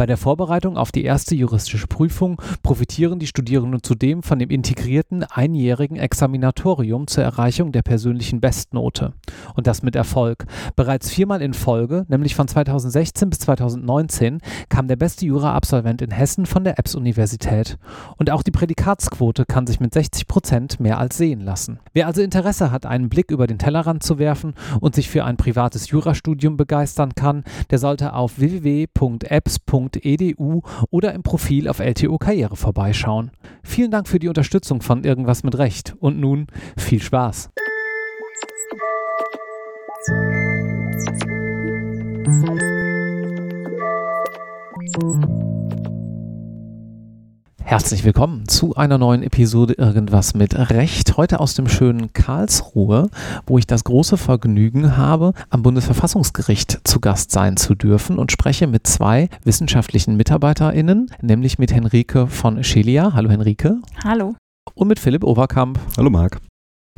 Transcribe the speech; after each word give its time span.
Bei 0.00 0.06
der 0.06 0.16
Vorbereitung 0.16 0.78
auf 0.78 0.92
die 0.92 1.04
erste 1.04 1.34
juristische 1.34 1.86
Prüfung 1.86 2.40
profitieren 2.62 3.18
die 3.18 3.26
Studierenden 3.26 3.82
zudem 3.82 4.22
von 4.22 4.38
dem 4.38 4.48
integrierten 4.48 5.24
einjährigen 5.24 5.98
Examinatorium 5.98 7.06
zur 7.06 7.22
Erreichung 7.22 7.70
der 7.70 7.82
persönlichen 7.82 8.40
Bestnote. 8.40 9.12
Und 9.54 9.66
das 9.66 9.82
mit 9.82 9.96
Erfolg. 9.96 10.46
Bereits 10.74 11.10
viermal 11.10 11.42
in 11.42 11.52
Folge, 11.52 12.06
nämlich 12.08 12.34
von 12.34 12.48
2016 12.48 13.28
bis 13.28 13.40
2019, 13.40 14.40
kam 14.70 14.88
der 14.88 14.96
beste 14.96 15.26
Jura-Absolvent 15.26 16.00
in 16.00 16.12
Hessen 16.12 16.46
von 16.46 16.64
der 16.64 16.78
EBS-Universität. 16.78 17.76
Und 18.16 18.30
auch 18.30 18.42
die 18.42 18.52
Prädikatsquote 18.52 19.44
kann 19.44 19.66
sich 19.66 19.80
mit 19.80 19.92
60 19.92 20.26
Prozent 20.26 20.80
mehr 20.80 20.98
als 20.98 21.18
sehen 21.18 21.42
lassen. 21.42 21.78
Wer 21.92 22.06
also 22.06 22.22
Interesse 22.22 22.70
hat, 22.70 22.86
einen 22.86 23.10
Blick 23.10 23.30
über 23.30 23.46
den 23.46 23.58
Tellerrand 23.58 24.02
zu 24.02 24.18
werfen 24.18 24.54
und 24.80 24.94
sich 24.94 25.10
für 25.10 25.26
ein 25.26 25.36
privates 25.36 25.90
Jurastudium 25.90 26.56
begeistern 26.56 27.14
kann, 27.14 27.44
der 27.68 27.78
sollte 27.78 28.14
auf 28.14 28.38
www.ebs.de 28.38 29.89
www.edu 29.94 30.62
oder 30.90 31.14
im 31.14 31.22
Profil 31.22 31.68
auf 31.68 31.80
LTO 31.80 32.18
Karriere 32.18 32.56
vorbeischauen. 32.56 33.30
Vielen 33.62 33.90
Dank 33.90 34.08
für 34.08 34.18
die 34.18 34.28
Unterstützung 34.28 34.82
von 34.82 35.04
Irgendwas 35.04 35.42
mit 35.42 35.56
Recht 35.58 35.94
und 35.98 36.18
nun 36.18 36.46
viel 36.76 37.02
Spaß. 37.02 37.50
Herzlich 47.70 48.02
willkommen 48.02 48.48
zu 48.48 48.74
einer 48.74 48.98
neuen 48.98 49.22
Episode 49.22 49.74
Irgendwas 49.74 50.34
mit 50.34 50.56
Recht. 50.70 51.16
Heute 51.16 51.38
aus 51.38 51.54
dem 51.54 51.68
schönen 51.68 52.12
Karlsruhe, 52.12 53.10
wo 53.46 53.58
ich 53.58 53.66
das 53.68 53.84
große 53.84 54.16
Vergnügen 54.16 54.96
habe, 54.96 55.34
am 55.50 55.62
Bundesverfassungsgericht 55.62 56.80
zu 56.82 56.98
Gast 56.98 57.30
sein 57.30 57.56
zu 57.56 57.76
dürfen 57.76 58.18
und 58.18 58.32
spreche 58.32 58.66
mit 58.66 58.88
zwei 58.88 59.28
wissenschaftlichen 59.44 60.16
MitarbeiterInnen, 60.16 61.12
nämlich 61.22 61.60
mit 61.60 61.72
Henrike 61.72 62.26
von 62.26 62.64
Schelia. 62.64 63.12
Hallo 63.12 63.30
Henrike. 63.30 63.76
Hallo. 64.02 64.34
Und 64.74 64.88
mit 64.88 64.98
Philipp 64.98 65.22
Overkamp. 65.22 65.78
Hallo 65.96 66.10
Marc. 66.10 66.40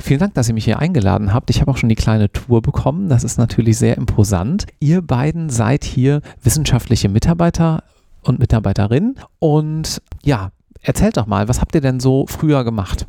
Vielen 0.00 0.20
Dank, 0.20 0.32
dass 0.32 0.48
ihr 0.48 0.54
mich 0.54 0.64
hier 0.64 0.78
eingeladen 0.78 1.34
habt. 1.34 1.50
Ich 1.50 1.60
habe 1.60 1.70
auch 1.70 1.76
schon 1.76 1.90
die 1.90 1.96
kleine 1.96 2.32
Tour 2.32 2.62
bekommen. 2.62 3.10
Das 3.10 3.24
ist 3.24 3.36
natürlich 3.36 3.76
sehr 3.76 3.98
imposant. 3.98 4.64
Ihr 4.80 5.02
beiden 5.02 5.50
seid 5.50 5.84
hier 5.84 6.22
wissenschaftliche 6.42 7.10
Mitarbeiter 7.10 7.82
und 8.22 8.38
Mitarbeiterinnen. 8.38 9.16
Und 9.38 10.00
ja, 10.22 10.50
Erzählt 10.82 11.16
doch 11.16 11.26
mal, 11.26 11.48
was 11.48 11.60
habt 11.60 11.74
ihr 11.74 11.80
denn 11.80 12.00
so 12.00 12.26
früher 12.26 12.64
gemacht? 12.64 13.06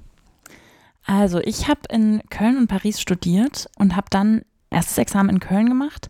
Also 1.06 1.40
ich 1.40 1.68
habe 1.68 1.82
in 1.90 2.22
Köln 2.30 2.58
und 2.58 2.68
Paris 2.68 3.02
studiert 3.02 3.70
und 3.78 3.96
habe 3.96 4.08
dann 4.10 4.44
erstes 4.70 4.98
Examen 4.98 5.30
in 5.30 5.40
Köln 5.40 5.68
gemacht 5.68 6.10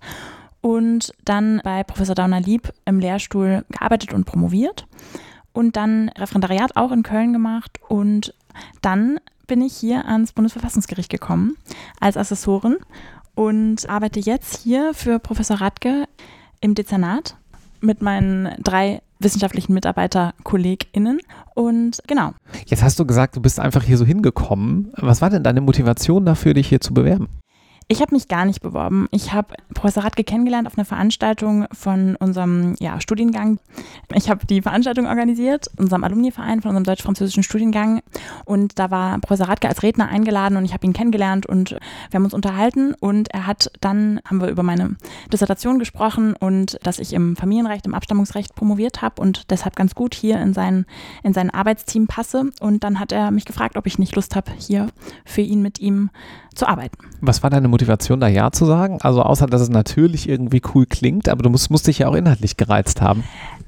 und 0.61 1.13
dann 1.25 1.61
bei 1.63 1.83
Professor 1.83 2.15
Dauner-Lieb 2.15 2.71
im 2.85 2.99
Lehrstuhl 2.99 3.65
gearbeitet 3.69 4.13
und 4.13 4.25
promoviert 4.25 4.85
und 5.51 5.75
dann 5.75 6.09
Referendariat 6.09 6.75
auch 6.75 6.91
in 6.91 7.03
Köln 7.03 7.33
gemacht 7.33 7.79
und 7.87 8.33
dann 8.81 9.19
bin 9.47 9.61
ich 9.61 9.75
hier 9.75 10.05
ans 10.05 10.31
Bundesverfassungsgericht 10.31 11.09
gekommen 11.09 11.55
als 11.99 12.17
Assessorin 12.17 12.77
und 13.35 13.89
arbeite 13.89 14.19
jetzt 14.19 14.61
hier 14.61 14.93
für 14.93 15.19
Professor 15.19 15.59
Radke 15.59 16.05
im 16.61 16.75
Dezernat 16.75 17.35
mit 17.81 18.01
meinen 18.01 18.55
drei 18.63 19.01
wissenschaftlichen 19.23 19.73
Mitarbeiter, 19.73 20.33
KollegInnen. 20.43 21.19
Und 21.55 21.99
genau. 22.07 22.33
Jetzt 22.65 22.83
hast 22.83 22.99
du 22.99 23.05
gesagt, 23.05 23.35
du 23.35 23.41
bist 23.41 23.59
einfach 23.59 23.83
hier 23.83 23.97
so 23.97 24.05
hingekommen. 24.05 24.91
Was 24.95 25.21
war 25.21 25.29
denn 25.29 25.43
deine 25.43 25.61
Motivation 25.61 26.25
dafür, 26.25 26.53
dich 26.53 26.67
hier 26.67 26.81
zu 26.81 26.93
bewerben? 26.93 27.27
Ich 27.87 28.01
habe 28.01 28.15
mich 28.15 28.27
gar 28.27 28.45
nicht 28.45 28.61
beworben. 28.61 29.07
Ich 29.11 29.33
habe 29.33 29.55
Professor 29.73 30.03
Radke 30.03 30.23
kennengelernt 30.23 30.67
auf 30.67 30.77
einer 30.77 30.85
Veranstaltung 30.85 31.65
von 31.71 32.15
unserem 32.15 32.75
ja, 32.79 33.01
Studiengang. 33.01 33.59
Ich 34.13 34.29
habe 34.29 34.45
die 34.45 34.61
Veranstaltung 34.61 35.07
organisiert, 35.07 35.69
unserem 35.77 36.03
Alumni-Verein 36.03 36.61
von 36.61 36.69
unserem 36.69 36.85
deutsch-französischen 36.85 37.43
Studiengang. 37.43 38.01
Und 38.45 38.79
da 38.79 38.89
war 38.89 39.19
Professor 39.19 39.49
Radke 39.49 39.67
als 39.67 39.83
Redner 39.83 40.07
eingeladen 40.07 40.57
und 40.57 40.65
ich 40.65 40.73
habe 40.73 40.85
ihn 40.85 40.93
kennengelernt 40.93 41.45
und 41.45 41.71
wir 41.71 41.79
haben 42.13 42.23
uns 42.23 42.33
unterhalten. 42.33 42.93
Und 42.99 43.29
er 43.33 43.47
hat 43.47 43.71
dann, 43.81 44.21
haben 44.25 44.39
wir 44.39 44.47
über 44.47 44.63
meine 44.63 44.95
Dissertation 45.31 45.79
gesprochen 45.79 46.35
und 46.35 46.79
dass 46.83 46.99
ich 46.99 47.13
im 47.13 47.35
Familienrecht, 47.35 47.85
im 47.85 47.95
Abstammungsrecht 47.95 48.55
promoviert 48.55 49.01
habe 49.01 49.21
und 49.21 49.51
deshalb 49.51 49.75
ganz 49.75 49.93
gut 49.93 50.15
hier 50.15 50.39
in 50.39 50.53
sein, 50.53 50.85
in 51.21 51.33
sein 51.33 51.49
Arbeitsteam 51.49 52.07
passe. 52.07 52.49
Und 52.61 52.83
dann 52.83 52.99
hat 52.99 53.11
er 53.11 53.31
mich 53.31 53.45
gefragt, 53.45 53.77
ob 53.77 53.87
ich 53.87 53.99
nicht 53.99 54.15
Lust 54.15 54.35
habe, 54.35 54.51
hier 54.57 54.87
für 55.25 55.41
ihn 55.41 55.61
mit 55.61 55.79
ihm 55.79 56.09
zu 56.55 56.67
arbeiten. 56.67 56.97
Was 57.21 57.43
war 57.43 57.49
deine 57.49 57.67
Motivation, 57.67 58.19
da 58.19 58.27
Ja 58.27 58.51
zu 58.51 58.65
sagen? 58.65 58.99
Also 59.01 59.21
außer, 59.23 59.47
dass 59.47 59.61
es 59.61 59.69
natürlich 59.69 60.27
irgendwie 60.27 60.61
cool 60.73 60.85
klingt, 60.85 61.29
aber 61.29 61.43
du 61.43 61.49
musst, 61.49 61.69
musst 61.69 61.87
dich 61.87 61.99
ja 61.99 62.07
auch 62.07 62.15
inhaltlich 62.15 62.57
gereizt 62.57 63.01
haben. 63.01 63.23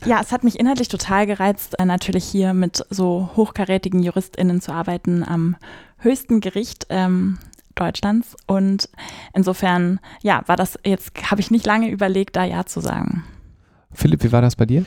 Ja, 0.05 0.19
es 0.21 0.31
hat 0.31 0.43
mich 0.43 0.59
inhaltlich 0.59 0.87
total 0.87 1.25
gereizt, 1.25 1.79
äh, 1.79 1.85
natürlich 1.85 2.25
hier 2.25 2.53
mit 2.53 2.85
so 2.89 3.29
hochkarätigen 3.35 4.03
JuristInnen 4.03 4.61
zu 4.61 4.71
arbeiten 4.71 5.23
am 5.23 5.55
höchsten 5.97 6.41
Gericht. 6.41 6.87
Ähm, 6.89 7.37
Deutschlands 7.75 8.35
und 8.47 8.89
insofern, 9.33 9.99
ja, 10.21 10.43
war 10.45 10.55
das 10.55 10.79
jetzt, 10.85 11.29
habe 11.29 11.41
ich 11.41 11.51
nicht 11.51 11.65
lange 11.65 11.89
überlegt, 11.89 12.35
da 12.35 12.45
Ja 12.45 12.65
zu 12.65 12.79
sagen. 12.79 13.23
Philipp, 13.91 14.23
wie 14.23 14.31
war 14.31 14.41
das 14.41 14.55
bei 14.55 14.65
dir? 14.65 14.85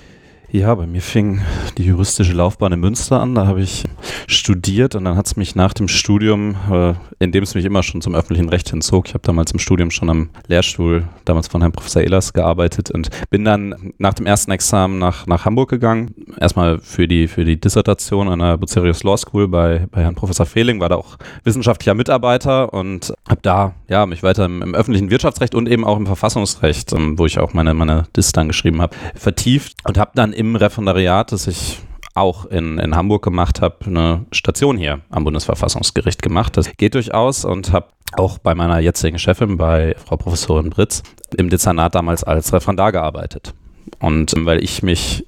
Ja, 0.51 0.75
bei 0.75 0.87
mir 0.87 1.03
fing 1.03 1.43
die 1.77 1.85
juristische 1.85 2.33
Laufbahn 2.33 2.73
in 2.73 2.81
Münster 2.81 3.21
an. 3.21 3.35
Da 3.35 3.47
habe 3.47 3.61
ich 3.61 3.85
studiert 4.27 4.95
und 4.95 5.05
dann 5.05 5.15
hat 5.15 5.27
es 5.27 5.37
mich 5.37 5.55
nach 5.55 5.75
dem 5.75 5.89
Studium, 5.89 6.57
äh, 6.71 6.95
in 7.19 7.33
dem 7.33 7.43
es 7.43 7.55
mich 7.55 7.67
immer 7.67 7.83
schon 7.83 8.01
zum 8.01 8.15
öffentlichen 8.15 8.49
Recht 8.49 8.71
hinzog, 8.71 9.09
ich 9.09 9.15
habe 9.15 9.27
damals 9.27 9.53
im 9.53 9.59
Studium 9.59 9.91
schon 9.91 10.09
am 10.09 10.31
Lehrstuhl, 10.47 11.05
damals 11.27 11.49
von 11.49 11.61
Herrn 11.61 11.73
Professor 11.73 12.01
Ehlers, 12.01 12.33
gearbeitet 12.33 12.91
und 12.91 13.11
bin 13.29 13.45
dann 13.45 13.93
nach 13.99 14.15
dem 14.15 14.25
ersten 14.25 14.51
Examen 14.51 14.99
nach, 14.99 15.27
nach 15.27 15.45
Hamburg 15.45 15.69
gegangen. 15.69 16.15
Erstmal 16.41 16.79
für 16.79 17.07
die, 17.07 17.29
für 17.29 17.45
die 17.45 17.61
Dissertation 17.61 18.31
an 18.31 18.39
der 18.39 18.57
Bucerius 18.57 19.03
Law 19.03 19.19
School 19.19 19.49
bei, 19.49 19.87
bei 19.91 20.01
Herrn 20.01 20.15
Professor 20.15 20.47
Fehling, 20.47 20.81
war 20.81 20.89
da 20.89 20.97
auch 20.97 21.19
wissenschaftlicher 21.45 21.93
Mitarbeiter 21.93 22.73
und 22.73 23.13
habe 23.29 23.41
da 23.43 23.75
ja, 23.87 24.07
mich 24.07 24.23
weiter 24.23 24.47
im, 24.47 24.63
im, 24.63 24.75
öffentlichen 24.75 25.11
Wirtschaftsrecht 25.11 25.55
und 25.55 25.69
eben 25.69 25.85
auch 25.85 25.99
im 25.99 26.07
Verfassungsrecht, 26.07 26.95
ähm, 26.95 27.19
wo 27.19 27.27
ich 27.27 27.39
auch 27.39 27.53
meine, 27.53 27.75
meine 27.75 28.05
Dis 28.17 28.33
dann 28.33 28.49
geschrieben 28.49 28.81
habe, 28.81 28.97
vertieft 29.15 29.75
und 29.85 29.99
habe 29.99 30.13
dann 30.15 30.33
im 30.39 30.55
Referendariat, 30.55 31.33
das 31.33 31.49
ich 31.49 31.81
auch 32.15 32.47
in, 32.47 32.79
in 32.79 32.95
Hamburg 32.95 33.25
gemacht 33.25 33.61
habe, 33.61 33.77
eine 33.87 34.27
Station 34.31 34.77
hier 34.77 35.01
am 35.11 35.25
Bundesverfassungsgericht 35.25 36.23
gemacht. 36.23 36.57
Das 36.57 36.77
geht 36.77 36.95
durchaus 36.95 37.45
und 37.45 37.73
habe 37.73 37.89
auch 38.13 38.39
bei 38.39 38.55
meiner 38.55 38.79
jetzigen 38.79 39.19
Chefin, 39.19 39.57
bei 39.57 39.97
Frau 40.05 40.17
Professorin 40.17 40.71
Britz, 40.71 41.03
im 41.37 41.51
Dezernat 41.51 41.97
damals 41.97 42.23
als 42.23 42.53
Referendar 42.53 42.93
gearbeitet. 42.93 43.53
Und 43.99 44.35
ähm, 44.37 44.47
weil 44.47 44.63
ich 44.63 44.83
mich 44.83 45.27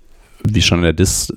wie 0.49 0.63
schon 0.63 0.79
in 0.79 0.85
der 0.85 0.93
Dis, 0.93 1.33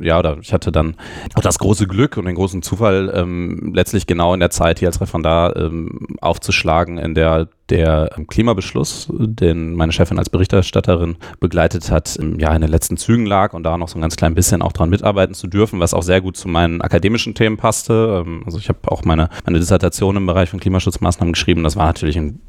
ja, 0.00 0.18
oder 0.18 0.38
ich 0.40 0.52
hatte 0.52 0.72
dann 0.72 0.96
auch 1.34 1.42
das 1.42 1.58
große 1.58 1.86
Glück 1.86 2.16
und 2.16 2.26
den 2.26 2.34
großen 2.34 2.62
Zufall, 2.62 3.12
ähm, 3.14 3.72
letztlich 3.74 4.06
genau 4.06 4.34
in 4.34 4.40
der 4.40 4.50
Zeit 4.50 4.78
hier 4.78 4.88
als 4.88 5.00
Referendar 5.00 5.56
ähm, 5.56 6.16
aufzuschlagen, 6.20 6.98
in 6.98 7.14
der 7.14 7.48
der 7.72 8.10
Klimabeschluss, 8.28 9.08
den 9.10 9.74
meine 9.74 9.92
Chefin 9.92 10.18
als 10.18 10.28
Berichterstatterin 10.28 11.16
begleitet 11.40 11.90
hat, 11.90 12.18
ja, 12.36 12.54
in 12.54 12.60
den 12.60 12.70
letzten 12.70 12.98
Zügen 12.98 13.24
lag 13.24 13.54
und 13.54 13.62
da 13.62 13.78
noch 13.78 13.88
so 13.88 13.96
ein 13.96 14.02
ganz 14.02 14.16
klein 14.16 14.34
bisschen 14.34 14.60
auch 14.60 14.72
dran 14.72 14.90
mitarbeiten 14.90 15.34
zu 15.34 15.46
dürfen, 15.46 15.80
was 15.80 15.94
auch 15.94 16.02
sehr 16.02 16.20
gut 16.20 16.36
zu 16.36 16.48
meinen 16.48 16.82
akademischen 16.82 17.34
Themen 17.34 17.56
passte. 17.56 18.24
Ähm, 18.26 18.42
also 18.44 18.58
ich 18.58 18.68
habe 18.68 18.78
auch 18.84 19.04
meine, 19.04 19.30
meine 19.46 19.58
Dissertation 19.58 20.16
im 20.16 20.26
Bereich 20.26 20.50
von 20.50 20.60
Klimaschutzmaßnahmen 20.60 21.32
geschrieben. 21.32 21.64
Das 21.64 21.76
war 21.76 21.86
natürlich 21.86 22.18
ein 22.18 22.40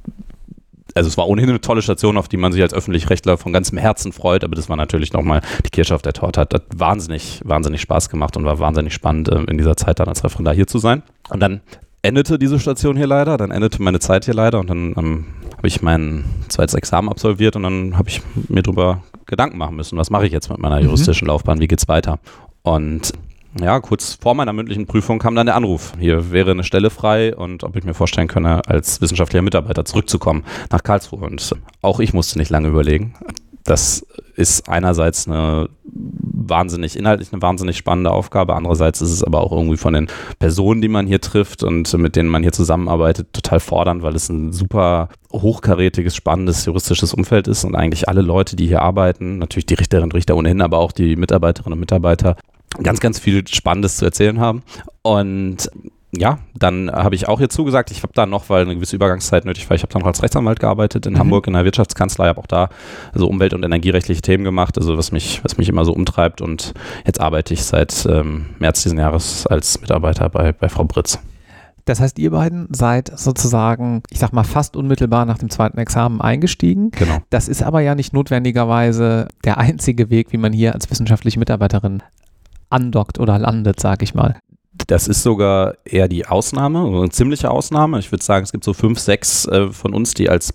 also 0.95 1.07
es 1.07 1.17
war 1.17 1.27
ohnehin 1.27 1.49
eine 1.49 1.61
tolle 1.61 1.81
Station, 1.81 2.17
auf 2.17 2.27
die 2.27 2.37
man 2.37 2.51
sich 2.51 2.61
als 2.61 2.73
Öffentlich-Rechtler 2.73 3.37
von 3.37 3.53
ganzem 3.53 3.77
Herzen 3.77 4.11
freut, 4.11 4.43
aber 4.43 4.55
das 4.55 4.69
war 4.69 4.75
natürlich 4.75 5.13
nochmal 5.13 5.41
die 5.65 5.69
Kirsche 5.69 5.95
auf 5.95 6.01
der 6.01 6.13
Torte. 6.13 6.41
Hat, 6.41 6.53
hat 6.53 6.63
wahnsinnig, 6.75 7.41
wahnsinnig 7.43 7.81
Spaß 7.81 8.09
gemacht 8.09 8.37
und 8.37 8.45
war 8.45 8.59
wahnsinnig 8.59 8.93
spannend, 8.93 9.29
äh, 9.29 9.43
in 9.43 9.57
dieser 9.57 9.75
Zeit 9.75 9.99
dann 9.99 10.07
als 10.07 10.23
Referendar 10.23 10.53
hier 10.53 10.67
zu 10.67 10.77
sein. 10.77 11.03
Und 11.29 11.39
dann 11.39 11.61
endete 12.01 12.37
diese 12.37 12.59
Station 12.59 12.97
hier 12.97 13.07
leider, 13.07 13.37
dann 13.37 13.51
endete 13.51 13.81
meine 13.81 13.99
Zeit 13.99 14.25
hier 14.25 14.33
leider 14.33 14.59
und 14.59 14.69
dann 14.69 14.93
ähm, 14.97 15.25
habe 15.57 15.67
ich 15.67 15.81
mein 15.81 16.25
zweites 16.49 16.73
Examen 16.73 17.09
absolviert 17.09 17.55
und 17.55 17.63
dann 17.63 17.97
habe 17.97 18.09
ich 18.09 18.21
mir 18.49 18.61
darüber 18.61 19.03
Gedanken 19.25 19.57
machen 19.57 19.77
müssen, 19.77 19.97
was 19.97 20.09
mache 20.09 20.25
ich 20.25 20.33
jetzt 20.33 20.49
mit 20.49 20.59
meiner 20.59 20.79
mhm. 20.79 20.87
juristischen 20.87 21.27
Laufbahn, 21.27 21.61
wie 21.61 21.67
geht's 21.67 21.87
weiter? 21.87 22.19
Und 22.61 23.13
ja, 23.59 23.79
kurz 23.79 24.17
vor 24.19 24.33
meiner 24.33 24.53
mündlichen 24.53 24.87
Prüfung 24.87 25.19
kam 25.19 25.35
dann 25.35 25.45
der 25.45 25.55
Anruf. 25.55 25.93
Hier 25.99 26.31
wäre 26.31 26.51
eine 26.51 26.63
Stelle 26.63 26.89
frei 26.89 27.35
und 27.35 27.63
ob 27.63 27.75
ich 27.75 27.83
mir 27.83 27.93
vorstellen 27.93 28.27
könne, 28.27 28.61
als 28.67 29.01
wissenschaftlicher 29.01 29.43
Mitarbeiter 29.43 29.85
zurückzukommen 29.85 30.43
nach 30.71 30.83
Karlsruhe. 30.83 31.25
Und 31.25 31.55
auch 31.81 31.99
ich 31.99 32.13
musste 32.13 32.39
nicht 32.39 32.49
lange 32.49 32.69
überlegen. 32.69 33.13
Das 33.63 34.05
ist 34.35 34.67
einerseits 34.67 35.27
eine 35.27 35.69
wahnsinnig, 35.85 36.97
inhaltlich 36.97 37.31
eine 37.31 37.41
wahnsinnig 37.41 37.77
spannende 37.77 38.11
Aufgabe. 38.11 38.55
Andererseits 38.55 39.01
ist 39.01 39.11
es 39.11 39.23
aber 39.23 39.41
auch 39.41 39.51
irgendwie 39.51 39.77
von 39.77 39.93
den 39.93 40.07
Personen, 40.39 40.81
die 40.81 40.89
man 40.89 41.07
hier 41.07 41.21
trifft 41.21 41.63
und 41.63 41.91
mit 41.97 42.15
denen 42.15 42.29
man 42.29 42.41
hier 42.41 42.51
zusammenarbeitet, 42.51 43.31
total 43.31 43.59
fordernd, 43.59 44.03
weil 44.03 44.15
es 44.15 44.27
ein 44.29 44.51
super 44.51 45.09
hochkarätiges, 45.31 46.15
spannendes 46.15 46.65
juristisches 46.65 47.13
Umfeld 47.13 47.47
ist 47.47 47.63
und 47.63 47.75
eigentlich 47.75 48.09
alle 48.09 48.21
Leute, 48.21 48.55
die 48.55 48.67
hier 48.67 48.81
arbeiten, 48.81 49.37
natürlich 49.37 49.65
die 49.65 49.75
Richterinnen 49.75 50.09
und 50.09 50.15
Richter 50.15 50.35
ohnehin, 50.35 50.61
aber 50.61 50.79
auch 50.79 50.91
die 50.91 51.15
Mitarbeiterinnen 51.15 51.73
und 51.73 51.79
Mitarbeiter, 51.79 52.35
ganz, 52.81 52.99
ganz 52.99 53.19
viel 53.19 53.47
Spannendes 53.47 53.97
zu 53.97 54.05
erzählen 54.05 54.39
haben. 54.39 54.63
Und 55.01 55.69
ja, 56.15 56.37
dann 56.53 56.91
habe 56.91 57.15
ich 57.15 57.27
auch 57.27 57.39
hier 57.39 57.49
zugesagt. 57.49 57.89
Ich 57.89 58.03
habe 58.03 58.13
da 58.13 58.25
noch, 58.25 58.49
weil 58.49 58.63
eine 58.63 58.75
gewisse 58.75 58.95
Übergangszeit 58.95 59.45
nötig 59.45 59.69
war, 59.69 59.75
ich 59.75 59.81
habe 59.81 59.91
dann 59.91 60.01
noch 60.01 60.07
als 60.07 60.21
Rechtsanwalt 60.21 60.59
gearbeitet 60.59 61.05
in 61.07 61.13
mhm. 61.13 61.19
Hamburg 61.19 61.47
in 61.47 61.53
der 61.53 61.65
Wirtschaftskanzlei, 61.65 62.27
habe 62.27 62.39
auch 62.39 62.47
da 62.47 62.69
so 63.15 63.27
umwelt- 63.27 63.53
und 63.53 63.63
energierechtliche 63.63 64.21
Themen 64.21 64.43
gemacht, 64.43 64.77
also 64.77 64.95
was 64.97 65.11
mich, 65.11 65.43
was 65.43 65.57
mich 65.57 65.69
immer 65.69 65.85
so 65.85 65.93
umtreibt. 65.93 66.41
Und 66.41 66.73
jetzt 67.05 67.19
arbeite 67.19 67.53
ich 67.53 67.63
seit 67.63 68.05
ähm, 68.05 68.45
März 68.59 68.83
diesen 68.83 68.99
Jahres 68.99 69.47
als 69.47 69.81
Mitarbeiter 69.81 70.29
bei, 70.29 70.51
bei 70.53 70.69
Frau 70.69 70.83
Britz. 70.83 71.19
Das 71.85 71.99
heißt, 71.99 72.17
ihr 72.19 72.31
beiden 72.31 72.67
seid 72.71 73.11
sozusagen, 73.19 74.03
ich 74.09 74.19
sag 74.19 74.31
mal, 74.31 74.45
fast 74.45 74.77
unmittelbar 74.77 75.25
nach 75.25 75.37
dem 75.37 75.49
zweiten 75.49 75.79
Examen 75.79 76.21
eingestiegen. 76.21 76.91
Genau. 76.91 77.17
Das 77.29 77.49
ist 77.49 77.61
aber 77.61 77.81
ja 77.81 77.93
nicht 77.95 78.13
notwendigerweise 78.13 79.27
der 79.43 79.57
einzige 79.57 80.09
Weg, 80.09 80.31
wie 80.31 80.37
man 80.37 80.53
hier 80.53 80.73
als 80.73 80.89
wissenschaftliche 80.89 81.39
Mitarbeiterin 81.39 82.01
andockt 82.73 83.19
oder 83.19 83.39
landet, 83.39 83.79
sag 83.79 84.01
ich 84.01 84.13
mal. 84.13 84.37
Das 84.87 85.07
ist 85.07 85.23
sogar 85.23 85.75
eher 85.85 86.07
die 86.07 86.25
Ausnahme, 86.25 86.85
eine 86.85 87.09
ziemliche 87.09 87.51
Ausnahme. 87.51 87.99
Ich 87.99 88.11
würde 88.11 88.23
sagen, 88.23 88.43
es 88.43 88.51
gibt 88.51 88.63
so 88.63 88.73
fünf, 88.73 88.99
sechs 88.99 89.45
äh, 89.47 89.71
von 89.71 89.93
uns, 89.93 90.13
die 90.13 90.29
als, 90.29 90.53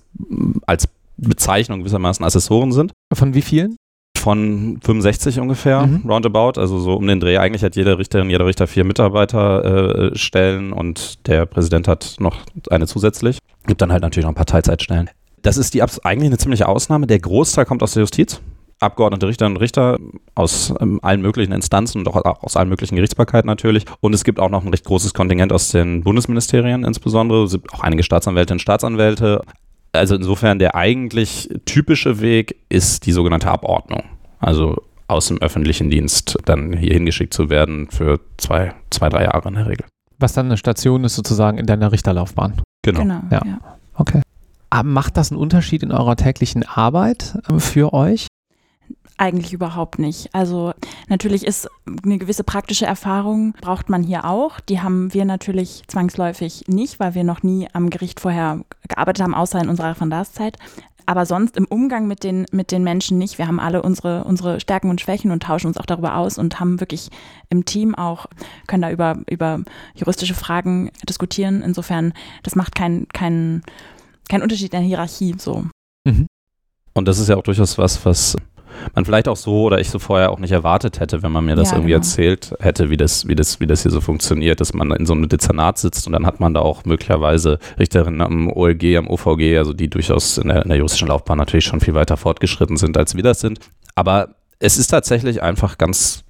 als 0.66 0.88
Bezeichnung 1.16 1.80
gewissermaßen 1.80 2.24
Assessoren 2.24 2.72
sind. 2.72 2.92
Von 3.12 3.34
wie 3.34 3.42
vielen? 3.42 3.76
Von 4.16 4.80
65 4.82 5.38
ungefähr, 5.38 5.86
mhm. 5.86 6.10
roundabout, 6.10 6.60
also 6.60 6.80
so 6.80 6.94
um 6.96 7.06
den 7.06 7.20
Dreh. 7.20 7.38
Eigentlich 7.38 7.62
hat 7.62 7.76
jede 7.76 7.98
Richterin, 7.98 8.28
jeder 8.28 8.46
Richter 8.46 8.66
vier 8.66 8.84
Mitarbeiterstellen 8.84 10.72
äh, 10.72 10.74
und 10.74 11.26
der 11.28 11.46
Präsident 11.46 11.86
hat 11.86 12.16
noch 12.18 12.38
eine 12.70 12.86
zusätzlich. 12.86 13.38
Gibt 13.66 13.80
dann 13.80 13.92
halt 13.92 14.02
natürlich 14.02 14.24
noch 14.24 14.32
ein 14.32 14.36
paar 14.36 14.46
Teilzeitstellen. 14.46 15.10
Das 15.42 15.56
ist 15.56 15.74
die 15.74 15.82
eigentlich 15.82 16.26
eine 16.26 16.38
ziemliche 16.38 16.66
Ausnahme. 16.66 17.06
Der 17.06 17.20
Großteil 17.20 17.64
kommt 17.64 17.82
aus 17.82 17.92
der 17.92 18.00
Justiz. 18.00 18.40
Abgeordnete 18.80 19.26
Richterinnen 19.26 19.56
und 19.56 19.62
Richter 19.62 19.98
aus 20.34 20.72
ähm, 20.80 21.00
allen 21.02 21.20
möglichen 21.20 21.52
Instanzen 21.52 21.98
und 21.98 22.08
auch, 22.08 22.16
auch 22.24 22.42
aus 22.42 22.56
allen 22.56 22.68
möglichen 22.68 22.94
Gerichtsbarkeiten 22.94 23.46
natürlich. 23.46 23.84
Und 24.00 24.14
es 24.14 24.24
gibt 24.24 24.38
auch 24.38 24.50
noch 24.50 24.64
ein 24.64 24.68
recht 24.68 24.84
großes 24.84 25.14
Kontingent 25.14 25.52
aus 25.52 25.70
den 25.70 26.02
Bundesministerien 26.02 26.84
insbesondere. 26.84 27.44
Es 27.44 27.52
gibt 27.52 27.72
auch 27.72 27.80
einige 27.80 28.02
Staatsanwältinnen 28.02 28.56
und 28.56 28.62
Staatsanwälte. 28.62 29.42
Also 29.92 30.14
insofern 30.14 30.58
der 30.58 30.74
eigentlich 30.74 31.48
typische 31.64 32.20
Weg 32.20 32.56
ist 32.68 33.06
die 33.06 33.12
sogenannte 33.12 33.50
Abordnung. 33.50 34.04
Also 34.38 34.76
aus 35.08 35.28
dem 35.28 35.38
öffentlichen 35.38 35.90
Dienst 35.90 36.38
dann 36.44 36.74
hier 36.74 36.92
hingeschickt 36.92 37.34
zu 37.34 37.50
werden 37.50 37.88
für 37.90 38.20
zwei, 38.36 38.74
zwei, 38.90 39.08
drei 39.08 39.24
Jahre 39.24 39.48
in 39.48 39.54
der 39.54 39.66
Regel. 39.66 39.86
Was 40.18 40.34
dann 40.34 40.46
eine 40.46 40.56
Station 40.56 41.04
ist 41.04 41.14
sozusagen 41.14 41.58
in 41.58 41.66
deiner 41.66 41.90
Richterlaufbahn. 41.92 42.54
Genau. 42.82 43.00
genau 43.00 43.20
ja. 43.30 43.42
ja. 43.44 43.58
Okay. 43.94 44.22
Macht 44.84 45.16
das 45.16 45.32
einen 45.32 45.40
Unterschied 45.40 45.82
in 45.82 45.90
eurer 45.90 46.14
täglichen 46.14 46.62
Arbeit 46.62 47.38
äh, 47.48 47.58
für 47.58 47.92
euch? 47.94 48.27
Eigentlich 49.20 49.52
überhaupt 49.52 49.98
nicht. 49.98 50.32
Also 50.32 50.72
natürlich 51.08 51.44
ist 51.44 51.68
eine 52.04 52.18
gewisse 52.18 52.44
praktische 52.44 52.86
Erfahrung, 52.86 53.52
braucht 53.60 53.88
man 53.88 54.04
hier 54.04 54.24
auch. 54.24 54.60
Die 54.60 54.80
haben 54.80 55.12
wir 55.12 55.24
natürlich 55.24 55.82
zwangsläufig 55.88 56.64
nicht, 56.68 57.00
weil 57.00 57.14
wir 57.14 57.24
noch 57.24 57.42
nie 57.42 57.66
am 57.72 57.90
Gericht 57.90 58.20
vorher 58.20 58.64
gearbeitet 58.86 59.24
haben, 59.24 59.34
außer 59.34 59.60
in 59.60 59.68
unserer 59.68 59.90
Referendarszeit. 59.90 60.56
Aber 61.04 61.26
sonst 61.26 61.56
im 61.56 61.64
Umgang 61.64 62.06
mit 62.06 62.22
den, 62.22 62.46
mit 62.52 62.70
den 62.70 62.84
Menschen 62.84 63.18
nicht. 63.18 63.38
Wir 63.38 63.48
haben 63.48 63.58
alle 63.58 63.82
unsere, 63.82 64.22
unsere 64.22 64.60
Stärken 64.60 64.88
und 64.88 65.00
Schwächen 65.00 65.32
und 65.32 65.42
tauschen 65.42 65.66
uns 65.66 65.78
auch 65.78 65.86
darüber 65.86 66.16
aus 66.16 66.38
und 66.38 66.60
haben 66.60 66.78
wirklich 66.78 67.08
im 67.48 67.64
Team 67.64 67.96
auch, 67.96 68.26
können 68.68 68.82
da 68.82 68.90
über, 68.90 69.16
über 69.28 69.62
juristische 69.96 70.34
Fragen 70.34 70.90
diskutieren. 71.08 71.62
Insofern, 71.62 72.12
das 72.44 72.54
macht 72.54 72.76
keinen 72.76 73.08
kein, 73.08 73.62
kein 74.28 74.42
Unterschied 74.42 74.74
in 74.74 74.80
der 74.80 74.86
Hierarchie 74.86 75.34
so. 75.38 75.64
Mhm. 76.04 76.26
Und 76.92 77.08
das 77.08 77.18
ist 77.18 77.28
ja 77.28 77.36
auch 77.36 77.42
durchaus 77.42 77.78
was, 77.78 78.04
was 78.04 78.36
man 78.94 79.04
vielleicht 79.04 79.28
auch 79.28 79.36
so 79.36 79.64
oder 79.64 79.80
ich 79.80 79.90
so 79.90 79.98
vorher 79.98 80.30
auch 80.30 80.38
nicht 80.38 80.52
erwartet 80.52 81.00
hätte, 81.00 81.22
wenn 81.22 81.32
man 81.32 81.44
mir 81.44 81.56
das 81.56 81.70
ja, 81.70 81.76
irgendwie 81.76 81.92
genau. 81.92 82.00
erzählt 82.00 82.54
hätte, 82.60 82.90
wie 82.90 82.96
das, 82.96 83.26
wie, 83.28 83.34
das, 83.34 83.60
wie 83.60 83.66
das 83.66 83.82
hier 83.82 83.90
so 83.90 84.00
funktioniert, 84.00 84.60
dass 84.60 84.74
man 84.74 84.90
in 84.92 85.06
so 85.06 85.12
einem 85.12 85.28
Dezernat 85.28 85.78
sitzt 85.78 86.06
und 86.06 86.12
dann 86.12 86.26
hat 86.26 86.40
man 86.40 86.54
da 86.54 86.60
auch 86.60 86.84
möglicherweise 86.84 87.58
Richterinnen 87.78 88.20
am 88.20 88.50
OLG, 88.50 88.96
am 88.96 89.08
OVG, 89.08 89.58
also 89.58 89.72
die 89.72 89.88
durchaus 89.88 90.38
in 90.38 90.48
der, 90.48 90.62
in 90.62 90.68
der 90.68 90.78
juristischen 90.78 91.08
Laufbahn 91.08 91.38
natürlich 91.38 91.64
schon 91.64 91.80
viel 91.80 91.94
weiter 91.94 92.16
fortgeschritten 92.16 92.76
sind, 92.76 92.96
als 92.96 93.14
wir 93.14 93.22
das 93.22 93.40
sind. 93.40 93.60
Aber 93.94 94.34
es 94.60 94.76
ist 94.76 94.88
tatsächlich 94.88 95.42
einfach 95.42 95.78
ganz 95.78 96.24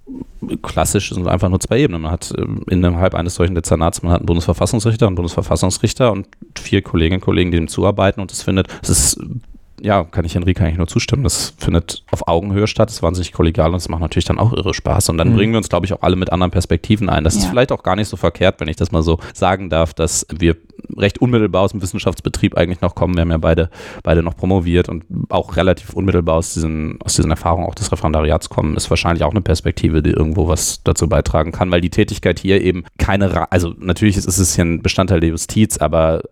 klassisch, 0.63 1.11
es 1.11 1.17
sind 1.17 1.29
einfach 1.29 1.49
nur 1.49 1.61
zwei 1.61 1.81
Ebenen. 1.81 2.03
Man 2.03 2.13
hat 2.13 2.33
ähm, 2.37 2.63
innerhalb 2.69 3.15
eines 3.15 3.35
solchen 3.35 3.55
Dezernats, 3.55 4.03
man 4.03 4.13
hat 4.13 4.21
einen 4.21 4.27
Bundesverfassungsrichter, 4.27 5.07
einen 5.07 5.17
Bundesverfassungsrichter 5.17 6.13
und 6.13 6.29
vier 6.57 6.83
Kolleginnen 6.83 7.21
und 7.21 7.25
Kollegen, 7.25 7.51
die 7.51 7.59
dem 7.59 7.69
zuarbeiten 7.69 8.21
und 8.21 8.33
es 8.33 8.43
findet, 8.43 8.69
es 8.83 8.89
ist 8.89 9.21
ja, 9.81 10.05
kann 10.05 10.25
ich 10.25 10.35
Henrike 10.35 10.63
eigentlich 10.63 10.79
nur 10.79 10.87
zustimmen. 10.87 11.25
Das 11.25 11.55
findet 11.59 12.03
auf 12.11 12.29
Augenhöhe 12.29 12.67
statt. 12.67 12.89
Das 12.89 12.97
ist 12.97 13.03
wahnsinnig 13.03 13.33
kollegial 13.33 13.71
und 13.71 13.77
es 13.77 13.89
macht 13.89 14.01
natürlich 14.01 14.25
dann 14.25 14.39
auch 14.39 14.53
irre 14.53 14.75
Spaß. 14.75 15.09
Und 15.09 15.19
dann 15.19 15.31
mhm. 15.31 15.37
bringen 15.37 15.53
wir 15.53 15.59
uns, 15.59 15.69
glaube 15.69 15.87
ich, 15.87 15.93
auch 15.93 16.03
alle 16.03 16.17
mit 16.17 16.33
anderen 16.33 16.51
Perspektiven 16.51 17.09
ein. 17.09 17.25
Das 17.25 17.35
ja. 17.35 17.41
ist 17.41 17.47
vielleicht 17.47 17.73
auch 17.73 17.83
gar 17.83 17.97
nicht 17.97 18.09
so 18.09 18.17
verkehrt, 18.17 18.61
wenn 18.61 18.69
ich 18.69 18.77
das 18.77 18.93
mal 18.93 19.03
so 19.03 19.19
sagen 19.35 19.71
darf, 19.71 19.95
dass 19.95 20.27
wir 20.31 20.57
recht 20.97 21.19
unmittelbar 21.19 21.63
aus 21.63 21.73
dem 21.73 21.83
Wissenschaftsbetrieb 21.83 22.57
eigentlich 22.57 22.81
noch 22.81 22.95
kommen. 22.95 23.15
Wir 23.15 23.23
haben 23.23 23.31
ja 23.31 23.39
beide, 23.39 23.71
beide 24.03 24.23
noch 24.23 24.37
promoviert 24.37 24.89
und 24.89 25.05
auch 25.29 25.57
relativ 25.57 25.95
unmittelbar 25.95 26.37
aus 26.37 26.55
diesen, 26.55 27.01
aus 27.03 27.17
diesen 27.17 27.31
Erfahrungen 27.31 27.67
auch 27.67 27.75
des 27.75 27.93
Referendariats 27.93 28.49
kommen, 28.49 28.77
ist 28.77 28.91
wahrscheinlich 28.91 29.25
auch 29.25 29.31
eine 29.31 29.41
Perspektive, 29.43 30.03
die 30.03 30.11
irgendwo 30.11 30.49
was 30.49 30.83
dazu 30.85 31.09
beitragen 31.09 31.53
kann, 31.53 31.71
weil 31.71 31.81
die 31.81 31.91
Tätigkeit 31.91 32.39
hier 32.39 32.63
eben 32.63 32.85
keine, 32.99 33.51
also 33.53 33.75
natürlich 33.79 34.17
ist 34.17 34.27
es 34.27 34.55
hier 34.55 34.65
ein 34.65 34.83
Bestandteil 34.83 35.21
der 35.21 35.31
Justiz, 35.31 35.79
aber 35.79 36.23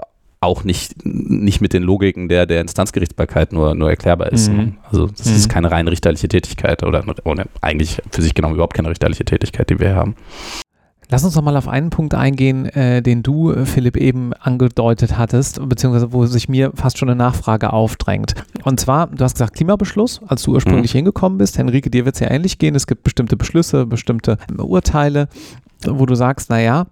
auch 0.41 0.65
nicht, 0.65 1.05
nicht 1.05 1.61
mit 1.61 1.73
den 1.73 1.83
Logiken 1.83 2.29
der, 2.29 2.47
der 2.47 2.61
Instanzgerichtsbarkeit 2.61 3.53
nur, 3.53 3.75
nur 3.75 3.91
erklärbar 3.91 4.33
ist. 4.33 4.51
Mhm. 4.51 4.77
Also 4.85 5.07
das 5.07 5.27
mhm. 5.27 5.37
ist 5.37 5.49
keine 5.49 5.71
rein 5.71 5.89
richterliche 5.89 6.29
Tätigkeit 6.29 6.83
oder, 6.83 7.05
oder 7.25 7.47
eigentlich 7.61 8.03
für 8.11 8.23
sich 8.23 8.35
genommen 8.35 8.55
überhaupt 8.55 8.75
keine 8.75 8.91
richterliche 8.91 9.25
Tätigkeit, 9.25 9.71
die 9.71 9.81
wir 9.81 9.95
haben. 9.95 10.15
Lass 11.09 11.23
uns 11.23 11.37
noch 11.37 11.43
mal 11.43 11.57
auf 11.57 11.69
einen 11.69 11.91
Punkt 11.91 12.15
eingehen, 12.15 12.67
äh, 12.67 13.01
den 13.01 13.23
du, 13.23 13.53
äh, 13.53 13.65
Philipp, 13.65 13.97
eben 13.97 14.33
angedeutet 14.33 15.17
hattest, 15.17 15.61
beziehungsweise 15.69 16.13
wo 16.13 16.27
sich 16.27 16.49
mir 16.49 16.73
fast 16.75 16.99
schon 16.99 17.09
eine 17.09 17.17
Nachfrage 17.17 17.73
aufdrängt. 17.73 18.35
Und 18.65 18.81
zwar, 18.81 19.07
du 19.07 19.23
hast 19.23 19.35
gesagt 19.35 19.55
Klimabeschluss, 19.55 20.21
als 20.27 20.43
du 20.43 20.55
ursprünglich 20.55 20.95
mhm. 20.95 20.99
hingekommen 20.99 21.39
bist. 21.39 21.59
Henrike, 21.59 21.91
dir 21.91 22.05
wird 22.05 22.17
es 22.17 22.21
ja 22.21 22.31
ähnlich 22.31 22.59
gehen. 22.59 22.75
Es 22.75 22.89
gibt 22.89 23.05
bestimmte 23.05 23.37
Beschlüsse, 23.37 23.87
bestimmte 23.87 24.39
Urteile, 24.59 25.29
wo 25.87 26.07
du 26.07 26.17
sagst, 26.17 26.51
naja, 26.51 26.87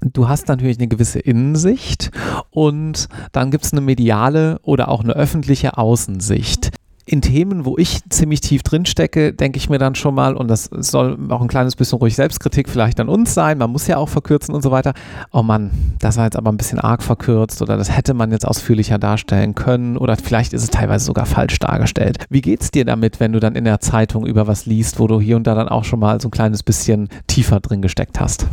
du 0.00 0.28
hast 0.28 0.48
natürlich 0.48 0.78
eine 0.78 0.88
gewisse 0.88 1.18
Innensicht 1.18 2.10
und 2.50 3.08
dann 3.32 3.50
gibt 3.50 3.64
es 3.64 3.72
eine 3.72 3.80
mediale 3.80 4.58
oder 4.62 4.88
auch 4.88 5.02
eine 5.02 5.12
öffentliche 5.12 5.76
Außensicht. 5.76 6.70
In 7.10 7.22
Themen, 7.22 7.64
wo 7.64 7.78
ich 7.78 8.00
ziemlich 8.10 8.42
tief 8.42 8.62
drin 8.62 8.84
stecke, 8.84 9.32
denke 9.32 9.56
ich 9.56 9.70
mir 9.70 9.78
dann 9.78 9.94
schon 9.94 10.14
mal, 10.14 10.36
und 10.36 10.48
das 10.48 10.64
soll 10.64 11.16
auch 11.30 11.40
ein 11.40 11.48
kleines 11.48 11.74
bisschen 11.74 11.98
ruhig 11.98 12.14
Selbstkritik 12.14 12.68
vielleicht 12.68 13.00
an 13.00 13.08
uns 13.08 13.32
sein, 13.32 13.56
man 13.56 13.70
muss 13.70 13.86
ja 13.86 13.96
auch 13.96 14.10
verkürzen 14.10 14.54
und 14.54 14.60
so 14.60 14.70
weiter. 14.70 14.92
Oh 15.32 15.42
Mann, 15.42 15.70
das 16.00 16.18
war 16.18 16.26
jetzt 16.26 16.36
aber 16.36 16.52
ein 16.52 16.58
bisschen 16.58 16.78
arg 16.78 17.02
verkürzt 17.02 17.62
oder 17.62 17.78
das 17.78 17.96
hätte 17.96 18.12
man 18.12 18.30
jetzt 18.30 18.46
ausführlicher 18.46 18.98
darstellen 18.98 19.54
können 19.54 19.96
oder 19.96 20.18
vielleicht 20.18 20.52
ist 20.52 20.64
es 20.64 20.68
teilweise 20.68 21.06
sogar 21.06 21.24
falsch 21.24 21.58
dargestellt. 21.58 22.26
Wie 22.28 22.42
geht 22.42 22.60
es 22.60 22.70
dir 22.72 22.84
damit, 22.84 23.20
wenn 23.20 23.32
du 23.32 23.40
dann 23.40 23.56
in 23.56 23.64
der 23.64 23.80
Zeitung 23.80 24.26
über 24.26 24.46
was 24.46 24.66
liest, 24.66 25.00
wo 25.00 25.06
du 25.06 25.18
hier 25.18 25.36
und 25.36 25.46
da 25.46 25.54
dann 25.54 25.68
auch 25.70 25.84
schon 25.84 26.00
mal 26.00 26.20
so 26.20 26.28
ein 26.28 26.32
kleines 26.32 26.62
bisschen 26.62 27.08
tiefer 27.26 27.60
drin 27.60 27.80
gesteckt 27.80 28.20
hast? 28.20 28.46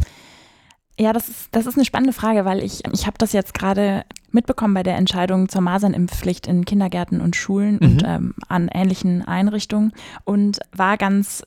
Ja, 0.97 1.11
das 1.11 1.27
ist, 1.27 1.49
das 1.51 1.65
ist 1.65 1.75
eine 1.75 1.85
spannende 1.85 2.13
Frage, 2.13 2.45
weil 2.45 2.63
ich, 2.63 2.81
ich 2.93 3.05
habe 3.05 3.17
das 3.17 3.33
jetzt 3.33 3.53
gerade 3.53 4.05
mitbekommen 4.31 4.73
bei 4.73 4.83
der 4.83 4.95
Entscheidung 4.95 5.49
zur 5.49 5.61
Masernimpfpflicht 5.61 6.47
in 6.47 6.63
Kindergärten 6.63 7.19
und 7.21 7.35
Schulen 7.35 7.79
mhm. 7.81 7.87
und 7.87 8.03
ähm, 8.05 8.35
an 8.47 8.69
ähnlichen 8.73 9.21
Einrichtungen 9.23 9.91
und 10.23 10.59
war 10.73 10.97
ganz, 10.97 11.43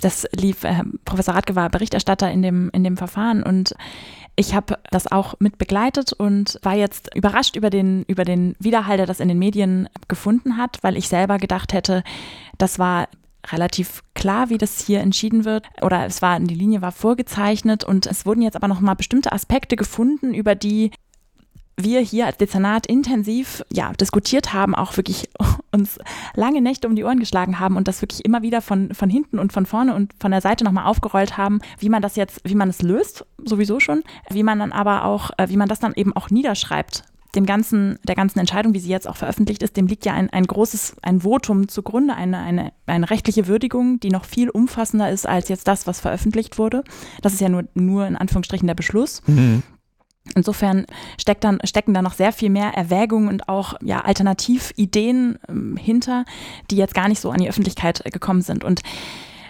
das 0.00 0.26
lief, 0.32 0.64
äh, 0.64 0.82
Professor 1.04 1.34
Radke 1.34 1.54
war 1.54 1.70
Berichterstatter 1.70 2.30
in 2.30 2.42
dem, 2.42 2.70
in 2.70 2.84
dem 2.84 2.96
Verfahren 2.96 3.42
und 3.42 3.74
ich 4.36 4.54
habe 4.54 4.78
das 4.90 5.10
auch 5.10 5.34
mit 5.38 5.58
begleitet 5.58 6.12
und 6.12 6.58
war 6.62 6.74
jetzt 6.74 7.14
überrascht 7.14 7.56
über 7.56 7.70
den, 7.70 8.02
über 8.08 8.24
den 8.24 8.56
Widerhall, 8.58 8.96
der 8.96 9.06
das 9.06 9.20
in 9.20 9.28
den 9.28 9.38
Medien 9.38 9.88
gefunden 10.08 10.56
hat, 10.56 10.78
weil 10.82 10.96
ich 10.96 11.08
selber 11.08 11.38
gedacht 11.38 11.72
hätte, 11.72 12.02
das 12.58 12.78
war 12.78 13.08
relativ 13.52 14.02
klar, 14.14 14.50
wie 14.50 14.58
das 14.58 14.84
hier 14.86 15.00
entschieden 15.00 15.44
wird. 15.44 15.66
Oder 15.82 16.06
es 16.06 16.22
war, 16.22 16.38
die 16.40 16.54
Linie 16.54 16.82
war 16.82 16.92
vorgezeichnet 16.92 17.84
und 17.84 18.06
es 18.06 18.26
wurden 18.26 18.42
jetzt 18.42 18.56
aber 18.56 18.68
nochmal 18.68 18.96
bestimmte 18.96 19.32
Aspekte 19.32 19.76
gefunden, 19.76 20.34
über 20.34 20.54
die 20.54 20.90
wir 21.76 22.00
hier 22.00 22.26
als 22.26 22.36
Dezernat 22.36 22.86
intensiv 22.86 23.64
ja, 23.72 23.92
diskutiert 23.92 24.52
haben, 24.52 24.74
auch 24.74 24.96
wirklich 24.96 25.28
uns 25.72 25.98
lange 26.34 26.60
Nächte 26.60 26.86
um 26.86 26.94
die 26.94 27.04
Ohren 27.04 27.18
geschlagen 27.18 27.58
haben 27.58 27.76
und 27.76 27.88
das 27.88 28.00
wirklich 28.00 28.24
immer 28.24 28.42
wieder 28.42 28.60
von, 28.60 28.94
von 28.94 29.10
hinten 29.10 29.38
und 29.38 29.52
von 29.52 29.66
vorne 29.66 29.94
und 29.94 30.12
von 30.20 30.30
der 30.30 30.40
Seite 30.40 30.64
nochmal 30.64 30.86
aufgerollt 30.86 31.36
haben, 31.36 31.60
wie 31.78 31.88
man 31.88 32.02
das 32.02 32.16
jetzt, 32.16 32.40
wie 32.44 32.54
man 32.54 32.68
es 32.68 32.82
löst, 32.82 33.26
sowieso 33.44 33.80
schon, 33.80 34.02
wie 34.30 34.42
man 34.42 34.60
dann 34.60 34.72
aber 34.72 35.04
auch, 35.04 35.30
äh, 35.36 35.48
wie 35.48 35.56
man 35.56 35.68
das 35.68 35.80
dann 35.80 35.94
eben 35.94 36.14
auch 36.14 36.30
niederschreibt 36.30 37.02
dem 37.34 37.46
ganzen, 37.46 37.98
der 38.04 38.14
ganzen 38.14 38.38
Entscheidung, 38.38 38.74
wie 38.74 38.78
sie 38.78 38.90
jetzt 38.90 39.08
auch 39.08 39.16
veröffentlicht 39.16 39.62
ist, 39.62 39.76
dem 39.76 39.86
liegt 39.86 40.04
ja 40.04 40.12
ein, 40.14 40.30
ein 40.30 40.44
großes, 40.44 40.96
ein 41.02 41.20
Votum 41.20 41.68
zugrunde, 41.68 42.14
eine, 42.14 42.38
eine, 42.38 42.72
eine 42.86 43.10
rechtliche 43.10 43.46
Würdigung, 43.46 44.00
die 44.00 44.10
noch 44.10 44.24
viel 44.24 44.50
umfassender 44.50 45.10
ist 45.10 45.26
als 45.26 45.48
jetzt 45.48 45.68
das, 45.68 45.86
was 45.86 46.00
veröffentlicht 46.00 46.58
wurde. 46.58 46.84
Das 47.22 47.32
ist 47.32 47.40
ja 47.40 47.48
nur, 47.48 47.64
nur 47.74 48.06
in 48.06 48.16
Anführungsstrichen 48.16 48.66
der 48.66 48.74
Beschluss. 48.74 49.22
Mhm. 49.26 49.62
Insofern 50.34 50.86
steckt 51.20 51.44
dann, 51.44 51.58
stecken 51.64 51.92
da 51.92 52.00
noch 52.00 52.14
sehr 52.14 52.32
viel 52.32 52.48
mehr 52.48 52.70
Erwägungen 52.74 53.28
und 53.28 53.48
auch 53.48 53.74
ja, 53.82 54.00
Alternativideen 54.00 55.38
ähm, 55.48 55.76
hinter, 55.76 56.24
die 56.70 56.76
jetzt 56.76 56.94
gar 56.94 57.08
nicht 57.08 57.20
so 57.20 57.30
an 57.30 57.38
die 57.38 57.48
Öffentlichkeit 57.48 58.02
gekommen 58.10 58.40
sind. 58.40 58.64
Und 58.64 58.80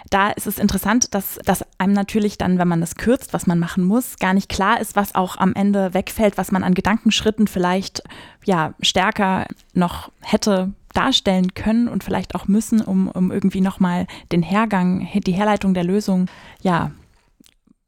da 0.09 0.29
ist 0.29 0.47
es 0.47 0.59
interessant, 0.59 1.13
dass, 1.13 1.39
dass 1.45 1.65
einem 1.79 1.93
natürlich 1.93 2.37
dann, 2.37 2.59
wenn 2.59 2.67
man 2.67 2.81
das 2.81 2.95
kürzt, 2.95 3.33
was 3.33 3.47
man 3.47 3.59
machen 3.59 3.83
muss, 3.83 4.17
gar 4.17 4.33
nicht 4.33 4.49
klar 4.49 4.79
ist, 4.79 4.95
was 4.95 5.15
auch 5.15 5.37
am 5.37 5.53
Ende 5.53 5.93
wegfällt, 5.93 6.37
was 6.37 6.51
man 6.51 6.63
an 6.63 6.73
Gedankenschritten 6.73 7.47
vielleicht 7.47 8.03
ja 8.43 8.73
stärker 8.81 9.47
noch 9.73 10.11
hätte 10.21 10.73
darstellen 10.93 11.53
können 11.53 11.87
und 11.87 12.03
vielleicht 12.03 12.35
auch 12.35 12.47
müssen, 12.47 12.81
um, 12.81 13.09
um 13.09 13.31
irgendwie 13.31 13.61
nochmal 13.61 14.07
den 14.31 14.43
Hergang, 14.43 15.07
die 15.13 15.33
Herleitung 15.33 15.73
der 15.73 15.83
Lösung, 15.83 16.27
ja, 16.61 16.91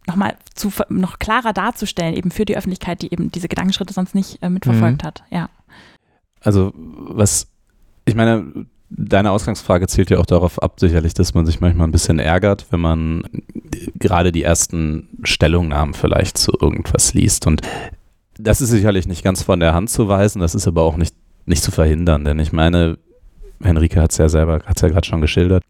nochmal 0.07 0.35
zu, 0.55 0.71
noch 0.89 1.19
klarer 1.19 1.53
darzustellen, 1.53 2.15
eben 2.15 2.31
für 2.31 2.45
die 2.45 2.57
Öffentlichkeit, 2.57 3.01
die 3.01 3.11
eben 3.11 3.31
diese 3.31 3.47
Gedankenschritte 3.47 3.93
sonst 3.93 4.15
nicht 4.15 4.41
äh, 4.41 4.49
mitverfolgt 4.49 5.03
mhm. 5.03 5.07
hat, 5.07 5.23
ja. 5.29 5.49
Also, 6.41 6.71
was, 6.75 7.47
ich 8.05 8.15
meine, 8.15 8.67
Deine 8.89 9.31
Ausgangsfrage 9.31 9.87
zielt 9.87 10.09
ja 10.09 10.17
auch 10.17 10.25
darauf 10.25 10.61
ab, 10.61 10.79
sicherlich, 10.79 11.13
dass 11.13 11.33
man 11.33 11.45
sich 11.45 11.59
manchmal 11.59 11.87
ein 11.87 11.91
bisschen 11.91 12.19
ärgert, 12.19 12.67
wenn 12.69 12.79
man 12.79 13.23
gerade 13.95 14.31
die 14.31 14.43
ersten 14.43 15.09
Stellungnahmen 15.23 15.93
vielleicht 15.93 16.37
zu 16.37 16.53
irgendwas 16.59 17.13
liest. 17.13 17.47
Und 17.47 17.61
das 18.37 18.61
ist 18.61 18.69
sicherlich 18.69 19.07
nicht 19.07 19.23
ganz 19.23 19.43
von 19.43 19.59
der 19.59 19.73
Hand 19.73 19.89
zu 19.89 20.07
weisen, 20.07 20.39
das 20.39 20.55
ist 20.55 20.67
aber 20.67 20.83
auch 20.83 20.95
nicht, 20.95 21.15
nicht 21.45 21.63
zu 21.63 21.71
verhindern, 21.71 22.23
denn 22.23 22.39
ich 22.39 22.53
meine, 22.53 22.97
Henrike 23.61 24.01
hat 24.01 24.11
es 24.11 24.17
ja 24.17 24.29
selber, 24.29 24.61
hat 24.65 24.77
es 24.77 24.81
ja 24.81 24.89
gerade 24.89 25.07
schon 25.07 25.21
geschildert, 25.21 25.63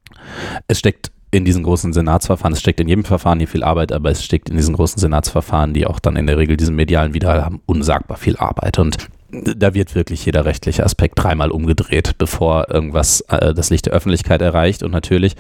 es 0.68 0.80
steckt 0.80 1.12
in 1.32 1.46
diesen 1.46 1.64
großen 1.64 1.94
Senatsverfahren, 1.94 2.54
es 2.54 2.60
steckt 2.60 2.80
in 2.80 2.88
jedem 2.88 3.04
Verfahren 3.04 3.40
hier 3.40 3.48
viel 3.48 3.64
Arbeit, 3.64 3.92
aber 3.92 4.12
es 4.12 4.24
steckt 4.24 4.50
in 4.50 4.56
diesen 4.58 4.76
großen 4.76 5.00
Senatsverfahren, 5.00 5.74
die 5.74 5.86
auch 5.86 6.00
dann 6.00 6.16
in 6.16 6.28
der 6.28 6.38
Regel 6.38 6.58
diesen 6.58 6.76
medialen 6.76 7.14
Widerhall 7.14 7.44
haben, 7.44 7.62
unsagbar 7.66 8.18
viel 8.18 8.38
Arbeit. 8.38 8.80
Und 8.80 9.10
da 9.32 9.74
wird 9.74 9.96
wirklich 9.96 10.26
jeder 10.26 10.46
rechtliche 10.46 10.84
Aspekt 10.84 11.22
dreimal 11.22 11.52
umgedreht, 11.52 12.18
bevor 12.18 12.70
irgendwas 12.70 13.22
äh, 13.30 13.54
das 13.54 13.70
Licht 13.70 13.86
der 13.86 13.94
Öffentlichkeit 13.94 14.42
erreicht. 14.42 14.84
Und 14.84 14.92
natürlich 14.92 15.36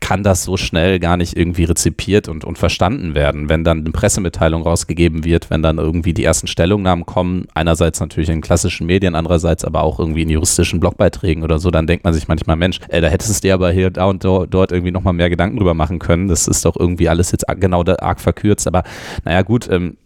kann 0.00 0.22
das 0.22 0.44
so 0.44 0.56
schnell 0.56 1.00
gar 1.00 1.16
nicht 1.16 1.36
irgendwie 1.36 1.64
rezipiert 1.64 2.28
und, 2.28 2.44
und 2.44 2.56
verstanden 2.56 3.14
werden, 3.14 3.48
wenn 3.48 3.64
dann 3.64 3.80
eine 3.80 3.90
Pressemitteilung 3.90 4.62
rausgegeben 4.62 5.24
wird, 5.24 5.50
wenn 5.50 5.62
dann 5.62 5.78
irgendwie 5.78 6.14
die 6.14 6.24
ersten 6.24 6.46
Stellungnahmen 6.46 7.04
kommen, 7.04 7.46
einerseits 7.54 8.00
natürlich 8.00 8.28
in 8.28 8.40
klassischen 8.40 8.86
Medien, 8.86 9.14
andererseits 9.14 9.64
aber 9.64 9.82
auch 9.82 9.98
irgendwie 9.98 10.22
in 10.22 10.30
juristischen 10.30 10.80
Blogbeiträgen 10.80 11.42
oder 11.42 11.58
so, 11.58 11.70
dann 11.70 11.86
denkt 11.86 12.04
man 12.04 12.14
sich 12.14 12.28
manchmal, 12.28 12.56
Mensch, 12.56 12.78
äh, 12.88 13.00
da 13.00 13.08
hättest 13.08 13.42
du 13.42 13.48
dir 13.48 13.54
aber 13.54 13.70
hier 13.72 13.90
da 13.90 14.04
und 14.04 14.24
do, 14.24 14.46
dort 14.46 14.72
irgendwie 14.72 14.92
nochmal 14.92 15.14
mehr 15.14 15.30
Gedanken 15.30 15.56
drüber 15.56 15.74
machen 15.74 15.98
können. 15.98 16.28
Das 16.28 16.46
ist 16.46 16.64
doch 16.64 16.76
irgendwie 16.78 17.08
alles 17.08 17.32
jetzt 17.32 17.46
genau 17.58 17.82
da 17.82 17.96
arg 17.96 18.20
verkürzt, 18.20 18.66
aber 18.66 18.84
naja 19.24 19.42
gut, 19.42 19.68
ähm, 19.70 19.96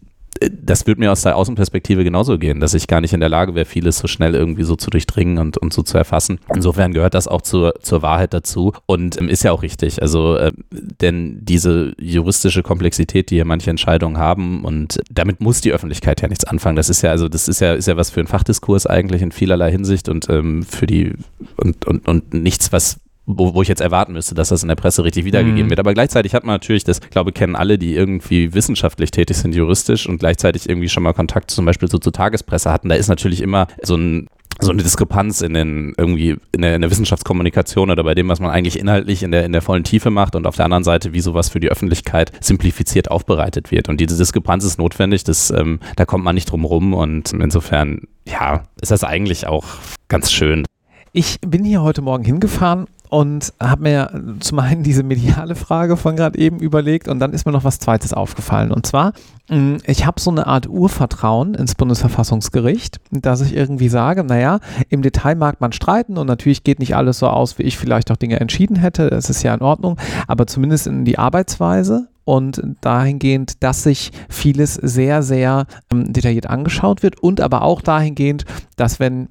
das 0.51 0.87
würde 0.87 1.01
mir 1.01 1.11
aus 1.11 1.21
der 1.21 1.35
Außenperspektive 1.35 2.03
genauso 2.03 2.37
gehen, 2.37 2.59
dass 2.59 2.73
ich 2.73 2.87
gar 2.87 3.01
nicht 3.01 3.13
in 3.13 3.19
der 3.19 3.29
Lage 3.29 3.55
wäre, 3.55 3.65
vieles 3.65 3.97
so 3.97 4.07
schnell 4.07 4.35
irgendwie 4.35 4.63
so 4.63 4.75
zu 4.75 4.89
durchdringen 4.89 5.37
und, 5.37 5.57
und 5.57 5.73
so 5.73 5.83
zu 5.83 5.97
erfassen. 5.97 6.39
Insofern 6.53 6.93
gehört 6.93 7.13
das 7.13 7.27
auch 7.27 7.41
zur, 7.41 7.73
zur 7.81 8.01
Wahrheit 8.01 8.33
dazu 8.33 8.73
und 8.85 9.19
ähm, 9.19 9.29
ist 9.29 9.43
ja 9.43 9.51
auch 9.51 9.63
richtig. 9.63 10.01
Also, 10.01 10.35
äh, 10.37 10.51
denn 10.71 11.39
diese 11.41 11.93
juristische 11.99 12.63
Komplexität, 12.63 13.29
die 13.29 13.35
hier 13.35 13.45
manche 13.45 13.69
Entscheidungen 13.69 14.17
haben 14.17 14.63
und 14.63 14.99
damit 15.11 15.41
muss 15.41 15.61
die 15.61 15.71
Öffentlichkeit 15.71 16.21
ja 16.21 16.27
nichts 16.27 16.45
anfangen. 16.45 16.75
Das 16.75 16.89
ist 16.89 17.01
ja, 17.01 17.11
also, 17.11 17.29
das 17.29 17.47
ist 17.47 17.59
ja, 17.59 17.73
ist 17.73 17.87
ja 17.87 17.97
was 17.97 18.09
für 18.09 18.19
einen 18.19 18.27
Fachdiskurs 18.27 18.87
eigentlich 18.87 19.21
in 19.21 19.31
vielerlei 19.31 19.71
Hinsicht 19.71 20.09
und 20.09 20.29
ähm, 20.29 20.63
für 20.63 20.87
die 20.87 21.13
und, 21.57 21.85
und, 21.85 22.07
und 22.07 22.33
nichts, 22.33 22.71
was 22.71 22.99
wo, 23.25 23.53
wo 23.53 23.61
ich 23.61 23.67
jetzt 23.67 23.81
erwarten 23.81 24.13
müsste, 24.13 24.35
dass 24.35 24.49
das 24.49 24.63
in 24.63 24.67
der 24.67 24.75
Presse 24.75 25.03
richtig 25.03 25.25
wiedergegeben 25.25 25.65
mhm. 25.65 25.69
wird. 25.69 25.79
Aber 25.79 25.93
gleichzeitig 25.93 26.33
hat 26.33 26.43
man 26.43 26.55
natürlich, 26.55 26.83
das 26.83 26.99
glaube 26.99 27.29
ich, 27.29 27.35
kennen 27.35 27.55
alle, 27.55 27.77
die 27.77 27.95
irgendwie 27.95 28.53
wissenschaftlich 28.53 29.11
tätig 29.11 29.37
sind, 29.37 29.55
juristisch 29.55 30.07
und 30.07 30.17
gleichzeitig 30.17 30.67
irgendwie 30.67 30.89
schon 30.89 31.03
mal 31.03 31.13
Kontakt 31.13 31.51
zum 31.51 31.65
Beispiel 31.65 31.89
so 31.89 31.97
zur 31.97 32.13
Tagespresse 32.13 32.71
hatten. 32.71 32.89
Da 32.89 32.95
ist 32.95 33.07
natürlich 33.07 33.41
immer 33.41 33.67
so 33.81 33.95
ein 33.95 34.27
so 34.61 34.71
eine 34.71 34.83
Diskrepanz 34.83 35.41
in 35.41 35.55
den 35.55 35.93
irgendwie 35.97 36.37
in 36.51 36.61
der, 36.61 36.75
in 36.75 36.81
der, 36.81 36.91
Wissenschaftskommunikation 36.91 37.89
oder 37.89 38.03
bei 38.03 38.13
dem, 38.13 38.29
was 38.29 38.39
man 38.39 38.51
eigentlich 38.51 38.77
inhaltlich 38.77 39.23
in 39.23 39.31
der, 39.31 39.45
in 39.45 39.51
der 39.51 39.63
vollen 39.63 39.83
Tiefe 39.83 40.11
macht 40.11 40.35
und 40.35 40.45
auf 40.45 40.55
der 40.55 40.65
anderen 40.65 40.83
Seite, 40.83 41.11
wie 41.11 41.21
sowas 41.21 41.49
für 41.49 41.59
die 41.59 41.69
Öffentlichkeit 41.69 42.31
simplifiziert 42.39 43.09
aufbereitet 43.09 43.71
wird. 43.71 43.89
Und 43.89 43.99
diese 43.99 44.15
Diskrepanz 44.15 44.63
ist 44.63 44.77
notwendig, 44.77 45.23
das, 45.23 45.49
ähm, 45.49 45.79
da 45.95 46.05
kommt 46.05 46.23
man 46.23 46.35
nicht 46.35 46.51
drum 46.51 46.65
rum 46.65 46.93
und 46.93 47.33
insofern, 47.33 48.01
ja, 48.27 48.63
ist 48.79 48.91
das 48.91 49.03
eigentlich 49.03 49.47
auch 49.47 49.65
ganz 50.07 50.31
schön. 50.31 50.65
Ich 51.13 51.39
bin 51.41 51.63
hier 51.63 51.81
heute 51.81 52.01
Morgen 52.01 52.23
hingefahren 52.23 52.87
und 53.13 53.53
habe 53.59 53.83
mir 53.83 54.23
zum 54.39 54.57
einen 54.57 54.81
diese 54.81 55.03
mediale 55.03 55.53
Frage 55.53 55.97
von 55.97 56.15
gerade 56.15 56.35
eben 56.39 56.57
überlegt 56.57 57.07
und 57.07 57.19
dann 57.19 57.31
ist 57.31 57.45
mir 57.45 57.51
noch 57.51 57.63
was 57.63 57.77
Zweites 57.77 58.11
aufgefallen. 58.11 58.71
Und 58.71 58.87
zwar, 58.87 59.13
mm, 59.49 59.75
ich 59.85 60.07
habe 60.07 60.19
so 60.19 60.31
eine 60.31 60.47
Art 60.47 60.67
Urvertrauen 60.67 61.53
ins 61.53 61.75
Bundesverfassungsgericht, 61.75 62.99
dass 63.11 63.41
ich 63.41 63.55
irgendwie 63.55 63.89
sage, 63.89 64.23
naja, 64.23 64.59
im 64.89 65.03
Detail 65.03 65.35
mag 65.35 65.61
man 65.61 65.73
streiten 65.73 66.17
und 66.17 66.25
natürlich 66.25 66.63
geht 66.63 66.79
nicht 66.79 66.95
alles 66.95 67.19
so 67.19 67.27
aus, 67.27 67.59
wie 67.59 67.63
ich 67.63 67.77
vielleicht 67.77 68.09
auch 68.09 68.17
Dinge 68.17 68.39
entschieden 68.39 68.77
hätte. 68.77 69.11
Das 69.11 69.29
ist 69.29 69.43
ja 69.43 69.53
in 69.53 69.61
Ordnung, 69.61 69.99
aber 70.25 70.47
zumindest 70.47 70.87
in 70.87 71.05
die 71.05 71.19
Arbeitsweise 71.19 72.07
und 72.25 72.63
dahingehend, 72.81 73.61
dass 73.61 73.83
sich 73.83 74.11
vieles 74.27 74.73
sehr, 74.73 75.21
sehr 75.21 75.67
ähm, 75.91 76.11
detailliert 76.13 76.49
angeschaut 76.49 77.03
wird 77.03 77.21
und 77.21 77.41
aber 77.41 77.61
auch 77.61 77.83
dahingehend, 77.83 78.45
dass 78.75 78.99
wenn 78.99 79.27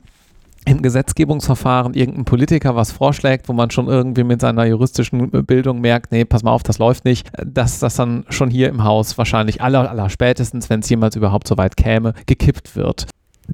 im 0.64 0.82
Gesetzgebungsverfahren 0.82 1.94
irgendein 1.94 2.24
Politiker 2.24 2.76
was 2.76 2.92
vorschlägt, 2.92 3.48
wo 3.48 3.52
man 3.52 3.70
schon 3.70 3.88
irgendwie 3.88 4.24
mit 4.24 4.40
seiner 4.40 4.64
juristischen 4.64 5.30
Bildung 5.30 5.80
merkt, 5.80 6.12
nee, 6.12 6.24
pass 6.24 6.42
mal 6.42 6.52
auf, 6.52 6.62
das 6.62 6.78
läuft 6.78 7.04
nicht, 7.04 7.28
dass 7.44 7.80
das 7.80 7.96
dann 7.96 8.24
schon 8.28 8.48
hier 8.50 8.68
im 8.68 8.84
Haus 8.84 9.18
wahrscheinlich 9.18 9.60
aller, 9.60 9.90
aller 9.90 10.08
spätestens, 10.08 10.70
wenn 10.70 10.80
es 10.80 10.88
jemals 10.88 11.16
überhaupt 11.16 11.48
so 11.48 11.56
weit 11.56 11.76
käme, 11.76 12.14
gekippt 12.26 12.76
wird. 12.76 13.06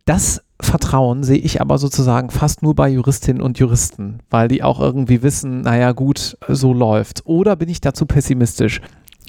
Das 0.04 0.42
Vertrauen 0.60 1.24
sehe 1.24 1.38
ich 1.38 1.60
aber 1.60 1.78
sozusagen 1.78 2.30
fast 2.30 2.62
nur 2.62 2.74
bei 2.74 2.88
Juristinnen 2.88 3.40
und 3.40 3.58
Juristen, 3.58 4.18
weil 4.28 4.48
die 4.48 4.62
auch 4.62 4.80
irgendwie 4.80 5.22
wissen, 5.22 5.62
naja 5.62 5.92
gut, 5.92 6.36
so 6.46 6.74
läuft. 6.74 7.22
Oder 7.24 7.56
bin 7.56 7.68
ich 7.68 7.80
dazu 7.80 8.04
pessimistisch? 8.04 8.80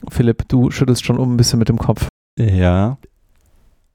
Philipp, 0.09 0.48
du 0.50 0.71
schüttelst 0.71 1.05
schon 1.05 1.17
um 1.17 1.33
ein 1.33 1.38
bisschen 1.38 1.59
mit 1.59 1.69
dem 1.69 1.77
Kopf. 1.77 2.07
Ja. 2.38 2.98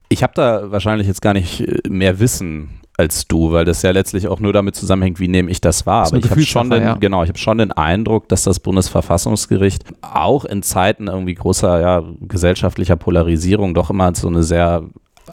Ich 0.09 0.23
habe 0.23 0.33
da 0.35 0.71
wahrscheinlich 0.71 1.07
jetzt 1.07 1.21
gar 1.21 1.33
nicht 1.33 1.61
äh, 1.61 1.89
mehr 1.89 2.19
Wissen 2.19 2.81
als 2.97 3.27
du, 3.27 3.51
weil 3.51 3.65
das 3.65 3.81
ja 3.81 3.91
letztlich 3.91 4.27
auch 4.27 4.39
nur 4.39 4.53
damit 4.53 4.75
zusammenhängt, 4.75 5.19
wie 5.19 5.27
nehme 5.27 5.51
ich 5.51 5.61
das 5.61 5.85
wahr. 5.85 6.07
Aber 6.07 6.17
ich 6.17 6.29
habe 6.29 6.41
schon 6.41 6.69
den, 6.69 6.83
ja. 6.83 6.95
genau, 6.95 7.23
ich 7.23 7.29
habe 7.29 7.39
schon 7.39 7.57
den 7.57 7.71
Eindruck, 7.71 8.29
dass 8.29 8.43
das 8.43 8.59
Bundesverfassungsgericht 8.59 9.83
auch 10.01 10.45
in 10.45 10.63
Zeiten 10.63 11.07
irgendwie 11.07 11.35
großer 11.35 11.81
ja, 11.81 12.03
gesellschaftlicher 12.21 12.95
Polarisierung 12.95 13.73
doch 13.73 13.89
immer 13.89 14.13
so 14.15 14.27
eine 14.27 14.43
sehr 14.43 14.83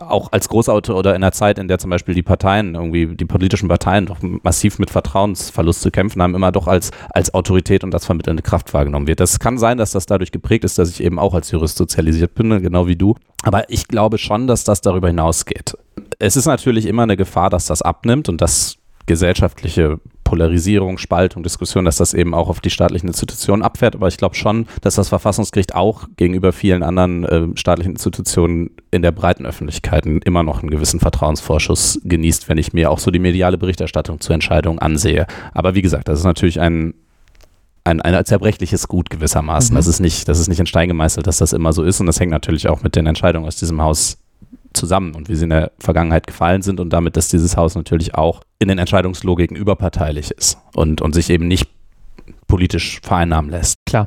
auch 0.00 0.32
als 0.32 0.48
Großautor 0.48 0.96
oder 0.96 1.10
in 1.14 1.22
einer 1.22 1.32
Zeit, 1.32 1.58
in 1.58 1.68
der 1.68 1.78
zum 1.78 1.90
Beispiel 1.90 2.14
die 2.14 2.22
Parteien, 2.22 2.74
irgendwie 2.74 3.14
die 3.14 3.24
politischen 3.24 3.68
Parteien 3.68 4.06
doch 4.06 4.16
massiv 4.42 4.78
mit 4.78 4.90
Vertrauensverlust 4.90 5.82
zu 5.82 5.90
kämpfen 5.90 6.22
haben, 6.22 6.34
immer 6.34 6.52
doch 6.52 6.66
als, 6.66 6.90
als 7.10 7.34
Autorität 7.34 7.84
und 7.84 7.94
als 7.94 8.06
vermittelnde 8.06 8.42
Kraft 8.42 8.72
wahrgenommen 8.72 9.06
wird. 9.06 9.20
Das 9.20 9.38
kann 9.38 9.58
sein, 9.58 9.78
dass 9.78 9.92
das 9.92 10.06
dadurch 10.06 10.32
geprägt 10.32 10.64
ist, 10.64 10.78
dass 10.78 10.90
ich 10.90 11.02
eben 11.02 11.18
auch 11.18 11.34
als 11.34 11.50
Jurist 11.50 11.76
sozialisiert 11.76 12.34
bin, 12.34 12.62
genau 12.62 12.86
wie 12.86 12.96
du. 12.96 13.16
Aber 13.42 13.68
ich 13.70 13.88
glaube 13.88 14.18
schon, 14.18 14.46
dass 14.46 14.64
das 14.64 14.80
darüber 14.80 15.08
hinausgeht. 15.08 15.76
Es 16.18 16.36
ist 16.36 16.46
natürlich 16.46 16.86
immer 16.86 17.02
eine 17.02 17.16
Gefahr, 17.16 17.50
dass 17.50 17.66
das 17.66 17.82
abnimmt 17.82 18.28
und 18.28 18.40
dass 18.40 18.76
gesellschaftliche 19.06 19.98
Polarisierung, 20.24 20.96
Spaltung, 20.96 21.42
Diskussion, 21.42 21.84
dass 21.84 21.96
das 21.96 22.14
eben 22.14 22.32
auch 22.32 22.48
auf 22.48 22.60
die 22.60 22.70
staatlichen 22.70 23.08
Institutionen 23.08 23.62
abfährt. 23.62 23.94
Aber 23.94 24.08
ich 24.08 24.16
glaube 24.16 24.34
schon, 24.34 24.66
dass 24.80 24.94
das 24.94 25.10
Verfassungsgericht 25.10 25.74
auch 25.74 26.06
gegenüber 26.16 26.52
vielen 26.52 26.82
anderen 26.82 27.24
äh, 27.24 27.48
staatlichen 27.54 27.92
Institutionen 27.92 28.70
in 28.90 29.02
der 29.02 29.12
breiten 29.12 29.44
Öffentlichkeit 29.44 30.06
immer 30.06 30.42
noch 30.42 30.60
einen 30.60 30.70
gewissen 30.70 31.00
Vertrauensvorschuss 31.00 32.00
genießt, 32.04 32.48
wenn 32.48 32.56
ich 32.56 32.72
mir 32.72 32.90
auch 32.90 32.98
so 32.98 33.10
die 33.10 33.18
mediale 33.18 33.58
Berichterstattung 33.58 34.20
zu 34.20 34.32
Entscheidungen 34.32 34.78
ansehe. 34.78 35.26
Aber 35.52 35.74
wie 35.74 35.82
gesagt, 35.82 36.08
das 36.08 36.20
ist 36.20 36.24
natürlich 36.24 36.60
ein 36.60 36.94
ein, 37.84 38.00
ein 38.00 38.24
zerbrechliches 38.24 38.86
Gut 38.86 39.10
gewissermaßen. 39.10 39.74
Mhm. 39.74 39.76
Das, 39.76 39.88
ist 39.88 39.98
nicht, 39.98 40.28
das 40.28 40.38
ist 40.38 40.48
nicht 40.48 40.60
in 40.60 40.66
Stein 40.66 40.88
gemeißelt, 40.88 41.26
dass 41.26 41.38
das 41.38 41.52
immer 41.52 41.72
so 41.72 41.82
ist. 41.82 41.98
Und 42.00 42.06
das 42.06 42.20
hängt 42.20 42.30
natürlich 42.30 42.68
auch 42.68 42.82
mit 42.82 42.94
den 42.94 43.06
Entscheidungen 43.06 43.44
aus 43.44 43.56
diesem 43.56 43.82
Haus 43.82 44.18
zusammen 44.72 45.14
und 45.14 45.28
wie 45.28 45.36
sie 45.36 45.44
in 45.44 45.50
der 45.50 45.72
Vergangenheit 45.78 46.26
gefallen 46.26 46.62
sind 46.62 46.80
und 46.80 46.92
damit, 46.92 47.16
dass 47.16 47.28
dieses 47.28 47.56
Haus 47.56 47.74
natürlich 47.74 48.14
auch 48.14 48.42
in 48.58 48.68
den 48.68 48.78
Entscheidungslogiken 48.78 49.56
überparteilich 49.56 50.30
ist 50.30 50.58
und, 50.74 51.00
und 51.00 51.14
sich 51.14 51.30
eben 51.30 51.48
nicht 51.48 51.68
politisch 52.46 53.00
vereinnahmen 53.02 53.50
lässt. 53.50 53.76
Klar. 53.86 54.06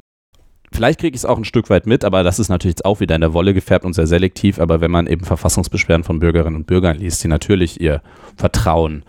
Vielleicht 0.72 1.00
kriege 1.00 1.16
ich 1.16 1.22
es 1.22 1.26
auch 1.26 1.38
ein 1.38 1.46
Stück 1.46 1.70
weit 1.70 1.86
mit, 1.86 2.04
aber 2.04 2.24
das 2.24 2.38
ist 2.38 2.50
natürlich 2.50 2.74
jetzt 2.74 2.86
auch 2.86 3.00
wieder 3.00 3.16
in 3.16 3.22
der 3.22 3.34
Wolle 3.34 3.54
gefärbt 3.54 3.86
und 3.86 3.94
sehr 3.94 4.08
selektiv. 4.08 4.60
Aber 4.60 4.82
wenn 4.82 4.92
man 4.92 5.08
eben 5.08 5.24
Verfassungsbeschwerden 5.24 6.04
von 6.04 6.20
Bürgerinnen 6.20 6.56
und 6.56 6.68
Bürgern 6.68 6.98
liest, 6.98 7.24
die 7.24 7.30
natürlich 7.30 7.80
ihr 7.80 8.02
Vertrauen 8.36 9.04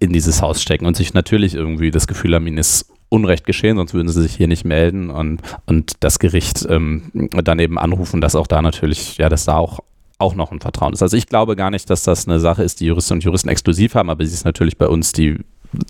in 0.00 0.12
dieses 0.12 0.42
Haus 0.42 0.60
stecken 0.60 0.84
und 0.84 0.96
sich 0.96 1.14
natürlich 1.14 1.54
irgendwie 1.54 1.90
das 1.90 2.06
Gefühl 2.06 2.34
haben, 2.34 2.46
ihnen 2.46 2.58
ist 2.58 2.92
Unrecht 3.10 3.46
geschehen, 3.46 3.78
sonst 3.78 3.94
würden 3.94 4.08
sie 4.08 4.20
sich 4.20 4.34
hier 4.34 4.48
nicht 4.48 4.66
melden 4.66 5.08
und, 5.08 5.40
und 5.64 5.92
das 6.00 6.18
Gericht 6.18 6.66
ähm, 6.68 7.10
dann 7.14 7.58
eben 7.58 7.78
anrufen, 7.78 8.20
dass 8.20 8.36
auch 8.36 8.46
da 8.46 8.60
natürlich, 8.60 9.16
ja, 9.16 9.30
dass 9.30 9.46
da 9.46 9.56
auch 9.56 9.80
auch 10.18 10.34
noch 10.34 10.50
ein 10.50 10.60
Vertrauen 10.60 10.92
ist. 10.92 11.02
Also 11.02 11.16
ich 11.16 11.26
glaube 11.26 11.56
gar 11.56 11.70
nicht, 11.70 11.88
dass 11.90 12.02
das 12.02 12.26
eine 12.26 12.40
Sache 12.40 12.62
ist, 12.62 12.80
die 12.80 12.86
Juristinnen 12.86 13.18
und 13.18 13.24
Juristen 13.24 13.48
exklusiv 13.48 13.94
haben, 13.94 14.10
aber 14.10 14.26
sie 14.26 14.34
ist 14.34 14.44
natürlich 14.44 14.76
bei 14.76 14.88
uns, 14.88 15.12
die 15.12 15.38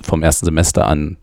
vom 0.02 0.22
ersten 0.22 0.44
Semester 0.44 0.86
an 0.86 1.16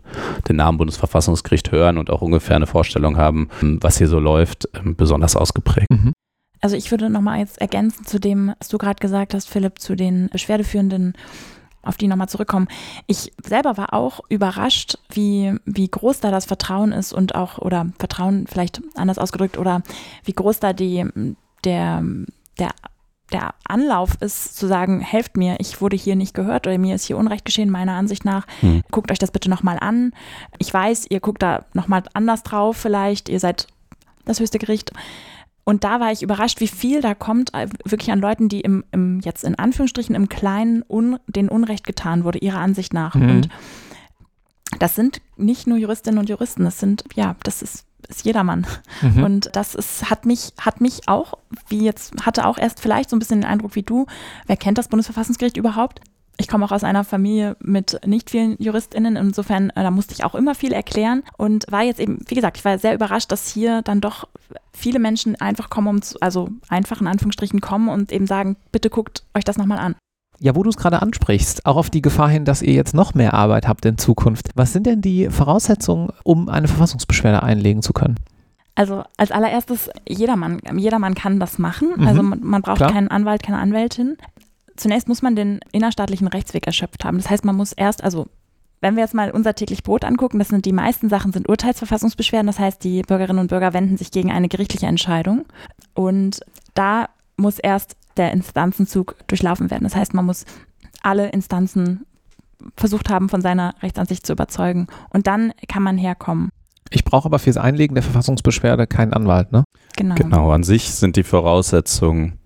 den 0.48 0.56
Namen 0.56 0.78
Bundesverfassungsgericht 0.78 1.72
hören 1.72 1.98
und 1.98 2.10
auch 2.10 2.22
ungefähr 2.22 2.56
eine 2.56 2.68
Vorstellung 2.68 3.18
haben, 3.18 3.50
was 3.62 3.98
hier 3.98 4.08
so 4.08 4.20
läuft, 4.20 4.70
ähm, 4.74 4.96
besonders 4.96 5.36
ausgeprägt. 5.36 5.90
Mhm. 5.90 6.14
Also 6.62 6.76
ich 6.78 6.90
würde 6.90 7.10
nochmal 7.10 7.40
jetzt 7.40 7.60
ergänzen 7.60 8.06
zu 8.06 8.20
dem, 8.20 8.54
was 8.60 8.70
du 8.70 8.78
gerade 8.78 9.00
gesagt 9.00 9.34
hast, 9.34 9.50
Philipp, 9.50 9.80
zu 9.80 9.96
den 9.96 10.30
Beschwerdeführenden 10.30 11.14
auf 11.84 11.98
die 11.98 12.08
nochmal 12.08 12.30
zurückkommen. 12.30 12.68
Ich 13.06 13.32
selber 13.44 13.78
war 13.78 13.94
auch 13.94 14.22
überrascht, 14.30 14.98
wie, 15.12 15.56
wie 15.66 15.88
groß 15.88 16.20
da 16.22 16.32
das 16.32 16.46
Vertrauen 16.46 16.92
ist 16.92 17.14
und 17.14 17.36
auch, 17.36 17.60
oder 17.60 17.88
Vertrauen 18.00 18.48
vielleicht 18.48 18.82
anders 18.96 19.20
ausgedrückt, 19.20 19.60
oder 19.60 19.84
wie 20.24 20.34
groß 20.34 20.60
da 20.60 20.74
die, 20.74 21.06
der, 21.64 22.04
der 22.58 22.70
der 23.32 23.56
Anlauf 23.68 24.18
ist, 24.22 24.56
zu 24.56 24.68
sagen, 24.68 25.02
helft 25.02 25.36
mir, 25.36 25.56
ich 25.60 25.82
wurde 25.82 25.96
hier 25.96 26.16
nicht 26.16 26.34
gehört 26.34 26.68
oder 26.68 26.78
mir 26.78 26.96
ist 26.96 27.06
hier 27.06 27.18
Unrecht 27.18 27.46
geschehen, 27.46 27.70
meiner 27.70 27.94
Ansicht 27.94 28.24
nach. 28.24 28.46
Hm. 28.60 28.84
Guckt 28.92 29.12
euch 29.12 29.20
das 29.20 29.32
bitte 29.32 29.50
nochmal 29.50 29.78
an. 29.80 30.14
Ich 30.60 30.72
weiß, 30.72 31.08
ihr 31.10 31.20
guckt 31.20 31.42
da 31.42 31.66
nochmal 31.74 32.04
anders 32.14 32.44
drauf 32.44 32.78
vielleicht, 32.78 33.30
ihr 33.30 33.40
seid 33.40 33.68
das 34.26 34.40
höchste 34.40 34.60
Gericht. 34.60 34.92
Und 35.64 35.84
da 35.84 36.00
war 36.00 36.12
ich 36.12 36.22
überrascht, 36.22 36.60
wie 36.60 36.68
viel 36.68 37.02
da 37.02 37.16
kommt, 37.16 37.54
äh, 37.56 37.68
wirklich 37.84 38.12
an 38.12 38.20
Leuten, 38.20 38.50
die 38.50 38.62
im, 38.62 38.84
im 38.92 39.20
jetzt 39.22 39.44
in 39.44 39.56
Anführungsstrichen 39.56 40.14
im 40.14 40.30
Kleinen 40.30 40.84
un, 40.88 41.18
den 41.26 41.50
Unrecht 41.50 41.88
getan 41.88 42.24
wurde, 42.24 42.38
ihrer 42.38 42.60
Ansicht 42.60 42.94
nach. 42.94 43.16
Mhm. 43.16 43.30
Und 43.30 43.50
das 44.78 44.96
sind 44.96 45.22
nicht 45.38 45.66
nur 45.66 45.78
Juristinnen 45.78 46.20
und 46.20 46.30
Juristen, 46.30 46.64
das 46.64 46.80
sind, 46.80 47.04
ja, 47.16 47.36
das 47.44 47.64
ist, 47.64 47.86
ist 48.06 48.26
jedermann. 48.26 48.66
Mhm. 49.02 49.24
Und 49.24 49.50
das 49.54 49.76
ist, 49.76 50.10
hat 50.10 50.26
mich, 50.26 50.54
hat 50.60 50.82
mich 50.82 51.08
auch, 51.08 51.36
wie 51.68 51.84
jetzt, 51.84 52.14
hatte 52.26 52.46
auch 52.48 52.58
erst 52.58 52.80
vielleicht 52.80 53.10
so 53.10 53.16
ein 53.16 53.20
bisschen 53.20 53.42
den 53.42 53.50
Eindruck 53.50 53.76
wie 53.76 53.84
du, 53.84 54.06
wer 54.48 54.58
kennt 54.58 54.78
das 54.78 54.88
Bundesverfassungsgericht 54.88 55.58
überhaupt? 55.58 56.02
Ich 56.38 56.50
komme 56.50 56.66
auch 56.66 56.72
aus 56.72 56.84
einer 56.84 57.06
Familie 57.06 57.56
mit 57.62 58.02
nicht 58.06 58.30
vielen 58.30 58.58
JuristInnen, 58.62 59.16
insofern, 59.16 59.70
äh, 59.70 59.84
da 59.84 59.92
musste 59.92 60.14
ich 60.14 60.26
auch 60.26 60.36
immer 60.36 60.54
viel 60.54 60.74
erklären 60.74 61.24
und 61.38 61.66
war 61.70 61.84
jetzt 61.84 62.00
eben, 62.00 62.20
wie 62.28 62.36
gesagt, 62.36 62.58
ich 62.58 62.66
war 62.66 62.78
sehr 62.78 62.94
überrascht, 62.94 63.32
dass 63.32 63.48
hier 63.48 63.82
dann 63.82 64.02
doch 64.02 64.28
viele 64.74 65.00
Menschen 65.00 65.40
einfach 65.40 65.70
kommen, 65.70 65.88
um 65.88 66.02
zu, 66.02 66.20
also 66.20 66.50
einfach 66.68 67.00
in 67.00 67.08
Anführungsstrichen 67.08 67.62
kommen 67.62 67.88
und 67.88 68.12
eben 68.12 68.28
sagen, 68.28 68.58
bitte 68.72 68.90
guckt 68.90 69.24
euch 69.34 69.46
das 69.46 69.58
nochmal 69.58 69.80
an. 69.80 69.96
Ja, 70.40 70.56
wo 70.56 70.64
du 70.64 70.70
es 70.70 70.78
gerade 70.78 71.02
ansprichst, 71.02 71.66
auch 71.66 71.78
auf 71.78 71.90
die 71.90 72.02
Gefahr 72.02 72.30
hin, 72.30 72.46
dass 72.46 72.62
ihr 72.62 72.74
jetzt 72.74 72.94
noch 72.94 73.14
mehr 73.14 73.34
Arbeit 73.34 73.68
habt 73.68 73.86
in 73.86 73.98
Zukunft. 73.98 74.50
Was 74.56 74.74
sind 74.74 74.86
denn 74.86 75.02
die 75.02 75.30
Voraussetzungen, 75.30 76.10
um 76.24 76.50
eine 76.50 76.68
Verfassungsbeschwerde 76.68 77.42
einlegen 77.44 77.82
zu 77.82 77.94
können? 77.94 78.16
Also 78.76 79.04
als 79.16 79.32
allererstes, 79.32 79.90
jedermann, 80.08 80.60
jedermann 80.76 81.16
kann 81.16 81.40
das 81.40 81.58
machen. 81.58 81.90
Mhm. 81.96 82.08
Also 82.08 82.24
man, 82.24 82.40
man 82.42 82.62
braucht 82.62 82.78
Klar. 82.78 82.92
keinen 82.92 83.08
Anwalt, 83.08 83.44
keine 83.44 83.60
Anwältin 83.60 84.18
zunächst 84.76 85.08
muss 85.08 85.22
man 85.22 85.36
den 85.36 85.60
innerstaatlichen 85.72 86.28
Rechtsweg 86.28 86.68
erschöpft 86.68 87.06
haben. 87.06 87.18
Das 87.18 87.30
heißt, 87.30 87.46
man 87.46 87.56
muss 87.56 87.74
erst, 87.74 88.04
also 88.04 88.28
wenn 88.82 88.96
wir 88.96 89.04
jetzt 89.04 89.14
mal 89.14 89.32
unser 89.32 89.56
täglich 89.56 89.84
Brot 89.84 90.04
angucken, 90.04 90.40
das 90.40 90.50
sind 90.50 90.66
die 90.66 90.74
meisten 90.74 91.10
Sachen 91.10 91.32
sind 91.32 91.50
Urteilsverfassungsbeschwerden. 91.50 92.48
Das 92.48 92.60
heißt, 92.60 92.84
die 92.84 93.02
Bürgerinnen 93.02 93.40
und 93.40 93.48
Bürger 93.48 93.74
wenden 93.74 93.98
sich 93.98 94.12
gegen 94.12 94.32
eine 94.32 94.50
gerichtliche 94.50 94.86
Entscheidung. 94.86 95.46
Und 95.94 96.42
da 96.74 97.10
muss 97.38 97.60
erst 97.60 97.96
der 98.18 98.32
Instanzenzug 98.32 99.16
durchlaufen 99.28 99.72
werden. 99.72 99.84
Das 99.84 99.96
heißt, 99.96 100.14
man 100.14 100.26
muss 100.26 100.46
alle 101.02 101.30
Instanzen 101.30 102.06
versucht 102.78 103.10
haben, 103.10 103.30
von 103.30 103.42
seiner 103.42 103.76
Rechtsansicht 103.82 104.26
zu 104.26 104.34
überzeugen. 104.34 104.88
Und 105.10 105.28
dann 105.28 105.54
kann 105.68 105.84
man 105.84 105.98
herkommen. 105.98 106.50
Ich 106.90 107.04
brauche 107.04 107.26
aber 107.26 107.40
fürs 107.40 107.58
Einlegen 107.58 107.96
der 107.96 108.04
Verfassungsbeschwerde 108.04 108.88
keinen 108.88 109.14
Anwalt, 109.14 109.52
ne? 109.52 109.64
Genau. 109.98 110.16
Genau, 110.16 110.52
an 110.52 110.64
sich 110.64 110.94
sind 110.94 111.16
die 111.16 111.24
Voraussetzungen 111.24 112.40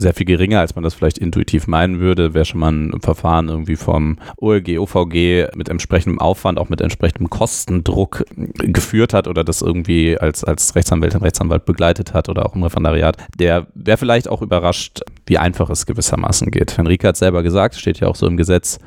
sehr 0.00 0.14
viel 0.14 0.26
geringer, 0.26 0.60
als 0.60 0.76
man 0.76 0.84
das 0.84 0.94
vielleicht 0.94 1.18
intuitiv 1.18 1.66
meinen 1.66 1.98
würde. 1.98 2.32
Wäre 2.32 2.44
schon 2.44 2.60
mal 2.60 2.72
ein 2.72 3.00
Verfahren 3.00 3.48
irgendwie 3.48 3.74
vom 3.74 4.18
OLG, 4.36 4.78
OVG 4.78 5.56
mit 5.56 5.68
entsprechendem 5.68 6.20
Aufwand, 6.20 6.58
auch 6.58 6.68
mit 6.68 6.80
entsprechendem 6.80 7.28
Kostendruck 7.30 8.24
geführt 8.36 9.12
hat 9.12 9.26
oder 9.26 9.42
das 9.42 9.60
irgendwie 9.60 10.16
als, 10.16 10.44
als 10.44 10.76
Rechtsanwältin, 10.76 11.20
Rechtsanwalt 11.20 11.64
begleitet 11.64 12.14
hat 12.14 12.28
oder 12.28 12.46
auch 12.46 12.54
im 12.54 12.62
Referendariat, 12.62 13.16
der 13.36 13.66
wäre 13.74 13.98
vielleicht 13.98 14.28
auch 14.28 14.40
überrascht, 14.40 15.00
wie 15.26 15.38
einfach 15.38 15.68
es 15.68 15.84
gewissermaßen 15.84 16.52
geht. 16.52 16.78
Henrike 16.78 17.08
hat 17.08 17.16
selber 17.16 17.42
gesagt, 17.42 17.74
steht 17.74 17.98
ja 17.98 18.06
auch 18.06 18.16
so 18.16 18.28
im 18.28 18.36
Gesetz, 18.36 18.78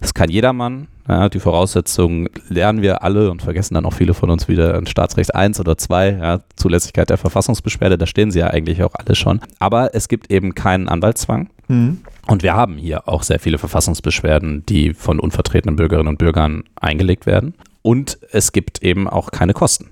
es 0.00 0.14
kann 0.14 0.30
jedermann, 0.30 0.88
ja, 1.08 1.28
die 1.28 1.40
Voraussetzungen 1.40 2.28
lernen 2.48 2.80
wir 2.80 3.02
alle 3.02 3.30
und 3.30 3.42
vergessen 3.42 3.74
dann 3.74 3.84
auch 3.84 3.92
viele 3.92 4.14
von 4.14 4.30
uns 4.30 4.48
wieder 4.48 4.76
in 4.76 4.86
Staatsrecht 4.86 5.34
1 5.34 5.60
oder 5.60 5.76
2, 5.76 6.10
ja, 6.10 6.40
Zulässigkeit 6.56 7.10
der 7.10 7.18
Verfassungsbeschwerde, 7.18 7.98
da 7.98 8.06
stehen 8.06 8.30
sie 8.30 8.38
ja 8.38 8.48
eigentlich 8.48 8.82
auch 8.82 8.94
alle 8.94 9.14
schon. 9.14 9.40
Aber 9.58 9.94
es 9.94 10.08
gibt 10.08 10.30
eben 10.30 10.54
keinen 10.54 10.88
Anwaltszwang. 10.88 11.50
Mhm. 11.68 12.00
Und 12.26 12.42
wir 12.42 12.54
haben 12.54 12.76
hier 12.76 13.06
auch 13.06 13.22
sehr 13.22 13.38
viele 13.38 13.58
Verfassungsbeschwerden, 13.58 14.64
die 14.66 14.94
von 14.94 15.20
unvertretenen 15.20 15.76
Bürgerinnen 15.76 16.08
und 16.08 16.18
Bürgern 16.18 16.64
eingelegt 16.76 17.26
werden. 17.26 17.54
Und 17.82 18.18
es 18.32 18.52
gibt 18.52 18.82
eben 18.82 19.06
auch 19.08 19.30
keine 19.30 19.52
Kosten. 19.52 19.90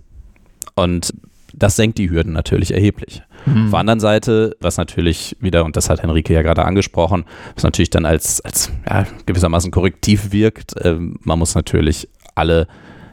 Und 0.75 1.13
das 1.63 1.77
senkt 1.77 1.99
die 1.99 2.11
Hürden 2.11 2.33
natürlich 2.33 2.75
erheblich. 2.75 3.23
Mhm. 3.47 3.67
Auf 3.67 3.71
der 3.71 3.81
anderen 3.81 4.01
Seite, 4.01 4.57
was 4.61 4.77
natürlich 4.77 5.37
wieder, 5.41 5.65
und 5.65 5.77
das 5.77 5.89
hat 5.89 6.03
Henrike 6.03 6.35
ja 6.35 6.43
gerade 6.43 6.65
angesprochen, 6.65 7.25
was 7.55 7.63
natürlich 7.63 7.91
dann 7.91 8.05
als, 8.05 8.41
als 8.41 8.73
ja, 8.89 9.07
gewissermaßen 9.27 9.71
korrektiv 9.71 10.33
wirkt, 10.33 10.77
äh, 10.77 10.97
man 10.99 11.39
muss 11.39 11.55
natürlich 11.55 12.09
alle 12.35 12.67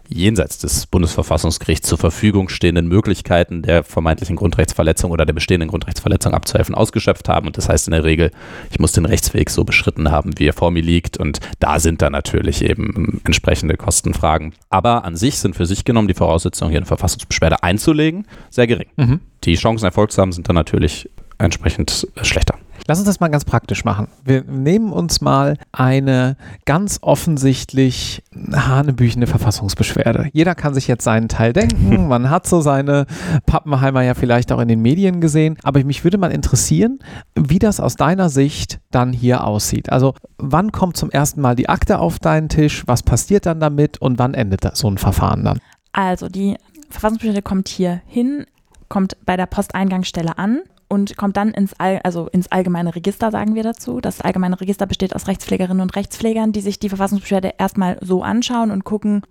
jenseits 0.10 0.58
des 0.58 0.88
Bundesverfassungsgerichts 0.88 1.88
zur 1.88 1.98
Verfügung 1.98 2.50
stehenden 2.50 2.88
Möglichkeiten 2.88 3.62
der 3.62 3.84
vermeintlichen 3.84 4.36
Grundrechtsverletzung 4.36 5.12
oder 5.12 5.26
der 5.26 5.34
bestehenden 5.34 5.70
Grundrechtsverletzung 5.70 6.34
abzuhelfen, 6.34 6.76
ausgeschöpft 6.76 7.30
haben. 7.30 7.48
Und 7.48 7.58
das 7.58 7.70
heißt 7.70 7.88
in 7.88 7.92
der 7.92 8.04
Regel, 8.04 8.32
ich 8.72 8.80
muss 8.80 8.92
den 8.92 9.06
Rechtsweg 9.06 9.50
so 9.50 9.64
beschritten 9.64 10.12
haben, 10.12 10.38
wie 10.38 10.48
er 10.48 10.54
vor 10.54 10.72
mir 10.72 10.82
liegt. 10.82 11.18
Und 11.18 11.40
da 11.60 11.80
sind 11.80 12.02
dann 12.02 12.12
natürlich 12.12 12.64
eben 12.64 13.22
entsprechende 13.24 13.78
Kostenfragen. 13.78 14.54
Aber 14.70 15.06
an 15.06 15.16
sich 15.16 15.38
sind 15.38 15.56
für 15.56 15.66
sich 15.66 15.86
genommen 15.86 16.08
die 16.08 16.14
Voraussetzungen, 16.14 16.72
hier 16.72 16.80
eine 16.80 16.86
Verfassungsbeschwerde 16.86 17.64
einzulegen, 17.64 18.26
sehr 18.50 18.68
gering. 18.68 18.88
Mhm. 18.98 19.20
Die 19.44 19.56
Chancen, 19.56 19.86
Erfolg 19.86 20.12
zu 20.12 20.22
haben, 20.22 20.32
sind 20.32 20.50
dann 20.50 20.56
natürlich 20.56 21.10
entsprechend 21.38 22.08
schlechter. 22.22 22.56
Lass 22.90 22.98
uns 22.98 23.06
das 23.06 23.20
mal 23.20 23.28
ganz 23.28 23.46
praktisch 23.46 23.86
machen. 23.86 24.08
Wir 24.26 24.44
nehmen 24.46 24.92
uns 24.92 25.22
mal 25.22 25.58
eine 25.72 26.38
ganz 26.66 26.98
offensichtlich 27.04 28.24
hanebüchende 28.52 29.28
Verfassungsbeschwerde. 29.28 30.32
Jeder 30.34 30.56
kann 30.56 30.74
sich 30.74 30.88
jetzt 30.88 31.04
seinen 31.04 31.30
Teil 31.30 31.54
denken. 31.54 32.08
Man 32.08 32.32
hat 32.32 32.48
so 32.48 32.62
seine 32.62 33.06
Pappenheimer 33.46 34.02
ja 34.02 34.16
vielleicht 34.16 34.52
auch 34.52 34.60
in 34.60 34.68
den 34.68 34.82
Medien 34.82 35.22
gesehen. 35.22 35.56
Aber 35.62 35.84
mich 35.84 36.04
würde 36.04 36.18
mal 36.18 36.32
interessieren, 36.32 36.98
wie 37.36 37.60
das 37.60 37.80
aus 37.80 37.94
deiner 37.94 38.30
Sicht 38.30 38.80
dann 38.90 39.14
hier 39.14 39.44
aussieht. 39.44 39.92
Also 39.92 40.16
wann 40.40 40.72
kommt 40.72 40.98
zum 40.98 41.12
ersten 41.12 41.42
Mal 41.42 41.56
die 41.56 41.70
Akte 41.70 42.00
auf 42.00 42.18
deinen 42.18 42.50
Tisch? 42.50 42.88
Was 42.88 43.04
passiert 43.04 43.46
dann 43.46 43.60
damit? 43.60 44.02
Und 44.02 44.18
wann 44.18 44.34
endet 44.34 44.62
so 44.76 44.90
ein 44.90 44.98
Verfahren 44.98 45.44
dann? 45.44 45.60
Also 45.92 46.28
die 46.28 46.58
Verfassungsbeschwerde 46.90 47.44
kommt 47.44 47.68
hier 47.68 48.02
hin, 48.08 48.48
kommt 48.88 49.16
bei 49.28 49.38
der 49.38 49.46
Posteingangsstelle 49.46 50.40
an 50.40 50.62
und 50.90 51.16
kommt 51.16 51.38
dann 51.38 51.52
ins, 51.52 51.74
All, 51.78 52.02
also 52.04 52.28
ins 52.28 52.52
allgemeine 52.52 52.96
Register, 52.96 53.32
sagen 53.32 53.56
wir 53.56 53.64
dazu. 53.64 54.02
Das 54.02 54.22
allgemeine 54.22 54.60
Register 54.60 54.88
besteht 54.88 55.16
aus 55.16 55.28
Rechtspflegerinnen 55.28 55.82
und 55.82 55.96
Rechtspflegern, 55.96 56.52
die 56.52 56.62
sich 56.62 56.80
die 56.80 56.90
Verfassungsbeschwerde 56.90 57.54
erstmal 57.58 57.98
so 58.02 58.24
anschauen 58.24 58.72
und 58.72 58.84
gucken, 58.84 59.22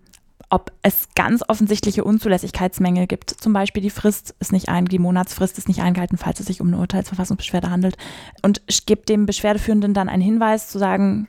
ob 0.50 0.72
es 0.82 1.08
ganz 1.14 1.42
offensichtliche 1.46 2.04
Unzulässigkeitsmängel 2.04 3.06
gibt. 3.06 3.30
Zum 3.30 3.52
Beispiel 3.52 3.82
die 3.82 3.90
Frist 3.90 4.34
ist 4.38 4.52
nicht 4.52 4.68
ein, 4.68 4.86
die 4.86 4.98
Monatsfrist 4.98 5.58
ist 5.58 5.68
nicht 5.68 5.82
eingehalten, 5.82 6.16
falls 6.16 6.40
es 6.40 6.46
sich 6.46 6.60
um 6.60 6.68
eine 6.68 6.78
Urteilsverfassungsbeschwerde 6.78 7.70
handelt. 7.70 7.96
Und 8.42 8.62
gibt 8.86 9.08
dem 9.08 9.26
Beschwerdeführenden 9.26 9.92
dann 9.92 10.08
einen 10.08 10.22
Hinweis 10.22 10.68
zu 10.68 10.78
sagen, 10.78 11.28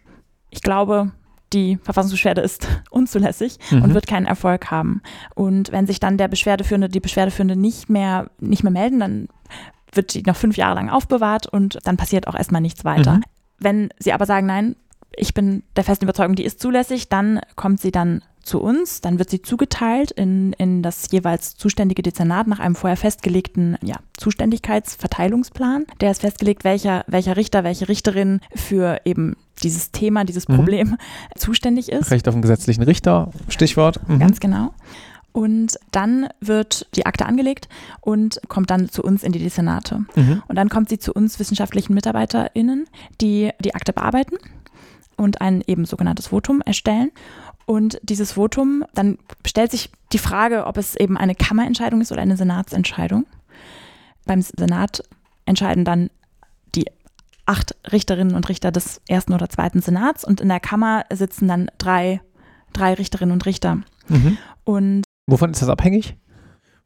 ich 0.51 0.61
glaube, 0.61 1.11
die 1.51 1.77
Verfassungsbeschwerde 1.81 2.41
ist 2.41 2.67
unzulässig 2.91 3.57
mhm. 3.71 3.81
und 3.81 3.93
wird 3.93 4.07
keinen 4.07 4.27
Erfolg 4.27 4.71
haben. 4.71 5.01
Und 5.35 5.71
wenn 5.71 5.87
sich 5.87 5.99
dann 5.99 6.17
der 6.17 6.27
Beschwerdeführende, 6.27 6.87
die 6.87 6.99
Beschwerdeführende 6.99 7.55
nicht 7.55 7.89
mehr, 7.89 8.29
nicht 8.39 8.63
mehr 8.63 8.71
melden, 8.71 8.99
dann 8.99 9.27
wird 9.93 10.13
die 10.13 10.23
noch 10.23 10.35
fünf 10.35 10.57
Jahre 10.57 10.75
lang 10.75 10.89
aufbewahrt 10.89 11.47
und 11.47 11.79
dann 11.83 11.97
passiert 11.97 12.27
auch 12.27 12.35
erstmal 12.35 12.61
nichts 12.61 12.85
weiter. 12.85 13.15
Mhm. 13.15 13.23
Wenn 13.59 13.89
sie 13.99 14.13
aber 14.13 14.25
sagen, 14.25 14.47
nein, 14.47 14.75
ich 15.15 15.33
bin 15.33 15.63
der 15.75 15.83
festen 15.83 16.05
Überzeugung, 16.05 16.35
die 16.35 16.45
ist 16.45 16.59
zulässig, 16.59 17.09
dann 17.09 17.41
kommt 17.55 17.81
sie 17.81 17.91
dann 17.91 18.21
zu 18.41 18.61
uns, 18.61 19.01
dann 19.01 19.19
wird 19.19 19.29
sie 19.29 19.41
zugeteilt 19.41 20.11
in, 20.11 20.53
in 20.53 20.81
das 20.81 21.11
jeweils 21.11 21.55
zuständige 21.55 22.01
Dezernat 22.01 22.47
nach 22.47 22.59
einem 22.59 22.75
vorher 22.75 22.97
festgelegten 22.97 23.77
ja, 23.83 23.97
Zuständigkeitsverteilungsplan. 24.17 25.85
Der 26.01 26.11
ist 26.11 26.21
festgelegt, 26.21 26.63
welcher, 26.63 27.03
welcher 27.07 27.37
Richter, 27.37 27.63
welche 27.63 27.89
Richterin 27.89 28.39
für 28.55 29.01
eben 29.05 29.35
dieses 29.61 29.91
Thema, 29.91 30.23
dieses 30.23 30.47
mhm. 30.47 30.55
Problem 30.55 30.87
mhm. 30.87 30.97
zuständig 31.35 31.91
ist. 31.91 32.11
Recht 32.11 32.27
auf 32.27 32.33
den 32.33 32.41
gesetzlichen 32.41 32.83
Richter, 32.83 33.31
Stichwort. 33.49 33.99
Mhm. 34.07 34.19
Ganz 34.19 34.39
genau. 34.39 34.73
Und 35.31 35.77
dann 35.91 36.27
wird 36.39 36.87
die 36.95 37.05
Akte 37.05 37.25
angelegt 37.25 37.69
und 38.01 38.41
kommt 38.47 38.69
dann 38.69 38.89
zu 38.89 39.03
uns 39.03 39.23
in 39.23 39.31
die 39.31 39.39
Dezernate. 39.39 40.05
Mhm. 40.15 40.43
Und 40.47 40.55
dann 40.55 40.69
kommt 40.69 40.89
sie 40.89 40.99
zu 40.99 41.13
uns 41.13 41.39
wissenschaftlichen 41.39 41.93
MitarbeiterInnen, 41.93 42.85
die 43.21 43.51
die 43.59 43.75
Akte 43.75 43.93
bearbeiten 43.93 44.37
und 45.17 45.41
ein 45.41 45.61
eben 45.67 45.85
sogenanntes 45.85 46.27
Votum 46.27 46.61
erstellen. 46.61 47.11
Und 47.65 47.99
dieses 48.01 48.31
Votum, 48.31 48.83
dann 48.95 49.17
stellt 49.45 49.71
sich 49.71 49.91
die 50.11 50.17
Frage, 50.17 50.65
ob 50.65 50.77
es 50.77 50.95
eben 50.95 51.17
eine 51.17 51.35
Kammerentscheidung 51.35 52.01
ist 52.01 52.11
oder 52.11 52.21
eine 52.21 52.37
Senatsentscheidung. 52.37 53.25
Beim 54.25 54.41
Senat 54.41 55.03
entscheiden 55.45 55.85
dann 55.85 56.09
acht 57.49 57.75
Richterinnen 57.91 58.35
und 58.35 58.47
Richter 58.47 58.71
des 58.71 59.01
ersten 59.07 59.33
oder 59.33 59.49
zweiten 59.49 59.81
Senats 59.81 60.23
und 60.23 60.39
in 60.39 60.49
der 60.49 60.59
Kammer 60.59 61.05
sitzen 61.11 61.47
dann 61.47 61.71
drei, 61.79 62.21
drei 62.73 62.93
Richterinnen 62.93 63.33
und 63.33 63.45
Richter. 63.47 63.79
Mhm. 64.07 64.37
Und 64.63 65.03
Wovon 65.31 65.51
ist 65.51 65.61
das 65.61 65.69
abhängig? 65.69 66.15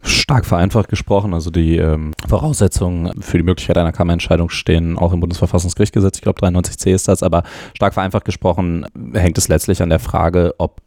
Stark 0.06 0.46
vereinfacht 0.46 0.90
gesprochen, 0.90 1.34
also 1.34 1.50
die 1.50 1.78
ähm, 1.78 2.12
Voraussetzungen 2.28 3.22
für 3.22 3.38
die 3.38 3.44
Möglichkeit 3.44 3.78
einer 3.78 3.94
Kammerentscheidung 3.94 4.50
stehen 4.50 4.98
auch 4.98 5.14
im 5.14 5.22
Bundesverfassungsgerichtsgesetz, 5.22 6.18
ich 6.18 6.22
glaube 6.22 6.46
93c 6.46 6.94
ist 6.94 7.08
das, 7.08 7.24
aber 7.24 7.44
stark 7.74 7.94
vereinfacht 7.94 8.26
gesprochen 8.26 8.86
hängt 9.14 9.38
es 9.38 9.48
letztlich 9.48 9.82
an 9.82 9.90
der 9.90 10.00
Frage, 10.00 10.56
ob 10.58 10.82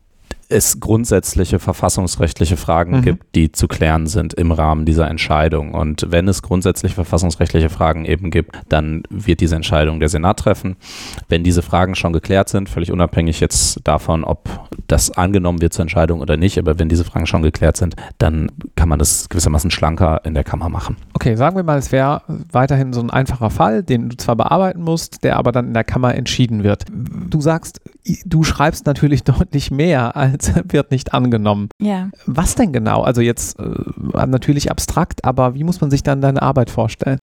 es 0.48 0.80
grundsätzliche 0.80 1.58
verfassungsrechtliche 1.58 2.56
Fragen 2.56 2.98
Mhm. 2.98 3.02
gibt, 3.02 3.34
die 3.34 3.52
zu 3.52 3.68
klären 3.68 4.06
sind 4.06 4.34
im 4.34 4.52
Rahmen 4.52 4.84
dieser 4.84 5.08
Entscheidung. 5.08 5.74
Und 5.74 6.06
wenn 6.10 6.28
es 6.28 6.42
grundsätzlich 6.42 6.94
verfassungsrechtliche 6.94 7.68
Fragen 7.68 8.04
eben 8.04 8.30
gibt, 8.30 8.56
dann 8.68 9.02
wird 9.10 9.40
diese 9.40 9.56
Entscheidung 9.56 10.00
der 10.00 10.08
Senat 10.08 10.38
treffen. 10.38 10.76
Wenn 11.28 11.42
diese 11.44 11.62
Fragen 11.62 11.94
schon 11.94 12.12
geklärt 12.12 12.48
sind, 12.48 12.68
völlig 12.68 12.92
unabhängig 12.92 13.40
jetzt 13.40 13.80
davon, 13.84 14.24
ob 14.24 14.48
das 14.86 15.10
angenommen 15.10 15.60
wird 15.60 15.72
zur 15.72 15.82
Entscheidung 15.82 16.20
oder 16.20 16.36
nicht, 16.36 16.58
aber 16.58 16.78
wenn 16.78 16.88
diese 16.88 17.04
Fragen 17.04 17.26
schon 17.26 17.42
geklärt 17.42 17.76
sind, 17.76 17.96
dann 18.18 18.50
kann 18.76 18.88
man 18.88 18.98
das 18.98 19.28
gewissermaßen 19.28 19.70
schlanker 19.70 20.20
in 20.24 20.34
der 20.34 20.44
Kammer 20.44 20.68
machen. 20.68 20.96
Okay, 21.14 21.34
sagen 21.36 21.56
wir 21.56 21.62
mal, 21.64 21.78
es 21.78 21.90
wäre 21.92 22.22
weiterhin 22.52 22.92
so 22.92 23.00
ein 23.00 23.10
einfacher 23.10 23.50
Fall, 23.50 23.82
den 23.82 24.10
du 24.10 24.16
zwar 24.16 24.36
bearbeiten 24.36 24.82
musst, 24.82 25.24
der 25.24 25.36
aber 25.36 25.50
dann 25.50 25.68
in 25.68 25.74
der 25.74 25.84
Kammer 25.84 26.14
entschieden 26.14 26.62
wird. 26.62 26.84
Du 26.90 27.40
sagst, 27.40 27.80
du 28.24 28.42
schreibst 28.44 28.86
natürlich 28.86 29.24
deutlich 29.24 29.70
mehr 29.70 30.16
als 30.16 30.35
wird 30.70 30.90
nicht 30.90 31.14
angenommen. 31.14 31.68
ja, 31.80 32.10
Was 32.26 32.54
denn 32.54 32.72
genau? 32.72 33.02
Also 33.02 33.20
jetzt 33.20 33.58
äh, 33.58 34.26
natürlich 34.26 34.70
abstrakt, 34.70 35.24
aber 35.24 35.54
wie 35.54 35.64
muss 35.64 35.80
man 35.80 35.90
sich 35.90 36.02
dann 36.02 36.20
deine 36.20 36.42
Arbeit 36.42 36.70
vorstellen? 36.70 37.18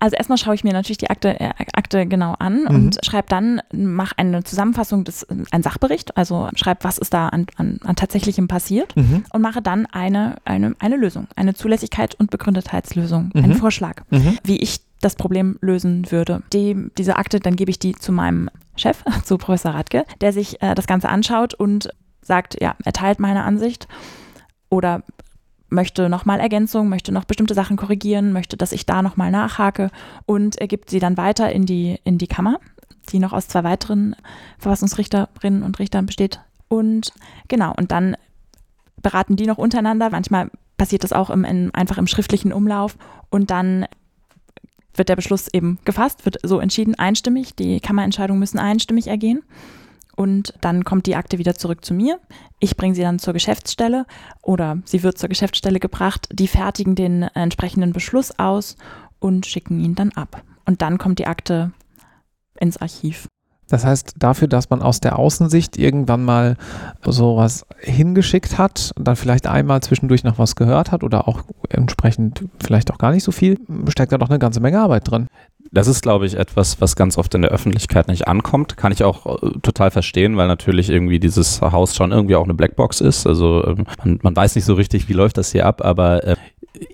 Also 0.00 0.16
erstmal 0.16 0.36
schaue 0.38 0.56
ich 0.56 0.64
mir 0.64 0.72
natürlich 0.72 0.98
die 0.98 1.10
Akte, 1.10 1.38
äh, 1.38 1.50
Akte 1.74 2.06
genau 2.06 2.34
an 2.40 2.62
Mhm. 2.64 2.66
und 2.74 2.98
schreibe 3.04 3.28
dann, 3.28 3.60
mache 3.72 4.18
eine 4.18 4.42
Zusammenfassung 4.42 5.04
des, 5.04 5.24
ein 5.52 5.62
Sachbericht, 5.62 6.16
also 6.16 6.48
schreibe, 6.56 6.82
was 6.82 6.98
ist 6.98 7.14
da 7.14 7.28
an, 7.28 7.46
an, 7.56 7.78
an 7.84 7.94
tatsächlichem 7.94 8.48
passiert 8.48 8.96
Mhm. 8.96 9.22
und 9.32 9.42
mache 9.42 9.62
dann 9.62 9.86
eine, 9.86 10.36
eine, 10.44 10.74
eine 10.80 10.96
Lösung, 10.96 11.28
eine 11.36 11.54
Zulässigkeit 11.54 12.16
und 12.16 12.30
Begründetheitslösung, 12.32 13.30
Mhm. 13.32 13.44
einen 13.44 13.54
Vorschlag, 13.54 14.02
Mhm. 14.10 14.38
wie 14.42 14.56
ich 14.56 14.80
das 15.00 15.14
Problem 15.14 15.56
lösen 15.60 16.10
würde. 16.10 16.42
Die, 16.52 16.76
diese 16.98 17.16
Akte, 17.16 17.38
dann 17.40 17.54
gebe 17.56 17.70
ich 17.70 17.78
die 17.78 17.92
zu 17.94 18.10
meinem 18.12 18.50
Chef, 18.76 19.04
zu 19.24 19.38
Professor 19.38 19.72
Radke, 19.72 20.04
der 20.20 20.32
sich 20.32 20.60
äh, 20.62 20.74
das 20.74 20.86
Ganze 20.88 21.08
anschaut 21.10 21.54
und 21.54 21.90
sagt, 22.22 22.60
ja, 22.60 22.76
er 22.84 22.92
teilt 22.92 23.20
meine 23.20 23.44
Ansicht 23.44 23.88
oder 24.68 25.02
möchte 25.68 26.08
nochmal 26.08 26.40
Ergänzung, 26.40 26.88
möchte 26.88 27.12
noch 27.12 27.24
bestimmte 27.24 27.54
Sachen 27.54 27.76
korrigieren, 27.76 28.32
möchte, 28.32 28.56
dass 28.56 28.72
ich 28.72 28.86
da 28.86 29.02
nochmal 29.02 29.30
nachhake 29.30 29.90
und 30.26 30.56
er 30.56 30.68
gibt 30.68 30.90
sie 30.90 30.98
dann 30.98 31.16
weiter 31.16 31.50
in 31.50 31.66
die, 31.66 31.98
in 32.04 32.18
die 32.18 32.26
Kammer, 32.26 32.60
die 33.10 33.18
noch 33.18 33.32
aus 33.32 33.48
zwei 33.48 33.64
weiteren 33.64 34.14
Verfassungsrichterinnen 34.58 35.62
und 35.62 35.78
Richtern 35.78 36.06
besteht. 36.06 36.40
Und 36.68 37.12
genau, 37.48 37.74
und 37.76 37.90
dann 37.90 38.16
beraten 39.00 39.36
die 39.36 39.46
noch 39.46 39.58
untereinander. 39.58 40.10
Manchmal 40.10 40.50
passiert 40.76 41.04
das 41.04 41.12
auch 41.12 41.30
im, 41.30 41.44
in, 41.44 41.74
einfach 41.74 41.98
im 41.98 42.06
schriftlichen 42.06 42.52
Umlauf 42.52 42.96
und 43.30 43.50
dann 43.50 43.86
wird 44.94 45.08
der 45.08 45.16
Beschluss 45.16 45.48
eben 45.52 45.78
gefasst, 45.84 46.24
wird 46.24 46.38
so 46.42 46.60
entschieden, 46.60 46.94
einstimmig. 46.94 47.54
Die 47.56 47.80
Kammerentscheidungen 47.80 48.38
müssen 48.38 48.58
einstimmig 48.58 49.06
ergehen. 49.06 49.42
Und 50.14 50.54
dann 50.60 50.84
kommt 50.84 51.06
die 51.06 51.16
Akte 51.16 51.38
wieder 51.38 51.54
zurück 51.54 51.84
zu 51.84 51.94
mir. 51.94 52.18
Ich 52.58 52.76
bringe 52.76 52.94
sie 52.94 53.02
dann 53.02 53.18
zur 53.18 53.32
Geschäftsstelle 53.32 54.06
oder 54.42 54.78
sie 54.84 55.02
wird 55.02 55.18
zur 55.18 55.28
Geschäftsstelle 55.28 55.80
gebracht. 55.80 56.28
Die 56.32 56.48
fertigen 56.48 56.94
den 56.94 57.22
entsprechenden 57.22 57.92
Beschluss 57.92 58.38
aus 58.38 58.76
und 59.18 59.46
schicken 59.46 59.80
ihn 59.80 59.94
dann 59.94 60.12
ab. 60.12 60.42
Und 60.64 60.82
dann 60.82 60.98
kommt 60.98 61.18
die 61.18 61.26
Akte 61.26 61.72
ins 62.58 62.76
Archiv. 62.76 63.28
Das 63.72 63.86
heißt, 63.86 64.16
dafür, 64.18 64.48
dass 64.48 64.68
man 64.68 64.82
aus 64.82 65.00
der 65.00 65.18
Außensicht 65.18 65.78
irgendwann 65.78 66.24
mal 66.24 66.56
sowas 67.02 67.64
hingeschickt 67.78 68.58
hat, 68.58 68.92
dann 68.96 69.16
vielleicht 69.16 69.46
einmal 69.46 69.80
zwischendurch 69.80 70.24
noch 70.24 70.38
was 70.38 70.56
gehört 70.56 70.92
hat 70.92 71.02
oder 71.02 71.26
auch 71.26 71.44
entsprechend 71.70 72.44
vielleicht 72.62 72.92
auch 72.92 72.98
gar 72.98 73.12
nicht 73.12 73.24
so 73.24 73.32
viel, 73.32 73.58
steckt 73.88 74.12
da 74.12 74.18
doch 74.18 74.28
eine 74.28 74.38
ganze 74.38 74.60
Menge 74.60 74.78
Arbeit 74.78 75.10
drin. 75.10 75.26
Das 75.74 75.86
ist, 75.86 76.02
glaube 76.02 76.26
ich, 76.26 76.34
etwas, 76.34 76.80
was 76.82 76.96
ganz 76.96 77.16
oft 77.16 77.34
in 77.34 77.42
der 77.42 77.50
Öffentlichkeit 77.50 78.06
nicht 78.08 78.28
ankommt. 78.28 78.76
Kann 78.76 78.92
ich 78.92 79.02
auch 79.04 79.42
äh, 79.42 79.58
total 79.62 79.90
verstehen, 79.90 80.36
weil 80.36 80.46
natürlich 80.46 80.90
irgendwie 80.90 81.18
dieses 81.18 81.62
Haus 81.62 81.96
schon 81.96 82.12
irgendwie 82.12 82.36
auch 82.36 82.44
eine 82.44 82.54
Blackbox 82.54 83.00
ist. 83.00 83.26
Also 83.26 83.64
ähm, 83.66 83.86
man, 84.04 84.20
man 84.22 84.36
weiß 84.36 84.54
nicht 84.54 84.66
so 84.66 84.74
richtig, 84.74 85.08
wie 85.08 85.14
läuft 85.14 85.38
das 85.38 85.52
hier 85.52 85.64
ab, 85.64 85.82
aber 85.82 86.24
äh, 86.24 86.36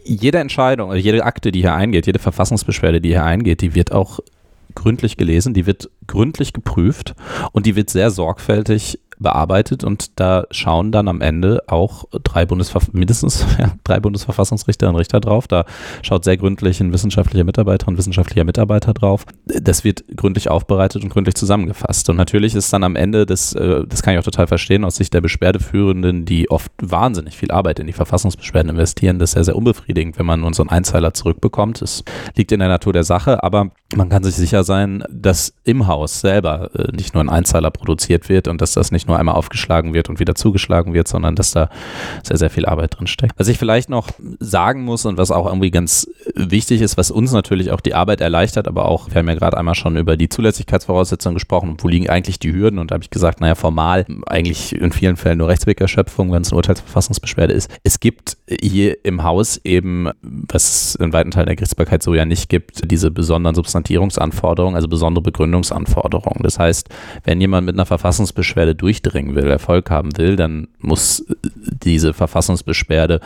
jede 0.04 0.38
Entscheidung, 0.38 0.90
also 0.90 1.02
jede 1.02 1.24
Akte, 1.24 1.50
die 1.50 1.60
hier 1.60 1.74
eingeht, 1.74 2.06
jede 2.06 2.20
Verfassungsbeschwerde, 2.20 3.00
die 3.00 3.10
hier 3.10 3.24
eingeht, 3.24 3.62
die 3.62 3.74
wird 3.74 3.92
auch 3.92 4.20
gründlich 4.74 5.16
gelesen, 5.16 5.54
die 5.54 5.66
wird 5.66 5.90
gründlich 6.06 6.52
geprüft 6.52 7.14
und 7.52 7.66
die 7.66 7.74
wird 7.74 7.90
sehr 7.90 8.10
sorgfältig 8.10 9.00
bearbeitet 9.18 9.84
und 9.84 10.18
da 10.20 10.44
schauen 10.50 10.92
dann 10.92 11.08
am 11.08 11.20
Ende 11.20 11.62
auch 11.66 12.04
drei 12.24 12.46
Bundesver 12.46 12.80
mindestens 12.92 13.44
ja, 13.58 13.72
drei 13.84 14.00
Bundesverfassungsrichterinnen 14.00 14.94
und 14.94 15.00
Richter 15.00 15.20
drauf. 15.20 15.48
Da 15.48 15.64
schaut 16.02 16.24
sehr 16.24 16.36
gründlich 16.36 16.80
ein 16.80 16.92
wissenschaftlicher 16.92 17.44
Mitarbeiter 17.44 17.88
und 17.88 17.98
wissenschaftlicher 17.98 18.44
Mitarbeiter 18.44 18.94
drauf. 18.94 19.24
Das 19.46 19.84
wird 19.84 20.04
gründlich 20.16 20.50
aufbereitet 20.50 21.02
und 21.02 21.10
gründlich 21.10 21.34
zusammengefasst. 21.34 22.08
Und 22.10 22.16
natürlich 22.16 22.54
ist 22.54 22.72
dann 22.72 22.84
am 22.84 22.96
Ende, 22.96 23.26
das, 23.26 23.52
äh, 23.54 23.84
das 23.86 24.02
kann 24.02 24.14
ich 24.14 24.20
auch 24.20 24.24
total 24.24 24.46
verstehen, 24.46 24.84
aus 24.84 24.96
Sicht 24.96 25.14
der 25.14 25.20
Beschwerdeführenden, 25.20 26.24
die 26.24 26.50
oft 26.50 26.72
wahnsinnig 26.80 27.36
viel 27.36 27.50
Arbeit 27.50 27.78
in 27.78 27.86
die 27.86 27.92
Verfassungsbeschwerden 27.92 28.70
investieren, 28.70 29.18
das 29.18 29.30
ist 29.30 29.34
sehr, 29.34 29.44
sehr 29.44 29.56
unbefriedigend, 29.56 30.18
wenn 30.18 30.26
man 30.26 30.40
nur 30.40 30.52
so 30.54 30.62
einen 30.62 30.70
Einzeiler 30.70 31.14
zurückbekommt. 31.14 31.82
Es 31.82 32.04
liegt 32.36 32.52
in 32.52 32.60
der 32.60 32.68
Natur 32.68 32.92
der 32.92 33.04
Sache, 33.04 33.42
aber 33.42 33.70
man 33.96 34.10
kann 34.10 34.22
sich 34.22 34.34
sicher 34.34 34.64
sein, 34.64 35.02
dass 35.10 35.54
im 35.64 35.86
Haus 35.86 36.20
selber 36.20 36.70
äh, 36.74 36.94
nicht 36.94 37.14
nur 37.14 37.24
ein 37.24 37.30
Einzeiler 37.30 37.70
produziert 37.70 38.28
wird 38.28 38.46
und 38.46 38.60
dass 38.60 38.72
das 38.72 38.92
nicht 38.92 39.08
nur 39.08 39.18
einmal 39.18 39.34
aufgeschlagen 39.34 39.94
wird 39.94 40.10
und 40.10 40.20
wieder 40.20 40.34
zugeschlagen 40.34 40.92
wird, 40.92 41.08
sondern 41.08 41.34
dass 41.34 41.52
da 41.52 41.70
sehr, 42.22 42.36
sehr 42.36 42.50
viel 42.50 42.66
Arbeit 42.66 42.98
drin 42.98 43.06
steckt. 43.06 43.32
Was 43.38 43.48
ich 43.48 43.58
vielleicht 43.58 43.88
noch 43.88 44.08
sagen 44.40 44.84
muss 44.84 45.06
und 45.06 45.16
was 45.16 45.30
auch 45.30 45.46
irgendwie 45.46 45.70
ganz 45.70 46.06
wichtig 46.34 46.80
ist, 46.80 46.96
was 46.96 47.10
uns 47.10 47.32
natürlich 47.32 47.70
auch 47.70 47.80
die 47.80 47.94
Arbeit 47.94 48.20
erleichtert, 48.20 48.68
aber 48.68 48.86
auch, 48.86 49.08
wir 49.10 49.16
haben 49.16 49.28
ja 49.28 49.34
gerade 49.34 49.56
einmal 49.56 49.74
schon 49.74 49.96
über 49.96 50.16
die 50.16 50.28
Zulässigkeitsvoraussetzungen 50.28 51.34
gesprochen, 51.34 51.76
wo 51.78 51.88
liegen 51.88 52.08
eigentlich 52.08 52.38
die 52.38 52.52
Hürden 52.52 52.78
und 52.78 52.90
da 52.90 52.94
habe 52.94 53.04
ich 53.04 53.10
gesagt, 53.10 53.40
naja, 53.40 53.54
formal 53.54 54.06
eigentlich 54.26 54.74
in 54.74 54.92
vielen 54.92 55.16
Fällen 55.16 55.38
nur 55.38 55.48
Rechtswegerschöpfung, 55.48 56.32
wenn 56.32 56.42
es 56.42 56.50
eine 56.50 56.56
Urteilsverfassungsbeschwerde 56.56 57.52
ist. 57.52 57.70
Es 57.82 58.00
gibt 58.00 58.36
hier 58.48 59.04
im 59.04 59.22
Haus 59.22 59.60
eben, 59.64 60.10
was 60.22 60.64
es 60.64 60.94
in 60.96 61.12
weiten 61.12 61.30
Teilen 61.30 61.46
der 61.46 61.56
Gerichtsbarkeit 61.56 62.02
so 62.02 62.14
ja 62.14 62.24
nicht 62.24 62.48
gibt, 62.48 62.90
diese 62.90 63.10
besonderen 63.10 63.54
Substantivierungsanforderungen, 63.54 64.76
also 64.76 64.88
besondere 64.88 65.22
Begründungsanforderungen. 65.22 66.42
Das 66.42 66.58
heißt, 66.58 66.88
wenn 67.24 67.40
jemand 67.40 67.66
mit 67.66 67.74
einer 67.74 67.86
Verfassungsbeschwerde 67.86 68.74
durchdringen 68.74 69.34
will, 69.34 69.48
Erfolg 69.48 69.90
haben 69.90 70.16
will, 70.16 70.36
dann 70.36 70.68
muss 70.78 71.24
diese 71.54 72.14
Verfassungsbeschwerde 72.14 73.20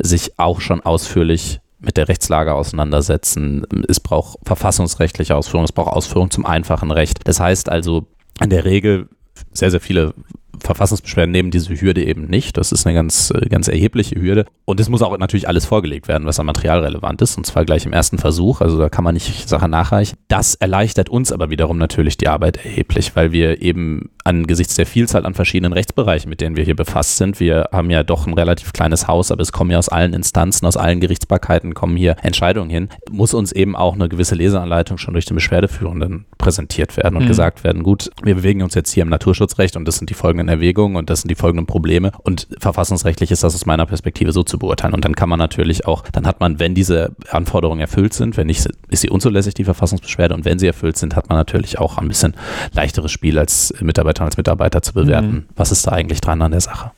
sich 0.00 0.38
auch 0.38 0.60
schon 0.60 0.80
ausführlich 0.80 1.60
mit 1.78 1.96
der 1.96 2.08
Rechtslage 2.08 2.54
auseinandersetzen. 2.54 3.64
Es 3.88 4.00
braucht 4.00 4.38
verfassungsrechtliche 4.44 5.36
Ausführungen, 5.36 5.66
es 5.66 5.72
braucht 5.72 5.92
Ausführungen 5.92 6.30
zum 6.30 6.46
einfachen 6.46 6.90
Recht. 6.90 7.20
Das 7.24 7.40
heißt 7.40 7.68
also, 7.68 8.06
in 8.40 8.50
der 8.50 8.64
Regel 8.64 9.08
sehr, 9.52 9.70
sehr 9.70 9.80
viele 9.80 10.14
Verfassungsbeschwerden 10.62 11.30
nehmen 11.32 11.50
diese 11.50 11.74
Hürde 11.80 12.04
eben 12.04 12.26
nicht. 12.26 12.56
Das 12.56 12.72
ist 12.72 12.86
eine 12.86 12.94
ganz, 12.94 13.30
äh, 13.34 13.48
ganz 13.48 13.68
erhebliche 13.68 14.20
Hürde. 14.20 14.46
Und 14.64 14.80
es 14.80 14.88
muss 14.88 15.02
auch 15.02 15.16
natürlich 15.18 15.48
alles 15.48 15.66
vorgelegt 15.66 16.08
werden, 16.08 16.26
was 16.26 16.38
an 16.40 16.46
Material 16.46 16.80
relevant 16.80 17.22
ist, 17.22 17.36
und 17.36 17.44
zwar 17.46 17.64
gleich 17.64 17.86
im 17.86 17.92
ersten 17.92 18.18
Versuch. 18.18 18.60
Also 18.60 18.78
da 18.78 18.88
kann 18.88 19.04
man 19.04 19.14
nicht 19.14 19.48
Sachen 19.48 19.70
nachreichen. 19.70 20.16
Das 20.28 20.54
erleichtert 20.54 21.08
uns 21.08 21.32
aber 21.32 21.50
wiederum 21.50 21.78
natürlich 21.78 22.16
die 22.16 22.28
Arbeit 22.28 22.64
erheblich, 22.64 23.14
weil 23.16 23.32
wir 23.32 23.62
eben 23.62 24.10
angesichts 24.24 24.74
der 24.74 24.84
Vielzahl 24.86 25.24
an 25.24 25.34
verschiedenen 25.34 25.72
Rechtsbereichen, 25.72 26.28
mit 26.28 26.40
denen 26.40 26.56
wir 26.56 26.64
hier 26.64 26.76
befasst 26.76 27.16
sind, 27.16 27.40
wir 27.40 27.68
haben 27.72 27.88
ja 27.90 28.02
doch 28.02 28.26
ein 28.26 28.34
relativ 28.34 28.72
kleines 28.74 29.08
Haus, 29.08 29.30
aber 29.32 29.40
es 29.40 29.52
kommen 29.52 29.70
ja 29.70 29.78
aus 29.78 29.88
allen 29.88 30.12
Instanzen, 30.12 30.66
aus 30.66 30.76
allen 30.76 31.00
Gerichtsbarkeiten 31.00 31.72
kommen 31.72 31.96
hier 31.96 32.16
Entscheidungen 32.22 32.68
hin, 32.68 32.88
muss 33.10 33.32
uns 33.32 33.52
eben 33.52 33.74
auch 33.74 33.94
eine 33.94 34.08
gewisse 34.08 34.34
Leseanleitung 34.34 34.98
schon 34.98 35.14
durch 35.14 35.24
den 35.24 35.34
Beschwerdeführenden 35.34 36.26
präsentiert 36.36 36.96
werden 36.98 37.16
und 37.16 37.24
Mhm. 37.24 37.28
gesagt 37.28 37.64
werden, 37.64 37.82
gut, 37.82 38.10
wir 38.22 38.34
bewegen 38.34 38.62
uns 38.62 38.74
jetzt 38.74 38.92
hier 38.92 39.02
im 39.02 39.08
Naturschutzrecht 39.08 39.76
und 39.76 39.86
das 39.88 39.96
sind 39.96 40.10
die 40.10 40.14
folgenden 40.14 40.47
Erwägungen 40.48 40.96
und 40.96 41.10
das 41.10 41.22
sind 41.22 41.30
die 41.30 41.34
folgenden 41.34 41.66
Probleme 41.66 42.12
und 42.22 42.48
verfassungsrechtlich 42.58 43.30
ist 43.30 43.44
das 43.44 43.54
aus 43.54 43.66
meiner 43.66 43.86
Perspektive 43.86 44.32
so 44.32 44.42
zu 44.42 44.58
beurteilen 44.58 44.94
und 44.94 45.04
dann 45.04 45.14
kann 45.14 45.28
man 45.28 45.38
natürlich 45.38 45.86
auch, 45.86 46.02
dann 46.12 46.26
hat 46.26 46.40
man, 46.40 46.58
wenn 46.58 46.74
diese 46.74 47.12
Anforderungen 47.30 47.80
erfüllt 47.80 48.14
sind, 48.14 48.36
wenn 48.36 48.46
nicht, 48.46 48.68
ist 48.88 49.00
sie 49.00 49.10
unzulässig, 49.10 49.54
die 49.54 49.64
Verfassungsbeschwerde 49.64 50.34
und 50.34 50.44
wenn 50.44 50.58
sie 50.58 50.66
erfüllt 50.66 50.96
sind, 50.96 51.14
hat 51.16 51.28
man 51.28 51.38
natürlich 51.38 51.78
auch 51.78 51.98
ein 51.98 52.08
bisschen 52.08 52.34
leichteres 52.72 53.10
Spiel 53.12 53.38
als 53.38 53.74
Mitarbeiter 53.80 54.24
als 54.24 54.36
Mitarbeiter 54.36 54.82
zu 54.82 54.92
bewerten, 54.94 55.28
Mhm. 55.28 55.44
was 55.56 55.72
ist 55.72 55.86
da 55.86 55.92
eigentlich 55.92 56.20
dran 56.20 56.42
an 56.42 56.50
der 56.52 56.60
Sache. 56.60 56.90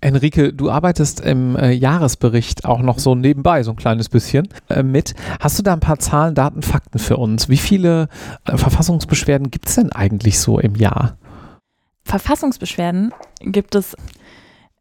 Enrique, 0.00 0.52
du 0.52 0.70
arbeitest 0.70 1.20
im 1.20 1.56
äh, 1.56 1.70
Jahresbericht 1.70 2.66
auch 2.66 2.80
noch 2.80 2.98
so 2.98 3.14
nebenbei, 3.14 3.62
so 3.62 3.70
ein 3.70 3.76
kleines 3.76 4.10
bisschen 4.10 4.48
äh, 4.68 4.82
mit. 4.82 5.14
Hast 5.40 5.58
du 5.58 5.62
da 5.62 5.72
ein 5.72 5.80
paar 5.80 5.98
Zahlen, 5.98 6.34
Daten, 6.34 6.60
Fakten 6.60 6.98
für 6.98 7.16
uns? 7.16 7.48
Wie 7.48 7.56
viele 7.56 8.08
äh, 8.44 8.58
Verfassungsbeschwerden 8.58 9.50
gibt 9.50 9.68
es 9.68 9.76
denn 9.76 9.92
eigentlich 9.92 10.38
so 10.38 10.58
im 10.58 10.74
Jahr? 10.74 11.16
Verfassungsbeschwerden 12.04 13.12
gibt 13.40 13.74
es, 13.74 13.96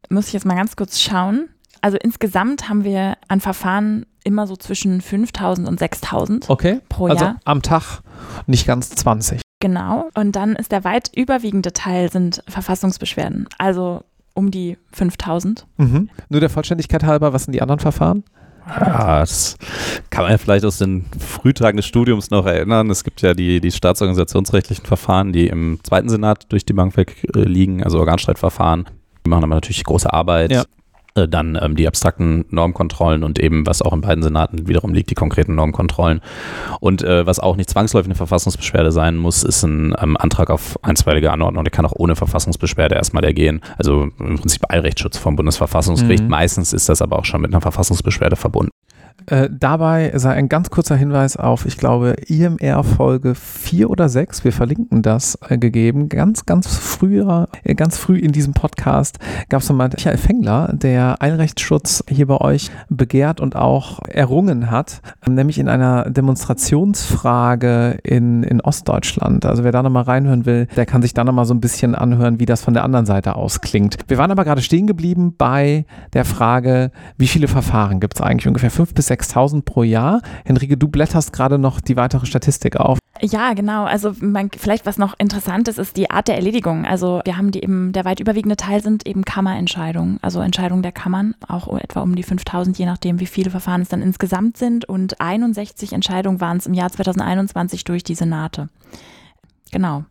muss 0.10 0.28
ich 0.28 0.34
jetzt 0.34 0.46
mal 0.46 0.56
ganz 0.56 0.76
kurz 0.76 1.00
schauen. 1.00 1.50
Also 1.82 1.98
insgesamt 1.98 2.70
haben 2.70 2.84
wir 2.84 3.18
an 3.28 3.40
Verfahren 3.42 4.06
immer 4.24 4.48
so 4.48 4.56
zwischen 4.56 5.02
5000 5.02 5.68
und 5.68 5.80
6000 5.80 6.50
Okay. 6.50 6.80
pro 6.90 7.08
Also 7.08 7.26
Jahr. 7.26 7.40
am 7.44 7.62
Tag 7.62 8.02
nicht 8.48 8.66
ganz 8.68 8.90
20. 8.92 9.42
Genau. 9.60 10.10
Und 10.14 10.36
dann 10.36 10.56
ist 10.56 10.72
der 10.72 10.84
weit 10.84 11.12
überwiegende 11.16 11.74
Teil 11.74 12.12
sind 12.12 12.44
Verfassungsbeschwerden. 12.48 13.48
Also 13.58 14.04
um 14.34 14.50
die 14.52 14.78
5000. 14.92 15.66
Mhm. 15.78 16.10
Nur 16.30 16.40
der 16.40 16.50
Vollständigkeit 16.50 17.04
halber, 17.04 17.34
was 17.34 17.44
sind 17.46 17.54
die 17.54 17.62
anderen 17.62 17.80
Verfahren? 17.80 18.24
Ja, 18.68 19.20
das 19.20 19.58
kann 20.10 20.24
man 20.24 20.32
ja 20.32 20.38
vielleicht 20.38 20.66
aus 20.66 20.78
den 20.78 21.06
Frühtagen 21.20 21.78
des 21.78 21.86
Studiums 21.86 22.30
noch 22.30 22.46
erinnern. 22.46 22.90
Es 22.90 23.04
gibt 23.04 23.22
ja 23.22 23.34
die, 23.34 23.60
die 23.60 23.72
staatsorganisationsrechtlichen 23.72 24.86
Verfahren, 24.86 25.34
die 25.34 25.48
im 25.48 25.80
zweiten 25.84 26.10
Senat 26.10 26.52
durch 26.52 26.66
die 26.66 26.74
Bank 26.74 26.96
weg 26.98 27.28
äh, 27.36 27.40
liegen, 27.40 27.84
also 27.84 28.00
Organstreitverfahren. 28.00 28.86
Die 29.26 29.30
machen 29.30 29.44
aber 29.44 29.56
natürlich 29.56 29.84
große 29.84 30.12
Arbeit. 30.12 30.52
Ja. 30.52 30.64
Äh, 31.16 31.28
dann 31.28 31.58
ähm, 31.62 31.76
die 31.76 31.88
abstrakten 31.88 32.46
Normkontrollen 32.50 33.24
und 33.24 33.40
eben, 33.40 33.68
was 33.68 33.84
auch 33.84 33.94
in 33.94 34.02
beiden 34.02 34.24
Senaten 34.24 34.68
wiederum 34.68 34.94
liegt, 34.94 35.12
die 35.12 35.16
konkreten 35.16 35.54
Normkontrollen. 35.54 36.22
Und 36.80 37.04
äh, 37.04 37.26
was 37.26 37.40
auch 37.40 37.56
nicht 37.56 37.70
zwangsläufig 37.70 38.08
eine 38.08 38.16
Verfassungsbeschwerde 38.16 38.92
sein 38.92 39.18
muss, 39.18 39.44
ist 39.44 39.64
ein 39.64 39.96
ähm, 40.02 40.18
Antrag 40.18 40.50
auf 40.50 40.80
einstweilige 40.84 41.32
Anordnung. 41.32 41.64
Der 41.64 41.72
kann 41.72 41.86
auch 41.86 41.94
ohne 41.96 42.16
Verfassungsbeschwerde 42.16 42.96
erstmal 42.96 43.24
ergehen. 43.24 43.62
Also 43.78 44.10
im 44.20 44.40
Prinzip 44.40 44.64
Eilrechtsschutz 44.70 45.18
vom 45.18 45.36
Bundesverfassungsgericht. 45.36 46.24
Mhm. 46.24 46.30
Meistens 46.30 46.74
ist 46.74 46.90
das 46.90 47.02
aber 47.02 47.20
auch 47.20 47.26
schon 47.26 47.42
mit 47.42 47.54
einer 47.54 47.62
Verfassungsbeschwerde 47.62 48.36
verbunden. 48.36 48.73
Äh, 49.28 49.50
dabei 49.52 50.12
sei 50.16 50.34
ein 50.34 50.50
ganz 50.50 50.70
kurzer 50.70 50.96
Hinweis 50.96 51.38
auf, 51.38 51.66
ich 51.66 51.78
glaube, 51.78 52.16
IMR 52.28 52.84
Folge 52.84 53.36
4 53.36 53.90
oder 53.90 54.10
6, 54.10 54.44
wir 54.44 54.52
verlinken 54.52 55.02
das 55.02 55.38
äh, 55.48 55.58
gegeben. 55.58 56.10
Ganz, 56.10 56.46
ganz 56.46 56.68
früher, 56.68 57.48
äh, 57.64 57.74
ganz 57.76 57.98
früh 57.98 58.18
in 58.18 58.32
diesem 58.32 58.54
Podcast 58.54 59.20
gab 59.50 59.62
es 59.62 59.70
nochmal 59.70 59.90
Michael 59.90 60.18
Fengler, 60.18 60.72
der 60.74 61.22
Einrechtsschutz 61.22 62.04
hier 62.10 62.28
bei 62.28 62.38
euch 62.38 62.70
begehrt 62.90 63.40
und 63.40 63.56
auch 63.56 64.00
errungen 64.08 64.70
hat, 64.70 65.02
nämlich 65.28 65.58
in 65.58 65.70
einer 65.70 66.10
Demonstrationsfrage 66.10 68.00
in, 68.04 68.44
in 68.44 68.62
Ostdeutschland. 68.62 69.46
Also 69.46 69.64
wer 69.64 69.72
da 69.72 69.84
nochmal 69.84 70.04
reinhören 70.04 70.46
will, 70.46 70.68
der 70.76 70.86
kann 70.86 71.02
sich 71.02 71.14
da 71.14 71.24
nochmal 71.24 71.46
so 71.46 71.54
ein 71.54 71.62
bisschen 71.62 71.96
anhören, 71.96 72.40
wie 72.40 72.46
das 72.46 72.62
von 72.62 72.74
der 72.74 72.84
anderen 72.84 73.06
Seite 73.06 73.36
aus 73.36 73.62
klingt. 73.62 73.98
Wir 74.08 74.18
waren 74.18 74.32
aber 74.32 74.44
gerade 74.44 74.62
stehen 74.62 74.88
geblieben 74.88 75.34
bei 75.38 75.86
der 76.14 76.26
Frage, 76.26 76.92
wie 77.18 77.28
viele 77.28 77.48
Verfahren 77.48 78.00
gibt 78.00 78.16
es 78.16 78.22
eigentlich? 78.22 78.48
Ungefähr 78.48 78.72
fünf 78.72 78.94
bis 78.94 79.03
6.000 79.10 79.64
pro 79.64 79.84
Jahr. 79.84 80.22
Henrike, 80.46 80.78
du 80.78 80.88
blätterst 80.88 81.34
gerade 81.34 81.58
noch 81.58 81.82
die 81.82 81.96
weitere 81.96 82.26
Statistik 82.26 82.78
auf. 82.78 83.00
Ja, 83.22 83.54
genau. 83.54 83.86
Also 83.86 84.14
man, 84.20 84.50
vielleicht 84.56 84.86
was 84.86 84.98
noch 84.98 85.14
interessant 85.18 85.68
ist, 85.68 85.78
ist 85.78 85.96
die 85.96 86.10
Art 86.10 86.28
der 86.28 86.36
Erledigung. 86.36 86.86
Also 86.86 87.22
wir 87.24 87.38
haben 87.38 87.52
die 87.52 87.64
eben, 87.64 87.92
der 87.94 88.06
weit 88.06 88.20
überwiegende 88.20 88.58
Teil 88.58 88.82
sind 88.82 89.06
eben 89.06 89.24
Kammerentscheidungen, 89.24 90.20
also 90.22 90.42
Entscheidungen 90.42 90.84
der 90.84 90.92
Kammern, 90.92 91.36
auch 91.48 91.68
etwa 91.80 92.02
um 92.02 92.16
die 92.16 92.24
5000, 92.24 92.78
je 92.78 92.86
nachdem, 92.86 93.20
wie 93.20 93.26
viele 93.26 93.52
Verfahren 93.52 93.82
es 93.82 93.90
dann 93.90 94.02
insgesamt 94.02 94.58
sind. 94.58 94.86
Und 94.86 95.22
61 95.22 95.94
Entscheidungen 95.94 96.42
waren 96.42 96.58
es 96.58 96.66
im 96.66 96.74
Jahr 96.74 96.92
2021 96.92 97.84
durch 97.84 98.04
die 98.04 98.16
Senate. 98.16 98.70
Genau. 99.72 100.04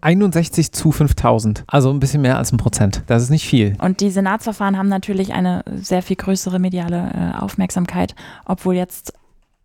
61 0.00 0.72
zu 0.72 0.92
5000, 0.92 1.64
also 1.66 1.90
ein 1.90 2.00
bisschen 2.00 2.22
mehr 2.22 2.38
als 2.38 2.52
ein 2.52 2.56
Prozent. 2.56 3.02
Das 3.06 3.22
ist 3.22 3.30
nicht 3.30 3.46
viel. 3.46 3.76
Und 3.80 4.00
die 4.00 4.10
Senatsverfahren 4.10 4.76
haben 4.76 4.88
natürlich 4.88 5.32
eine 5.32 5.64
sehr 5.74 6.02
viel 6.02 6.16
größere 6.16 6.58
mediale 6.58 7.10
äh, 7.14 7.42
Aufmerksamkeit, 7.42 8.14
obwohl 8.44 8.74
jetzt 8.74 9.12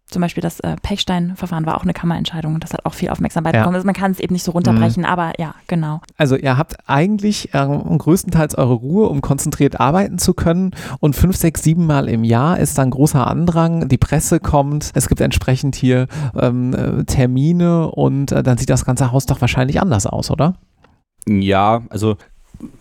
zum 0.10 0.22
Beispiel 0.22 0.42
das 0.42 0.60
äh, 0.62 0.76
Pechstein-Verfahren 0.82 1.66
war 1.66 1.76
auch 1.76 1.84
eine 1.84 1.94
Kammerentscheidung 1.94 2.56
und 2.56 2.64
das 2.64 2.74
hat 2.74 2.86
auch 2.86 2.94
viel 2.94 3.10
Aufmerksamkeit 3.10 3.54
ja. 3.54 3.62
bekommen. 3.62 3.76
Also 3.76 3.86
man 3.86 3.96
kann 3.96 4.12
es 4.12 4.20
eben 4.20 4.34
nicht 4.34 4.44
so 4.44 4.52
runterbrechen, 4.52 5.04
mhm. 5.04 5.10
aber 5.10 5.34
ja, 5.38 5.54
genau. 5.68 6.02
Also 6.18 6.38
ihr 6.38 6.58
habt 6.58 6.78
eigentlich 6.88 7.54
äh, 7.54 7.68
größtenteils 7.68 8.56
eure 8.56 8.74
Ruhe, 8.74 9.10
um 9.10 9.22
konzentriert 9.22 9.80
arbeiten 9.80 10.18
zu 10.18 10.34
können 10.34 10.72
und 11.00 11.16
fünf, 11.16 11.36
sechs, 11.36 11.62
sieben 11.64 11.86
Mal 11.86 12.08
im 12.08 12.24
Jahr 12.24 12.58
ist 12.58 12.78
dann 12.78 12.90
großer 12.90 13.28
Andrang, 13.28 13.90
die 13.90 13.98
Presse 13.98 14.40
kommt, 14.40 14.92
es 14.94 15.10
gibt 15.10 15.20
entsprechend 15.20 15.76
hier 15.76 16.08
ähm, 16.36 16.74
äh, 16.74 17.04
Termine 17.04 17.92
und 17.92 18.32
äh, 18.32 18.44
dann 18.44 18.58
sieht 18.58 18.70
das 18.70 18.86
ganze 18.86 19.12
Haus 19.12 19.26
doch 19.26 19.42
wahrscheinlich 19.42 19.82
anders 19.82 20.06
aus, 20.06 20.32
oder? 20.32 20.56
Ja, 21.28 21.82
also 21.90 22.16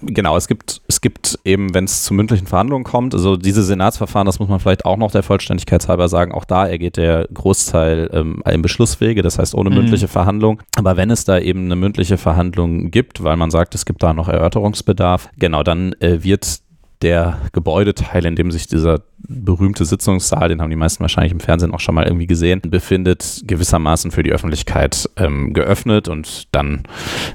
Genau, 0.03 0.37
es 0.37 0.49
gibt, 0.49 0.81
es 0.89 1.01
gibt 1.01 1.39
eben, 1.45 1.75
wenn 1.75 1.85
es 1.85 2.05
zu 2.05 2.15
mündlichen 2.15 2.47
Verhandlungen 2.47 2.85
kommt, 2.85 3.15
also 3.15 3.37
diese 3.37 3.63
Senatsverfahren, 3.63 4.27
das 4.27 4.39
muss 4.39 4.49
man 4.49 4.61
vielleicht 4.61 4.85
auch 4.85 4.97
noch 4.97 5.11
der 5.11 5.23
Vollständigkeit 5.23 5.87
halber 5.89 6.09
sagen, 6.09 6.33
auch 6.33 6.45
da 6.45 6.67
ergeht 6.67 6.97
der 6.97 7.29
Großteil 7.33 8.11
ähm, 8.13 8.43
im 8.45 8.63
Beschlusswege, 8.63 9.23
das 9.23 9.39
heißt 9.39 9.55
ohne 9.55 9.71
mhm. 9.71 9.77
mündliche 9.77 10.09
Verhandlung. 10.09 10.63
Aber 10.77 10.97
wenn 10.97 11.11
es 11.11 11.25
da 11.25 11.39
eben 11.39 11.67
eine 11.67 11.77
mündliche 11.77 12.19
Verhandlung 12.19 12.91
gibt, 12.91 13.23
weil 13.23 13.37
man 13.37 13.51
sagt, 13.51 13.75
es 13.75 13.85
gibt 13.85 14.03
da 14.03 14.15
noch 14.15 14.29
Erörterungsbedarf, 14.29 15.29
genau, 15.39 15.63
dann 15.63 15.93
äh, 16.01 16.23
wird 16.23 16.61
der 17.03 17.39
Gebäudeteil, 17.53 18.25
in 18.25 18.37
dem 18.37 18.51
sich 18.51 18.67
dieser 18.67 19.03
berühmte 19.19 19.85
Sitzungssaal, 19.85 20.49
den 20.49 20.63
haben 20.63 20.71
die 20.71 20.77
meisten 20.77 21.01
wahrscheinlich 21.01 21.33
im 21.33 21.41
Fernsehen 21.41 21.75
auch 21.75 21.81
schon 21.81 21.95
mal 21.95 22.05
irgendwie 22.05 22.27
gesehen, 22.27 22.63
befindet 22.63 23.43
gewissermaßen 23.45 24.11
für 24.11 24.23
die 24.23 24.33
Öffentlichkeit 24.33 25.09
ähm, 25.17 25.53
geöffnet 25.53 26.09
und 26.09 26.49
dann 26.53 26.85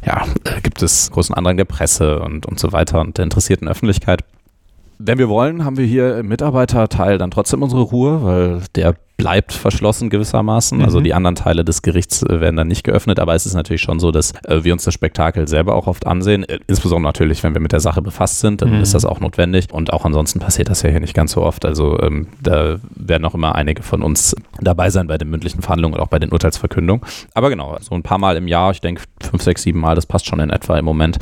ja, 0.06 0.26
äh, 0.46 0.62
gibt 0.62 0.82
es 0.82 1.12
großen 1.12 1.36
Andrang 1.36 1.58
der 1.58 1.66
Presse 1.66 2.20
und, 2.20 2.46
und 2.46 2.60
so 2.60 2.72
weiter 2.72 3.02
und 3.02 3.18
der 3.18 3.24
interessierten 3.24 3.68
Öffentlichkeit. 3.68 4.24
Wenn 5.04 5.18
wir 5.18 5.30
wollen, 5.30 5.66
haben 5.66 5.78
wir 5.78 5.86
hier 5.86 6.18
im 6.18 6.28
Mitarbeiterteil 6.28 7.18
dann 7.18 7.32
trotzdem 7.32 7.64
unsere 7.64 7.82
Ruhe, 7.82 8.24
weil 8.24 8.62
der 8.76 8.96
bleibt 9.22 9.54
verschlossen 9.54 10.10
gewissermaßen. 10.10 10.80
Also 10.80 10.82
mhm. 10.82 10.92
Also 10.92 11.00
die 11.00 11.14
anderen 11.14 11.36
Teile 11.36 11.64
des 11.64 11.84
Gerichts 11.84 12.22
äh, 12.24 12.42
werden 12.42 12.58
dann 12.58 12.68
nicht 12.68 12.84
geöffnet, 12.84 13.18
aber 13.18 13.34
es 13.34 13.46
ist 13.46 13.54
natürlich 13.54 13.82
schon 13.82 14.00
so, 14.00 14.12
dass 14.12 14.34
äh, 14.44 14.64
wir 14.64 14.74
uns 14.74 14.84
das 14.84 14.94
Spektakel 14.94 15.48
selber 15.48 15.76
auch 15.76 15.88
oft 15.88 16.06
ansehen. 16.06 16.44
Äh, 16.44 16.60
insbesondere 16.68 17.08
natürlich, 17.08 17.42
wenn 17.44 17.54
wir 17.54 17.62
mit 17.62 17.72
der 17.72 17.80
Sache 17.80 18.02
befasst 18.02 18.42
sind, 18.42 18.62
dann 18.62 18.76
mhm. 18.76 18.82
ist 18.82 18.94
das 18.94 19.06
auch 19.06 19.22
notwendig. 19.22 19.72
Und 19.72 19.94
auch 19.94 20.04
ansonsten 20.04 20.40
passiert 20.40 20.70
das 20.70 20.82
ja 20.82 20.90
hier 20.90 21.00
nicht 21.00 21.14
ganz 21.14 21.32
so 21.32 21.44
oft. 21.44 21.66
Also 21.66 21.98
ähm, 22.02 22.28
da 22.42 22.80
werden 22.96 23.24
auch 23.24 23.34
immer 23.34 23.56
einige 23.56 23.84
von 23.84 24.02
uns 24.02 24.36
dabei 24.60 24.90
sein 24.90 25.08
bei 25.08 25.18
den 25.18 25.30
mündlichen 25.30 25.62
Verhandlungen 25.62 25.94
und 25.96 26.02
auch 26.02 26.10
bei 26.10 26.20
den 26.20 26.32
Urteilsverkündungen. 26.32 27.06
Aber 27.34 27.50
genau, 27.50 27.78
so 27.80 27.96
ein 27.96 28.04
paar 28.04 28.18
Mal 28.18 28.36
im 28.36 28.50
Jahr, 28.50 28.72
ich 28.72 28.82
denke 28.82 29.04
fünf, 29.22 29.44
sechs, 29.44 29.62
sieben 29.64 29.80
Mal, 29.80 29.96
das 29.96 30.08
passt 30.08 30.26
schon 30.26 30.40
in 30.40 30.50
etwa 30.50 30.78
im 30.78 30.84
Moment, 30.84 31.20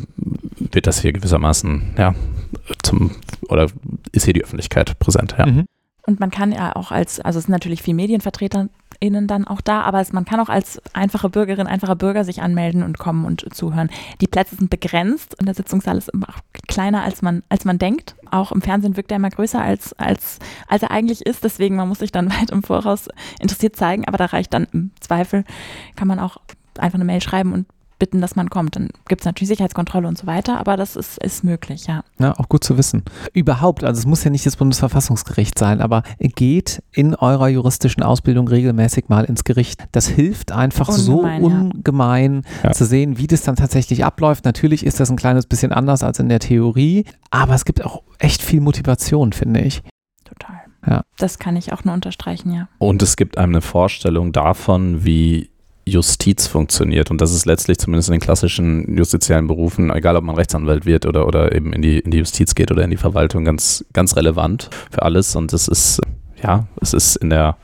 wird 0.58 0.86
das 0.86 1.00
hier 1.00 1.12
gewissermaßen, 1.12 1.94
ja, 1.96 2.14
zum, 2.82 3.12
oder 3.50 3.66
ist 4.12 4.24
hier 4.24 4.34
die 4.34 4.44
Öffentlichkeit 4.44 4.98
präsent, 4.98 5.34
ja. 5.38 5.46
Mhm. 5.46 5.66
Und 6.06 6.18
man 6.18 6.30
kann 6.30 6.50
ja 6.50 6.74
auch 6.74 6.90
als, 6.90 7.20
also 7.20 7.38
es 7.38 7.44
sind 7.44 7.52
natürlich 7.52 7.82
viele 7.82 7.96
MedienvertreterInnen 7.96 9.26
dann 9.26 9.46
auch 9.46 9.60
da, 9.60 9.82
aber 9.82 10.00
es, 10.00 10.12
man 10.12 10.24
kann 10.24 10.40
auch 10.40 10.48
als 10.48 10.80
einfache 10.92 11.28
Bürgerin, 11.28 11.66
einfacher 11.66 11.94
Bürger 11.94 12.24
sich 12.24 12.42
anmelden 12.42 12.82
und 12.82 12.98
kommen 12.98 13.24
und 13.24 13.54
zuhören. 13.54 13.90
Die 14.20 14.26
Plätze 14.26 14.56
sind 14.56 14.70
begrenzt 14.70 15.38
und 15.38 15.46
der 15.46 15.54
Sitzungssaal 15.54 15.98
ist 15.98 16.08
immer 16.08 16.28
kleiner, 16.66 17.02
als 17.02 17.22
man, 17.22 17.42
als 17.48 17.64
man 17.64 17.78
denkt. 17.78 18.16
Auch 18.30 18.50
im 18.50 18.62
Fernsehen 18.62 18.96
wirkt 18.96 19.12
er 19.12 19.16
immer 19.16 19.30
größer, 19.30 19.60
als, 19.60 19.92
als, 19.98 20.38
als 20.68 20.82
er 20.82 20.90
eigentlich 20.90 21.26
ist. 21.26 21.44
Deswegen, 21.44 21.76
man 21.76 21.88
muss 21.88 21.98
sich 21.98 22.12
dann 22.12 22.30
weit 22.40 22.50
im 22.50 22.62
Voraus 22.62 23.08
interessiert 23.38 23.76
zeigen, 23.76 24.06
aber 24.06 24.16
da 24.16 24.26
reicht 24.26 24.54
dann 24.54 24.66
im 24.72 24.90
Zweifel, 25.00 25.44
kann 25.96 26.08
man 26.08 26.18
auch 26.18 26.38
einfach 26.78 26.96
eine 26.96 27.04
Mail 27.04 27.20
schreiben 27.20 27.52
und 27.52 27.66
bitten, 28.00 28.20
dass 28.20 28.34
man 28.34 28.50
kommt. 28.50 28.74
Dann 28.74 28.88
gibt 29.06 29.20
es 29.22 29.26
natürlich 29.26 29.48
Sicherheitskontrolle 29.48 30.08
und 30.08 30.18
so 30.18 30.26
weiter, 30.26 30.58
aber 30.58 30.76
das 30.76 30.96
ist, 30.96 31.18
ist 31.22 31.44
möglich, 31.44 31.86
ja. 31.86 32.02
Ja, 32.18 32.36
auch 32.36 32.48
gut 32.48 32.64
zu 32.64 32.76
wissen. 32.76 33.04
Überhaupt, 33.32 33.84
also 33.84 34.00
es 34.00 34.06
muss 34.06 34.24
ja 34.24 34.30
nicht 34.30 34.44
das 34.44 34.56
Bundesverfassungsgericht 34.56 35.56
sein, 35.56 35.80
aber 35.80 36.02
geht 36.18 36.82
in 36.90 37.14
eurer 37.14 37.48
juristischen 37.48 38.02
Ausbildung 38.02 38.48
regelmäßig 38.48 39.08
mal 39.08 39.24
ins 39.24 39.44
Gericht. 39.44 39.84
Das 39.92 40.08
hilft 40.08 40.50
einfach 40.50 40.88
ungemein, 40.88 41.42
so 41.42 41.48
ungemein 41.48 42.42
ja. 42.64 42.72
zu 42.72 42.84
sehen, 42.84 43.18
wie 43.18 43.28
das 43.28 43.42
dann 43.42 43.54
tatsächlich 43.54 44.04
abläuft. 44.04 44.44
Natürlich 44.44 44.84
ist 44.84 44.98
das 44.98 45.10
ein 45.10 45.16
kleines 45.16 45.46
bisschen 45.46 45.70
anders 45.72 46.02
als 46.02 46.18
in 46.18 46.28
der 46.28 46.40
Theorie, 46.40 47.04
aber 47.30 47.54
es 47.54 47.64
gibt 47.64 47.84
auch 47.84 48.02
echt 48.18 48.42
viel 48.42 48.60
Motivation, 48.60 49.32
finde 49.32 49.60
ich. 49.60 49.82
Total. 50.24 50.60
Ja. 50.86 51.02
Das 51.18 51.38
kann 51.38 51.56
ich 51.56 51.72
auch 51.72 51.84
nur 51.84 51.94
unterstreichen, 51.94 52.52
ja. 52.52 52.68
Und 52.78 53.02
es 53.02 53.16
gibt 53.16 53.36
einem 53.36 53.52
eine 53.52 53.60
Vorstellung 53.60 54.32
davon, 54.32 55.04
wie 55.04 55.49
Justiz 55.90 56.46
funktioniert. 56.46 57.10
Und 57.10 57.20
das 57.20 57.32
ist 57.32 57.46
letztlich 57.46 57.78
zumindest 57.78 58.08
in 58.08 58.12
den 58.12 58.20
klassischen 58.20 58.96
justiziellen 58.96 59.46
Berufen, 59.46 59.90
egal 59.90 60.16
ob 60.16 60.24
man 60.24 60.36
Rechtsanwalt 60.36 60.86
wird 60.86 61.06
oder, 61.06 61.26
oder 61.26 61.54
eben 61.54 61.72
in 61.72 61.82
die, 61.82 61.98
in 61.98 62.10
die 62.10 62.18
Justiz 62.18 62.54
geht 62.54 62.70
oder 62.70 62.84
in 62.84 62.90
die 62.90 62.96
Verwaltung, 62.96 63.44
ganz, 63.44 63.84
ganz 63.92 64.16
relevant 64.16 64.70
für 64.90 65.02
alles. 65.02 65.36
Und 65.36 65.52
es 65.52 65.68
ist, 65.68 66.00
ja, 66.42 66.66
es 66.80 66.92
ist 66.92 67.16
in 67.16 67.30
der, 67.30 67.56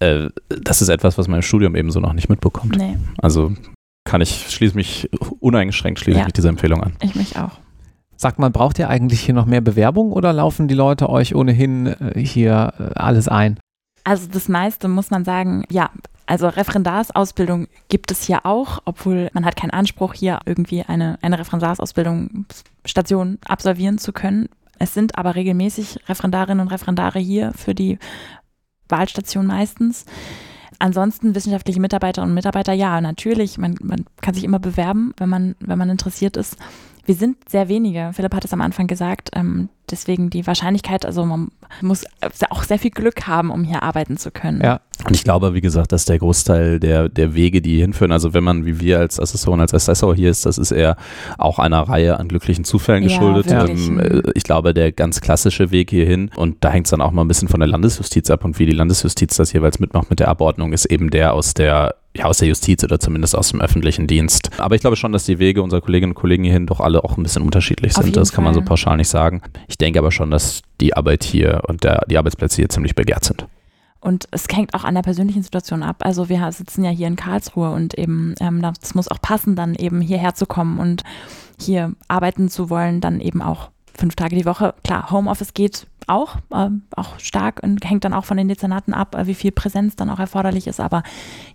äh, 0.00 0.28
das 0.48 0.82
ist 0.82 0.88
etwas, 0.88 1.18
was 1.18 1.28
man 1.28 1.36
im 1.36 1.42
Studium 1.42 1.76
eben 1.76 1.90
so 1.90 2.00
noch 2.00 2.12
nicht 2.12 2.28
mitbekommt. 2.28 2.76
Nee. 2.76 2.96
Also 3.18 3.52
kann 4.04 4.20
ich, 4.20 4.50
schließe 4.50 4.74
mich 4.74 5.08
uneingeschränkt, 5.40 6.00
schließe 6.00 6.18
ja. 6.18 6.24
mich 6.24 6.32
dieser 6.32 6.48
Empfehlung 6.48 6.82
an. 6.82 6.92
Ich 7.02 7.14
mich 7.14 7.38
auch. 7.38 7.58
Sagt 8.16 8.38
man, 8.38 8.52
braucht 8.52 8.78
ihr 8.78 8.88
eigentlich 8.88 9.20
hier 9.20 9.34
noch 9.34 9.46
mehr 9.46 9.60
Bewerbung 9.60 10.12
oder 10.12 10.32
laufen 10.32 10.68
die 10.68 10.74
Leute 10.74 11.08
euch 11.08 11.34
ohnehin 11.34 11.86
äh, 11.86 12.24
hier 12.24 12.72
äh, 12.78 12.94
alles 12.94 13.28
ein? 13.28 13.58
Also 14.04 14.28
das 14.30 14.48
meiste 14.48 14.88
muss 14.88 15.10
man 15.10 15.24
sagen, 15.24 15.64
ja, 15.70 15.90
also 16.26 16.48
Referendarsausbildung 16.48 17.68
gibt 17.88 18.10
es 18.10 18.24
hier 18.24 18.46
auch, 18.46 18.80
obwohl 18.84 19.30
man 19.32 19.44
hat 19.44 19.56
keinen 19.56 19.70
Anspruch, 19.70 20.14
hier 20.14 20.40
irgendwie 20.46 20.82
eine, 20.82 21.18
eine 21.22 21.38
Referendarsausbildung 21.38 22.46
Station 22.84 23.38
absolvieren 23.46 23.98
zu 23.98 24.12
können. 24.12 24.48
Es 24.78 24.94
sind 24.94 25.18
aber 25.18 25.34
regelmäßig 25.34 26.00
Referendarinnen 26.08 26.60
und 26.60 26.72
Referendare 26.72 27.18
hier 27.18 27.52
für 27.52 27.74
die 27.74 27.98
Wahlstation 28.88 29.46
meistens. 29.46 30.04
Ansonsten 30.78 31.34
wissenschaftliche 31.34 31.80
Mitarbeiterinnen 31.80 32.30
und 32.30 32.34
Mitarbeiter, 32.34 32.72
ja, 32.72 33.00
natürlich, 33.00 33.58
man, 33.58 33.76
man 33.80 34.04
kann 34.20 34.34
sich 34.34 34.42
immer 34.42 34.58
bewerben, 34.58 35.12
wenn 35.16 35.28
man, 35.28 35.54
wenn 35.60 35.78
man 35.78 35.90
interessiert 35.90 36.36
ist. 36.36 36.56
Wir 37.04 37.14
sind 37.14 37.36
sehr 37.48 37.68
wenige. 37.68 38.10
Philipp 38.12 38.34
hat 38.34 38.44
es 38.44 38.52
am 38.52 38.60
Anfang 38.60 38.86
gesagt. 38.86 39.30
Ähm, 39.34 39.68
deswegen 39.90 40.30
die 40.30 40.46
Wahrscheinlichkeit, 40.46 41.04
also 41.04 41.24
man 41.24 41.48
muss 41.80 42.04
auch 42.50 42.62
sehr 42.62 42.78
viel 42.78 42.90
Glück 42.92 43.26
haben, 43.26 43.50
um 43.50 43.64
hier 43.64 43.82
arbeiten 43.82 44.16
zu 44.16 44.30
können. 44.30 44.60
Ja, 44.62 44.80
Und 45.06 45.14
ich 45.16 45.24
glaube, 45.24 45.52
wie 45.54 45.60
gesagt, 45.60 45.92
dass 45.92 46.04
der 46.04 46.18
Großteil 46.18 46.78
der, 46.80 47.08
der 47.08 47.34
Wege, 47.34 47.60
die 47.60 47.80
hinführen, 47.80 48.12
also 48.12 48.34
wenn 48.34 48.44
man 48.44 48.64
wie 48.66 48.80
wir 48.80 49.00
als 49.00 49.18
Assessoren, 49.18 49.60
als 49.60 49.74
Assessor 49.74 50.14
hier 50.14 50.30
ist, 50.30 50.46
das 50.46 50.58
ist 50.58 50.70
eher 50.70 50.96
auch 51.38 51.58
einer 51.58 51.80
Reihe 51.82 52.18
an 52.20 52.28
glücklichen 52.28 52.64
Zufällen 52.64 53.02
Ja, 53.02 53.08
geschuldet. 53.08 53.50
wirklich. 53.50 53.88
Ähm, 53.88 53.98
äh, 54.00 54.22
ich 54.34 54.44
glaube, 54.44 54.72
der 54.72 54.92
ganz 54.92 55.20
klassische 55.20 55.70
Weg 55.72 55.90
hierhin, 55.90 56.30
und 56.36 56.58
da 56.64 56.70
hängt 56.70 56.86
es 56.86 56.90
dann 56.90 57.00
auch 57.00 57.10
mal 57.10 57.22
ein 57.22 57.28
bisschen 57.28 57.48
von 57.48 57.60
der 57.60 57.68
Landesjustiz 57.68 58.30
ab 58.30 58.44
und 58.44 58.58
wie 58.58 58.66
die 58.66 58.72
Landesjustiz 58.72 59.36
das 59.36 59.52
jeweils 59.52 59.80
mitmacht 59.80 60.08
mit 60.08 60.20
der 60.20 60.28
Abordnung, 60.28 60.72
ist 60.72 60.86
eben 60.86 61.10
der 61.10 61.34
aus 61.34 61.54
der 61.54 61.96
ja, 62.16 62.26
aus 62.26 62.38
der 62.38 62.48
Justiz 62.48 62.84
oder 62.84 63.00
zumindest 63.00 63.36
aus 63.36 63.50
dem 63.50 63.60
öffentlichen 63.60 64.06
Dienst. 64.06 64.50
Aber 64.58 64.74
ich 64.74 64.80
glaube 64.80 64.96
schon, 64.96 65.12
dass 65.12 65.24
die 65.24 65.38
Wege 65.38 65.62
unserer 65.62 65.80
Kolleginnen 65.80 66.12
und 66.12 66.16
Kollegen 66.16 66.44
hierhin 66.44 66.66
doch 66.66 66.80
alle 66.80 67.04
auch 67.04 67.16
ein 67.16 67.22
bisschen 67.22 67.42
unterschiedlich 67.42 67.96
Auf 67.96 68.04
sind. 68.04 68.16
Das 68.16 68.32
kann 68.32 68.44
man 68.44 68.54
so 68.54 68.60
Fall. 68.60 68.68
pauschal 68.68 68.96
nicht 68.96 69.08
sagen. 69.08 69.42
Ich 69.68 69.78
denke 69.78 69.98
aber 69.98 70.10
schon, 70.10 70.30
dass 70.30 70.62
die 70.80 70.94
Arbeit 70.94 71.24
hier 71.24 71.62
und 71.68 71.84
der, 71.84 72.04
die 72.08 72.18
Arbeitsplätze 72.18 72.56
hier 72.56 72.68
ziemlich 72.68 72.94
begehrt 72.94 73.24
sind. 73.24 73.46
Und 74.00 74.26
es 74.32 74.46
hängt 74.52 74.74
auch 74.74 74.82
an 74.82 74.96
der 74.96 75.02
persönlichen 75.02 75.44
Situation 75.44 75.84
ab. 75.84 75.96
Also 76.00 76.28
wir 76.28 76.50
sitzen 76.50 76.82
ja 76.82 76.90
hier 76.90 77.06
in 77.06 77.16
Karlsruhe 77.16 77.70
und 77.70 77.94
eben 77.94 78.34
ähm, 78.40 78.60
das 78.60 78.94
muss 78.96 79.08
auch 79.08 79.20
passen, 79.22 79.54
dann 79.54 79.76
eben 79.76 80.00
hierher 80.00 80.34
zu 80.34 80.44
kommen 80.44 80.80
und 80.80 81.04
hier 81.60 81.92
arbeiten 82.08 82.48
zu 82.48 82.68
wollen, 82.68 83.00
dann 83.00 83.20
eben 83.20 83.40
auch 83.40 83.70
fünf 83.94 84.16
Tage 84.16 84.34
die 84.34 84.44
Woche. 84.44 84.74
Klar, 84.82 85.10
Homeoffice 85.12 85.54
geht 85.54 85.86
auch, 86.08 86.36
ähm, 86.54 86.82
auch 86.96 87.18
stark 87.18 87.60
und 87.62 87.88
hängt 87.88 88.04
dann 88.04 88.12
auch 88.12 88.24
von 88.24 88.36
den 88.36 88.48
Dezernaten 88.48 88.94
ab, 88.94 89.14
äh, 89.16 89.26
wie 89.26 89.34
viel 89.34 89.52
Präsenz 89.52 89.96
dann 89.96 90.10
auch 90.10 90.18
erforderlich 90.18 90.66
ist. 90.66 90.80
Aber 90.80 91.02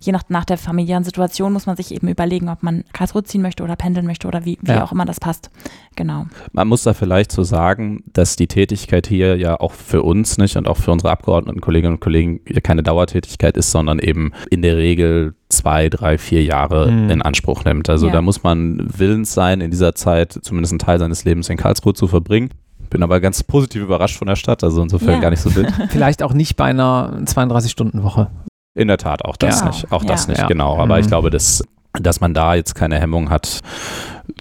je 0.00 0.12
nach, 0.12 0.22
nach 0.28 0.44
der 0.44 0.58
familiären 0.58 1.04
Situation 1.04 1.52
muss 1.52 1.66
man 1.66 1.76
sich 1.76 1.92
eben 1.92 2.08
überlegen, 2.08 2.48
ob 2.48 2.62
man 2.62 2.84
Karlsruhe 2.92 3.24
ziehen 3.24 3.42
möchte 3.42 3.62
oder 3.62 3.76
pendeln 3.76 4.06
möchte 4.06 4.26
oder 4.28 4.44
wie, 4.44 4.58
wie 4.62 4.72
Ja. 4.72 4.84
auch 4.84 4.92
immer 4.92 5.04
das 5.04 5.20
passt. 5.20 5.50
Genau. 5.96 6.26
Man 6.52 6.68
muss 6.68 6.82
da 6.84 6.94
vielleicht 6.94 7.32
so 7.32 7.42
sagen, 7.42 8.02
dass 8.12 8.36
die 8.36 8.46
Tätigkeit 8.46 9.06
hier 9.06 9.36
ja 9.36 9.58
auch 9.60 9.72
für 9.72 10.02
uns 10.02 10.38
nicht 10.38 10.56
und 10.56 10.68
auch 10.68 10.76
für 10.76 10.92
unsere 10.92 11.10
Abgeordneten, 11.10 11.60
Kolleginnen 11.60 11.94
und 11.94 12.00
Kollegen 12.00 12.40
hier 12.46 12.60
keine 12.60 12.82
Dauertätigkeit 12.82 13.56
ist, 13.56 13.70
sondern 13.70 13.98
eben 13.98 14.32
in 14.50 14.62
der 14.62 14.76
Regel 14.76 15.34
zwei, 15.48 15.88
drei, 15.88 16.18
vier 16.18 16.44
Jahre 16.44 16.90
Mhm. 16.90 17.10
in 17.10 17.22
Anspruch 17.22 17.64
nimmt. 17.64 17.88
Also 17.88 18.06
Ja. 18.06 18.12
da 18.12 18.22
muss 18.22 18.42
man 18.42 18.86
willens 18.98 19.32
sein, 19.32 19.60
in 19.60 19.70
dieser 19.70 19.94
Zeit 19.94 20.38
zumindest 20.42 20.72
einen 20.72 20.78
Teil 20.78 20.98
seines 20.98 21.24
Lebens 21.24 21.48
in 21.48 21.56
Karlsruhe 21.56 21.94
zu 21.94 22.06
verbringen. 22.06 22.50
Bin 22.90 23.02
aber 23.02 23.20
ganz 23.20 23.42
positiv 23.42 23.82
überrascht 23.82 24.16
von 24.16 24.28
der 24.28 24.36
Stadt, 24.36 24.64
also 24.64 24.82
insofern 24.82 25.14
Ja. 25.14 25.20
gar 25.20 25.30
nicht 25.30 25.40
so 25.42 25.54
wild. 25.54 25.70
Vielleicht 25.90 26.22
auch 26.22 26.32
nicht 26.32 26.56
bei 26.56 26.64
einer 26.66 27.18
32-Stunden-Woche. 27.24 28.28
In 28.74 28.88
der 28.88 28.98
Tat, 28.98 29.24
auch 29.24 29.36
das 29.36 29.58
Genau. 29.60 29.70
nicht. 29.72 29.92
Auch 29.92 30.04
das 30.04 30.24
Ja. 30.26 30.30
nicht, 30.30 30.40
Ja. 30.40 30.46
genau. 30.46 30.78
Aber 30.78 30.94
Mhm. 30.96 31.00
ich 31.00 31.06
glaube, 31.08 31.30
dass, 31.30 31.62
dass 31.92 32.20
man 32.20 32.32
da 32.34 32.54
jetzt 32.54 32.74
keine 32.74 32.98
Hemmung 33.00 33.30
hat, 33.30 33.60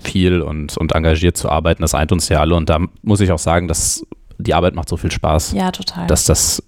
viel 0.02 0.42
und, 0.42 0.78
und 0.78 0.94
engagiert 0.94 1.38
zu 1.38 1.50
arbeiten, 1.50 1.82
das 1.82 1.96
eint 1.96 2.12
uns 2.12 2.30
ja 2.30 2.40
alle. 2.40 2.56
Und 2.56 2.70
da 2.70 2.80
muss 3.02 3.20
ich 3.20 3.32
auch 3.32 3.40
sagen, 3.40 3.68
dass 3.68 4.06
die 4.38 4.54
Arbeit 4.54 4.76
macht 4.76 4.90
so 4.90 4.98
viel 4.98 5.12
Spaß, 5.12 5.54
Ja, 5.54 5.72
total. 5.72 6.06
dass 6.08 6.26
das 6.26 6.62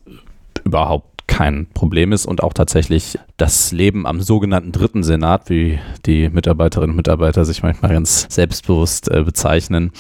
überhaupt 0.64 1.28
kein 1.28 1.68
Problem 1.76 2.12
ist 2.12 2.26
und 2.26 2.42
auch 2.42 2.54
tatsächlich 2.54 3.20
das 3.38 3.72
Leben 3.72 4.08
am 4.08 4.20
sogenannten 4.20 4.72
dritten 4.72 5.04
Senat, 5.04 5.50
wie 5.52 5.80
die 6.08 6.28
Mitarbeiterinnen 6.30 6.92
und 6.92 6.96
Mitarbeiter 6.98 7.46
sich 7.46 7.62
manchmal 7.62 7.92
ganz 7.92 8.26
selbstbewusst 8.30 9.12
äh, 9.12 9.22
bezeichnen, 9.22 9.92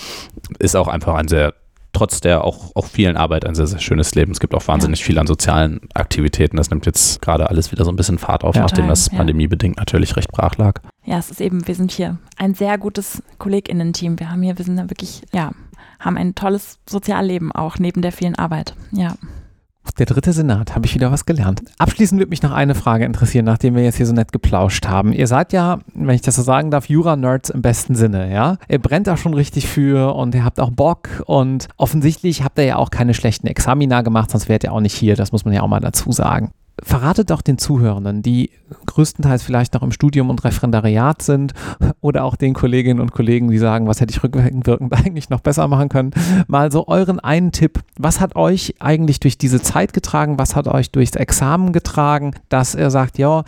ist 0.58 0.76
auch 0.76 0.88
einfach 0.88 1.14
ein 1.14 1.28
sehr 1.28 1.54
trotz 1.94 2.20
der 2.22 2.44
auch, 2.44 2.76
auch 2.76 2.86
vielen 2.86 3.18
Arbeit 3.18 3.46
ein 3.46 3.56
sehr, 3.56 3.68
sehr 3.68 3.80
schönes 3.80 4.16
Leben. 4.16 4.32
Es 4.32 4.40
gibt 4.40 4.54
auch 4.56 4.68
wahnsinnig 4.68 5.04
viel 5.04 5.18
an 5.20 5.28
sozialen 5.28 5.82
Aktivitäten. 5.94 6.58
Das 6.58 6.70
nimmt 6.70 6.86
jetzt 6.86 7.22
gerade 7.22 7.50
alles 7.50 7.72
wieder 7.72 7.86
so 7.86 7.92
ein 7.92 7.96
bisschen 7.96 8.18
Fahrt 8.18 8.44
auf, 8.44 8.56
Ja. 8.56 8.62
nachdem 8.62 8.88
das 8.88 9.10
ja. 9.12 9.18
pandemiebedingt 9.18 9.78
natürlich 9.78 10.16
recht 10.16 10.32
brach 10.32 10.58
lag. 10.58 10.82
Ja, 11.06 11.18
es 11.18 11.32
ist 11.32 11.42
eben, 11.42 11.68
wir 11.68 11.76
sind 11.76 11.92
hier 11.92 12.18
ein 12.38 12.54
sehr 12.54 12.78
gutes 12.78 13.24
KollegInnen-Team. 13.40 14.20
Wir 14.20 14.32
haben 14.32 14.42
hier, 14.42 14.58
wir 14.58 14.66
sind 14.66 14.78
da 14.78 14.90
wirklich, 14.90 15.24
ja, 15.34 15.52
haben 16.00 16.18
ein 16.18 16.36
tolles 16.36 16.80
Sozialleben 16.88 17.52
auch 17.52 17.80
neben 17.80 18.02
der 18.02 18.12
vielen 18.12 18.36
Arbeit. 18.36 18.76
Ja. 18.92 19.16
Der 19.98 20.06
dritte 20.06 20.32
Senat, 20.32 20.76
habe 20.76 20.86
ich 20.86 20.96
wieder 20.96 21.12
was 21.12 21.26
gelernt. 21.26 21.62
Abschließend 21.78 22.20
würde 22.20 22.30
mich 22.30 22.42
noch 22.42 22.52
eine 22.52 22.74
Frage 22.74 23.04
interessieren, 23.04 23.44
nachdem 23.44 23.76
wir 23.76 23.84
jetzt 23.84 23.98
hier 23.98 24.06
so 24.06 24.14
nett 24.14 24.32
geplauscht 24.32 24.88
haben. 24.88 25.12
Ihr 25.12 25.28
seid 25.28 25.52
ja, 25.52 25.80
wenn 25.94 26.16
ich 26.16 26.22
das 26.22 26.38
so 26.38 26.42
sagen 26.42 26.72
darf, 26.72 26.88
Jura-Nerds 26.88 27.50
im 27.50 27.62
besten 27.62 27.96
Sinne, 27.96 28.32
ja? 28.32 28.56
Ihr 28.70 28.80
brennt 28.80 29.08
da 29.08 29.18
schon 29.18 29.34
richtig 29.34 29.68
für 29.68 30.16
und 30.16 30.34
ihr 30.36 30.46
habt 30.46 30.62
auch 30.62 30.70
Bock 30.70 31.10
und 31.26 31.68
offensichtlich 31.76 32.44
habt 32.44 32.58
ihr 32.60 32.66
ja 32.66 32.76
auch 32.78 32.92
keine 32.92 33.14
schlechten 33.14 33.48
Examina 33.48 34.02
gemacht, 34.02 34.32
sonst 34.32 34.48
wärt 34.48 34.64
ihr 34.64 34.72
auch 34.72 34.80
nicht 34.80 34.96
hier, 34.96 35.18
das 35.18 35.34
muss 35.34 35.44
man 35.44 35.54
ja 35.54 35.62
auch 35.64 35.68
mal 35.68 35.82
dazu 35.82 36.14
sagen. 36.14 36.52
Verratet 36.84 37.30
doch 37.30 37.42
den 37.42 37.58
Zuhörenden, 37.58 38.22
die 38.22 38.52
größtenteils 38.86 39.44
vielleicht 39.44 39.74
noch 39.74 39.84
im 39.84 39.92
Studium 39.92 40.30
und 40.30 40.44
Referendariat 40.44 41.22
sind 41.22 41.54
oder 42.02 42.24
auch 42.24 42.36
den 42.36 42.54
Kolleginnen 42.54 43.00
und 43.00 43.12
Kollegen, 43.12 43.50
die 43.50 43.58
sagen, 43.58 43.88
was 43.88 44.02
hätte 44.02 44.12
ich 44.12 44.24
rückwirkend 44.24 44.68
eigentlich 44.94 45.30
noch 45.30 45.42
besser 45.42 45.68
machen 45.68 45.90
können, 45.90 46.12
mal 46.48 46.72
so 46.72 46.88
euren 46.88 47.20
einen 47.20 47.52
Tipp. 47.52 47.80
Was 47.98 48.20
hat 48.20 48.36
euch 48.36 48.76
eigentlich 48.80 49.20
durch 49.20 49.38
diese 49.38 49.62
Zeit 49.62 49.94
getragen? 49.94 50.40
Was 50.40 50.56
hat 50.56 50.68
euch 50.68 50.92
durchs 50.92 51.16
Examen 51.16 51.74
getragen, 51.74 52.34
dass 52.50 52.76
ihr 52.76 52.90
sagt, 52.92 53.18
ja, 53.18 53.44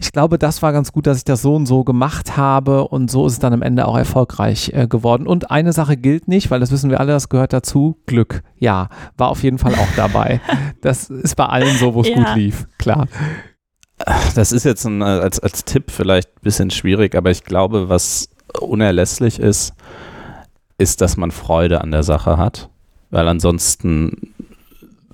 ich 0.00 0.12
glaube, 0.12 0.38
das 0.38 0.62
war 0.62 0.72
ganz 0.72 0.92
gut, 0.92 1.06
dass 1.06 1.18
ich 1.18 1.24
das 1.24 1.42
so 1.42 1.54
und 1.54 1.66
so 1.66 1.84
gemacht 1.84 2.38
habe 2.38 2.88
und 2.88 3.10
so 3.10 3.26
ist 3.26 3.34
es 3.34 3.38
dann 3.38 3.52
am 3.52 3.60
Ende 3.60 3.86
auch 3.86 3.98
erfolgreich 3.98 4.72
äh, 4.74 4.86
geworden. 4.88 5.26
Und 5.26 5.50
eine 5.50 5.74
Sache 5.74 5.98
gilt 5.98 6.26
nicht, 6.26 6.50
weil 6.50 6.58
das 6.58 6.70
wissen 6.70 6.88
wir 6.88 7.00
alle, 7.00 7.12
das 7.12 7.28
gehört 7.28 7.52
dazu. 7.52 7.98
Glück, 8.06 8.42
ja, 8.56 8.88
war 9.18 9.28
auf 9.28 9.42
jeden 9.42 9.58
Fall 9.58 9.74
auch 9.74 9.94
dabei. 9.96 10.40
Das 10.80 11.10
ist 11.10 11.36
bei 11.36 11.44
allen 11.44 11.76
so, 11.76 11.92
wo 11.92 12.00
es 12.00 12.08
Ja. 12.08 12.14
gut 12.14 12.34
lief, 12.36 12.66
klar. 12.78 13.06
Das 14.34 14.50
ist 14.50 14.64
jetzt 14.64 14.86
ein, 14.86 15.02
äh, 15.02 15.04
als, 15.04 15.38
als 15.38 15.66
Tipp 15.66 15.90
vielleicht 15.90 16.28
ein 16.30 16.40
bisschen 16.42 16.70
schwierig, 16.70 17.14
aber 17.14 17.30
ich 17.30 17.44
glaube, 17.44 17.90
was 17.90 18.30
unerlässlich 18.58 19.38
ist, 19.38 19.74
ist, 20.78 21.02
dass 21.02 21.18
man 21.18 21.30
Freude 21.30 21.82
an 21.82 21.90
der 21.90 22.02
Sache 22.02 22.38
hat, 22.38 22.70
weil 23.10 23.28
ansonsten 23.28 24.32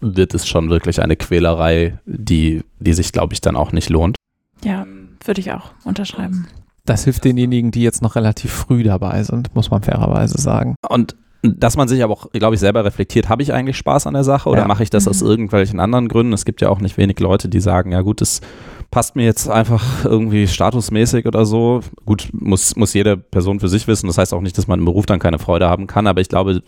wird 0.01 0.35
es 0.35 0.47
schon 0.47 0.71
wirklich 0.71 1.03
eine 1.03 1.17
Quälerei, 1.17 1.99
die, 2.07 2.63
die 2.79 2.93
sich, 2.93 3.11
glaube 3.11 3.35
ich, 3.35 3.41
dann 3.41 3.57
auch 3.57 3.73
nicht 3.73 3.89
lohnt. 3.91 4.15
Ja, 4.65 4.87
würde 5.25 5.41
ich 5.41 5.53
auch 5.53 5.71
unterschreiben. 5.85 6.47
Das 6.85 7.05
hilft 7.05 7.25
denjenigen, 7.25 7.71
die 7.73 7.83
jetzt 7.83 8.01
noch 8.03 8.15
relativ 8.17 8.53
früh 8.53 8.83
dabei 8.83 9.23
sind, 9.23 9.55
muss 9.55 9.71
man 9.71 9.83
fairerweise 9.83 10.41
sagen. 10.41 10.77
Und 10.89 11.17
dass 11.43 11.77
man 11.77 11.87
sich 11.89 12.03
aber 12.03 12.13
auch, 12.13 12.31
glaube 12.33 12.55
ich, 12.55 12.61
selber 12.61 12.85
reflektiert, 12.85 13.29
habe 13.29 13.43
ich 13.43 13.53
eigentlich 13.53 13.77
Spaß 13.77 14.07
an 14.07 14.15
der 14.15 14.25
Sache 14.25 14.49
oder 14.49 14.63
Ja. 14.63 14.69
mache 14.69 14.83
ich 14.83 14.91
das 14.91 15.07
aus 15.07 15.21
Mhm. 15.23 15.29
irgendwelchen 15.29 15.81
anderen 15.81 16.09
Gründen? 16.09 16.33
Es 16.33 16.45
gibt 16.45 16.61
ja 16.61 16.69
auch 16.71 16.81
nicht 16.81 16.97
wenig 16.97 17.21
Leute, 17.21 17.49
die 17.49 17.61
sagen, 17.61 17.93
ja 17.93 18.01
gut, 18.03 18.21
das 18.21 18.41
passt 18.91 19.17
mir 19.17 19.25
jetzt 19.25 19.49
einfach 19.49 20.05
irgendwie 20.05 20.47
statusmäßig 20.47 21.27
oder 21.27 21.45
so. 21.45 21.81
Gut, 22.05 22.29
muss, 22.33 22.77
muss 22.77 22.95
jede 22.95 23.17
Person 23.17 23.61
für 23.61 23.69
sich 23.69 23.87
wissen. 23.87 24.07
Das 24.07 24.19
heißt 24.19 24.33
auch 24.33 24.41
nicht, 24.41 24.57
dass 24.57 24.67
man 24.67 24.79
im 24.79 24.85
Beruf 24.85 25.07
dann 25.07 25.19
keine 25.19 25.39
Freude 25.39 25.69
haben 25.69 25.87
kann, 25.87 26.07
aber 26.07 26.21
ich 26.21 26.29
glaube, 26.29 26.63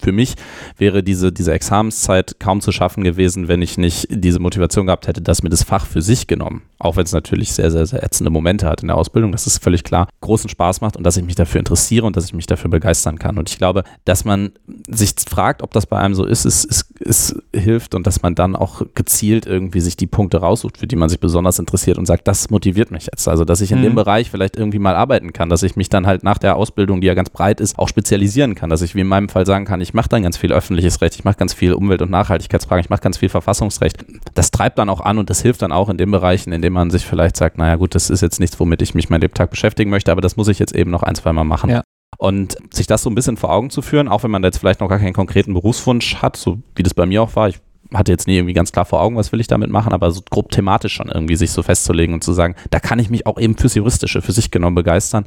für 0.00 0.12
mich 0.12 0.34
wäre 0.78 1.02
diese, 1.02 1.32
diese 1.32 1.52
Examenszeit 1.52 2.36
kaum 2.38 2.60
zu 2.60 2.72
schaffen 2.72 3.04
gewesen, 3.04 3.48
wenn 3.48 3.62
ich 3.62 3.76
nicht 3.76 4.06
diese 4.10 4.40
Motivation 4.40 4.86
gehabt 4.86 5.06
hätte, 5.06 5.20
dass 5.20 5.42
mir 5.42 5.50
das 5.50 5.62
Fach 5.62 5.86
für 5.86 6.02
sich 6.02 6.26
genommen, 6.26 6.62
auch 6.78 6.96
wenn 6.96 7.04
es 7.04 7.12
natürlich 7.12 7.52
sehr, 7.52 7.70
sehr, 7.70 7.86
sehr 7.86 8.02
ätzende 8.02 8.30
Momente 8.30 8.66
hat 8.66 8.82
in 8.82 8.88
der 8.88 8.96
Ausbildung, 8.96 9.32
das 9.32 9.46
ist 9.46 9.62
völlig 9.62 9.84
klar, 9.84 10.08
großen 10.20 10.48
Spaß 10.48 10.80
macht 10.80 10.96
und 10.96 11.04
dass 11.04 11.16
ich 11.16 11.24
mich 11.24 11.34
dafür 11.34 11.58
interessiere 11.58 12.06
und 12.06 12.16
dass 12.16 12.24
ich 12.24 12.34
mich 12.34 12.46
dafür 12.46 12.70
begeistern 12.70 13.18
kann. 13.18 13.38
Und 13.38 13.50
ich 13.50 13.58
glaube, 13.58 13.84
dass 14.04 14.24
man 14.24 14.52
sich 14.88 15.14
fragt, 15.28 15.62
ob 15.62 15.72
das 15.72 15.86
bei 15.86 15.98
einem 15.98 16.14
so 16.14 16.24
ist, 16.24 16.44
es, 16.44 16.64
es, 16.64 16.86
es 17.00 17.42
hilft 17.54 17.94
und 17.94 18.06
dass 18.06 18.22
man 18.22 18.34
dann 18.34 18.56
auch 18.56 18.82
gezielt 18.94 19.46
irgendwie 19.46 19.80
sich 19.80 19.96
die 19.96 20.06
Punkte 20.06 20.38
raussucht, 20.38 20.78
für 20.78 20.86
die 20.86 20.96
man 20.96 21.08
sich 21.08 21.20
besonders 21.20 21.58
interessiert 21.58 21.63
und 21.98 22.06
sagt, 22.06 22.26
das 22.28 22.50
motiviert 22.50 22.90
mich 22.90 23.06
jetzt. 23.06 23.28
Also, 23.28 23.44
dass 23.44 23.60
ich 23.60 23.72
in 23.72 23.78
Mhm. 23.78 23.82
dem 23.82 23.94
Bereich 23.94 24.30
vielleicht 24.30 24.56
irgendwie 24.56 24.78
mal 24.78 24.94
arbeiten 24.94 25.32
kann, 25.32 25.48
dass 25.48 25.62
ich 25.62 25.76
mich 25.76 25.88
dann 25.88 26.06
halt 26.06 26.22
nach 26.22 26.38
der 26.38 26.56
Ausbildung, 26.56 27.00
die 27.00 27.06
ja 27.06 27.14
ganz 27.14 27.30
breit 27.30 27.60
ist, 27.60 27.78
auch 27.78 27.88
spezialisieren 27.88 28.54
kann, 28.54 28.70
dass 28.70 28.82
ich 28.82 28.94
wie 28.94 29.00
in 29.00 29.06
meinem 29.06 29.28
Fall 29.28 29.46
sagen 29.46 29.64
kann, 29.64 29.80
ich 29.80 29.94
mache 29.94 30.08
dann 30.08 30.22
ganz 30.22 30.36
viel 30.36 30.52
öffentliches 30.52 31.00
Recht, 31.00 31.14
ich 31.14 31.24
mache 31.24 31.36
ganz 31.36 31.52
viel 31.54 31.72
Umwelt- 31.74 32.02
und 32.02 32.10
Nachhaltigkeitsfragen, 32.10 32.84
ich 32.84 32.90
mache 32.90 33.00
ganz 33.02 33.18
viel 33.18 33.28
Verfassungsrecht. 33.28 34.04
Das 34.34 34.50
treibt 34.50 34.78
dann 34.78 34.88
auch 34.88 35.00
an 35.00 35.18
und 35.18 35.30
das 35.30 35.42
hilft 35.42 35.62
dann 35.62 35.72
auch 35.72 35.88
in 35.88 35.96
den 35.96 36.10
Bereichen, 36.10 36.52
in 36.52 36.62
denen 36.62 36.74
man 36.74 36.90
sich 36.90 37.04
vielleicht 37.06 37.36
sagt, 37.36 37.58
naja 37.58 37.76
gut, 37.76 37.94
das 37.94 38.10
ist 38.10 38.20
jetzt 38.20 38.40
nichts, 38.40 38.58
womit 38.60 38.82
ich 38.82 38.94
mich 38.94 39.10
mein 39.10 39.20
Lebtag 39.20 39.50
beschäftigen 39.50 39.90
möchte, 39.90 40.12
aber 40.12 40.20
das 40.20 40.36
muss 40.36 40.48
ich 40.48 40.58
jetzt 40.58 40.74
eben 40.74 40.90
noch 40.90 41.02
ein, 41.02 41.14
zwei 41.14 41.32
Mal 41.32 41.44
machen. 41.44 41.70
Ja. 41.70 41.82
Und 42.16 42.56
sich 42.72 42.86
das 42.86 43.02
so 43.02 43.10
ein 43.10 43.14
bisschen 43.16 43.36
vor 43.36 43.50
Augen 43.52 43.70
zu 43.70 43.82
führen, 43.82 44.06
auch 44.08 44.22
wenn 44.22 44.30
man 44.30 44.40
da 44.42 44.46
jetzt 44.48 44.58
vielleicht 44.58 44.80
noch 44.80 44.88
gar 44.88 45.00
keinen 45.00 45.12
konkreten 45.14 45.52
Berufswunsch 45.52 46.16
hat, 46.16 46.36
so 46.36 46.58
wie 46.76 46.84
das 46.84 46.94
bei 46.94 47.06
mir 47.06 47.22
auch 47.22 47.34
war. 47.34 47.48
Ich 47.48 47.58
hatte 47.92 48.12
jetzt 48.12 48.26
nie 48.26 48.36
irgendwie 48.36 48.54
ganz 48.54 48.72
klar 48.72 48.84
vor 48.84 49.00
Augen, 49.00 49.16
was 49.16 49.32
will 49.32 49.40
ich 49.40 49.46
damit 49.46 49.70
machen, 49.70 49.92
aber 49.92 50.10
so 50.10 50.22
grob 50.30 50.50
thematisch 50.50 50.94
schon 50.94 51.08
irgendwie 51.08 51.36
sich 51.36 51.52
so 51.52 51.62
festzulegen 51.62 52.14
und 52.14 52.24
zu 52.24 52.32
sagen, 52.32 52.54
da 52.70 52.80
kann 52.80 52.98
ich 52.98 53.10
mich 53.10 53.26
auch 53.26 53.38
eben 53.38 53.56
fürs 53.56 53.74
Juristische, 53.74 54.22
für 54.22 54.32
sich 54.32 54.50
genommen 54.50 54.74
begeistern. 54.74 55.26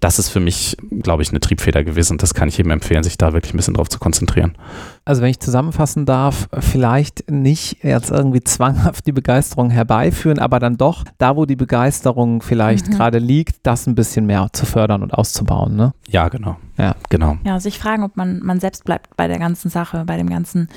Das 0.00 0.18
ist 0.18 0.30
für 0.30 0.40
mich, 0.40 0.76
glaube 1.02 1.22
ich, 1.22 1.30
eine 1.30 1.40
Triebfeder 1.40 1.84
gewesen 1.84 2.14
und 2.14 2.22
das 2.22 2.32
kann 2.34 2.48
ich 2.48 2.56
jedem 2.56 2.72
empfehlen, 2.72 3.02
sich 3.02 3.18
da 3.18 3.32
wirklich 3.34 3.52
ein 3.54 3.58
bisschen 3.58 3.74
drauf 3.74 3.88
zu 3.90 3.98
konzentrieren. 3.98 4.56
Also 5.04 5.20
wenn 5.22 5.30
ich 5.30 5.40
zusammenfassen 5.40 6.06
darf, 6.06 6.48
vielleicht 6.58 7.30
nicht 7.30 7.84
jetzt 7.84 8.10
irgendwie 8.10 8.42
zwanghaft 8.42 9.06
die 9.06 9.12
Begeisterung 9.12 9.70
herbeiführen, 9.70 10.38
aber 10.38 10.58
dann 10.58 10.76
doch 10.76 11.04
da, 11.18 11.36
wo 11.36 11.44
die 11.46 11.56
Begeisterung 11.56 12.42
vielleicht 12.42 12.88
Mhm. 12.88 12.92
gerade 12.92 13.18
liegt, 13.18 13.56
das 13.66 13.86
ein 13.86 13.94
bisschen 13.94 14.24
mehr 14.26 14.48
zu 14.52 14.66
fördern 14.66 15.02
und 15.02 15.12
auszubauen. 15.12 15.76
Ne? 15.76 15.92
Ja, 16.08 16.28
genau. 16.28 16.56
Ja. 16.78 16.94
Genau. 17.10 17.36
Ja, 17.44 17.60
sich 17.60 17.78
fragen, 17.78 18.04
ob 18.04 18.16
man, 18.16 18.40
man 18.42 18.58
selbst 18.58 18.84
bleibt 18.84 19.14
bei 19.16 19.28
der 19.28 19.38
ganzen 19.38 19.68
Sache, 19.68 20.04
bei 20.06 20.16
dem 20.16 20.30
ganzen. 20.30 20.68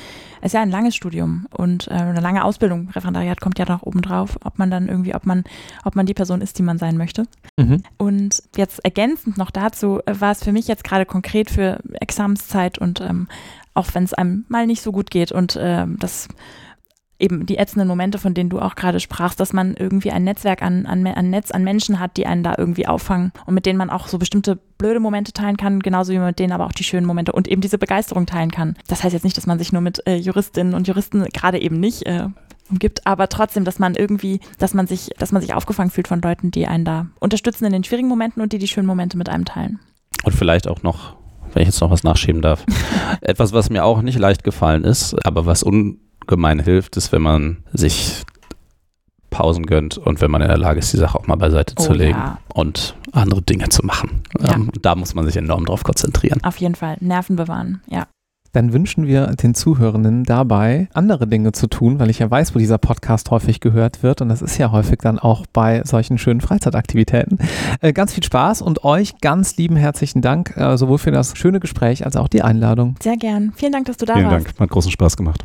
Es 0.41 0.47
ist 0.47 0.54
ja 0.54 0.62
ein 0.62 0.70
langes 0.70 0.95
Studium 0.95 1.47
und 1.56 1.88
äh, 1.88 1.91
eine 1.91 2.20
lange 2.20 2.43
Ausbildung. 2.43 2.89
Referendariat 2.89 3.39
kommt 3.39 3.58
ja 3.58 3.66
noch 3.66 3.84
oben 3.84 4.02
drauf, 4.02 4.38
ob 4.43 4.60
man 4.60 4.70
dann 4.70 4.89
irgendwie, 4.89 5.16
ob 5.16 5.26
man, 5.26 5.45
ob 5.86 5.95
man 5.95 6.06
die 6.06 6.14
Person 6.14 6.41
ist, 6.41 6.60
die 6.60 6.64
man 6.64 6.78
sein 6.78 6.97
möchte. 6.97 7.24
Mhm. 7.58 7.84
Und 7.97 8.43
jetzt 8.58 8.84
ergänzend 9.14 9.38
noch 9.38 9.51
dazu 9.51 9.99
äh, 10.05 10.20
war 10.20 10.32
es 10.32 10.43
für 10.43 10.51
mich 10.51 10.68
jetzt 10.68 10.84
gerade 10.84 11.05
konkret 11.05 11.49
für 11.49 11.80
Examenszeit 11.99 12.78
und 12.80 13.01
ähm, 13.01 13.28
auch 13.74 13.88
wenn 13.93 14.03
es 14.03 14.14
einem 14.14 14.45
mal 14.49 14.68
nicht 14.68 14.82
so 14.82 14.91
gut 14.91 15.11
geht 15.11 15.32
und 15.32 15.57
ähm, 15.59 15.97
das 15.99 16.28
eben 17.20 17.45
die 17.45 17.57
ätzenden 17.57 17.88
Momente, 17.88 18.18
von 18.18 18.34
denen 18.34 18.49
du 18.49 18.59
auch 18.59 18.76
gerade 18.76 18.99
sprachst, 18.99 19.39
dass 19.39 19.53
man 19.53 19.76
irgendwie 19.76 20.11
ein 20.11 20.24
Netzwerk 20.24 20.61
an, 20.61 20.86
an, 20.86 21.05
ein 21.05 21.30
Netz 21.30 21.51
an 21.51 21.64
Menschen 21.64 21.99
hat, 21.99 22.18
die 22.18 22.26
einen 22.26 22.43
da 22.43 22.55
irgendwie 22.57 22.88
auffangen 22.88 23.32
und 23.45 23.53
mit 23.53 23.66
denen 23.66 23.78
man 23.78 23.89
auch 23.89 24.07
so 24.07 24.18
bestimmte 24.18 24.57
blöde 24.78 24.99
Momente 24.99 25.32
teilen 25.32 25.55
kann, 25.55 25.80
genauso 25.80 26.11
wie 26.11 26.18
man 26.18 26.28
mit 26.28 26.39
denen 26.39 26.51
aber 26.51 26.66
auch 26.66 26.74
die 26.74 26.84
schönen 26.84 27.05
Momente 27.05 27.32
und 27.32 27.47
eben 27.47 27.61
diese 27.61 27.78
Begeisterung 27.78 28.26
teilen 28.26 28.51
kann. 28.51 28.76
Das 28.88 29.03
heißt 29.03 29.14
jetzt 29.14 29.24
nicht, 29.24 29.38
dass 29.38 29.47
man 29.47 29.59
sich 29.59 29.72
nur 29.72 29.82
mit 29.82 30.05
äh, 30.07 30.16
Juristinnen 30.16 30.74
und 30.74 30.88
Juristen 30.88 31.24
gerade 31.26 31.61
eben 31.61 31.80
nicht 31.80 32.05
äh, 32.05 32.28
umgibt, 32.74 33.05
aber 33.05 33.30
trotzdem, 33.30 33.63
dass 33.63 33.80
man 33.80 33.95
irgendwie, 33.95 34.39
dass 34.57 34.74
man 34.74 34.88
sich, 34.88 35.09
dass 35.17 35.32
man 35.32 35.41
sich 35.41 35.53
aufgefangen 35.53 35.91
fühlt 35.91 36.07
von 36.07 36.21
Leuten, 36.21 36.51
die 36.51 36.67
einen 36.67 36.86
da 36.86 37.07
unterstützen 37.19 37.65
in 37.65 37.71
den 37.71 37.84
schwierigen 37.84 38.07
Momenten 38.07 38.41
und 38.41 38.51
die 38.53 38.57
die 38.57 38.67
schönen 38.67 38.88
Momente 38.88 39.17
mit 39.17 39.30
einem 39.30 39.45
teilen. 39.45 39.80
Und 40.24 40.34
vielleicht 40.34 40.67
auch 40.67 40.84
noch, 40.84 41.15
wenn 41.53 41.61
ich 41.61 41.67
jetzt 41.69 41.82
noch 41.82 41.91
was 41.91 42.03
nachschieben 42.03 42.41
darf, 42.41 42.65
etwas, 43.21 43.53
was 43.53 43.69
mir 43.69 43.86
auch 43.86 44.01
nicht 44.01 44.19
leicht 44.19 44.43
gefallen 44.43 44.84
ist, 44.84 45.15
aber 45.26 45.45
was 45.45 45.63
ungemein 45.63 46.59
hilft, 46.59 46.97
ist, 46.97 47.11
wenn 47.11 47.21
man 47.21 47.63
sich 47.71 48.24
Pausen 49.30 49.65
gönnt 49.65 49.97
und 49.97 50.21
wenn 50.21 50.30
man 50.30 50.41
in 50.41 50.47
der 50.47 50.57
Lage 50.57 50.80
ist, 50.80 50.93
die 50.93 50.97
Sache 50.97 51.17
auch 51.17 51.26
mal 51.26 51.36
beiseite 51.36 51.74
Oh 51.80 51.82
zu 51.82 51.93
legen 51.93 52.19
ja. 52.19 52.38
und 52.53 52.95
andere 53.13 53.41
Dinge 53.41 53.67
zu 53.69 53.84
machen. 53.84 54.21
Ja. 54.39 54.53
Ähm, 54.53 54.69
da 54.82 54.95
muss 54.95 55.15
man 55.15 55.26
sich 55.26 55.36
enorm 55.36 55.65
drauf 55.65 55.84
konzentrieren. 55.84 56.43
Auf 56.43 56.57
jeden 56.57 56.76
Fall. 56.76 56.97
Nerven 56.99 57.36
bewahren, 57.36 57.82
ja. 57.88 58.07
Dann 58.54 58.72
wünschen 58.72 59.08
wir 59.08 59.28
den 59.28 59.56
Zuhörenden 59.56 60.24
dabei, 60.24 60.88
andere 60.93 61.28
Dinge 61.28 61.51
zu 61.54 61.66
tun, 61.68 61.99
weil 61.99 62.12
ich 62.12 62.20
ja 62.20 62.30
weiß, 62.30 62.54
wo 62.54 62.60
dieser 62.60 62.78
Podcast 62.78 63.32
häufig 63.32 63.60
gehört 63.60 64.04
wird. 64.04 64.22
Und 64.22 64.30
das 64.30 64.43
ist 64.43 64.60
ja 64.60 64.72
häufig 64.72 64.99
dann 65.01 65.18
auch 65.18 65.45
bei 65.51 65.82
solchen 65.84 66.20
schönen 66.20 66.39
Freizeitaktivitäten. 66.39 67.39
Äh, 67.82 67.93
ganz 67.93 68.14
viel 68.14 68.24
Spaß 68.24 68.62
und 68.62 68.84
euch 68.84 69.20
ganz 69.22 69.58
lieben 69.58 69.76
herzlichen 69.76 70.22
Dank, 70.22 70.56
äh, 70.56 70.78
sowohl 70.78 70.99
für 70.99 71.12
das 71.12 71.36
schöne 71.36 71.60
Gespräch 71.60 72.06
als 72.06 72.16
auch 72.16 72.28
die 72.28 72.43
Einladung. 72.43 72.95
Sehr 73.01 73.18
gern. 73.18 73.54
Vielen 73.56 73.72
Dank, 73.72 73.86
dass 73.86 73.97
du 73.97 74.06
da 74.06 74.14
Vielen 74.14 74.30
warst. 74.30 74.45
Dank, 74.45 74.60
hat 74.60 74.70
großen 74.70 74.91
Spaß 74.91 75.18
gemacht. 75.18 75.41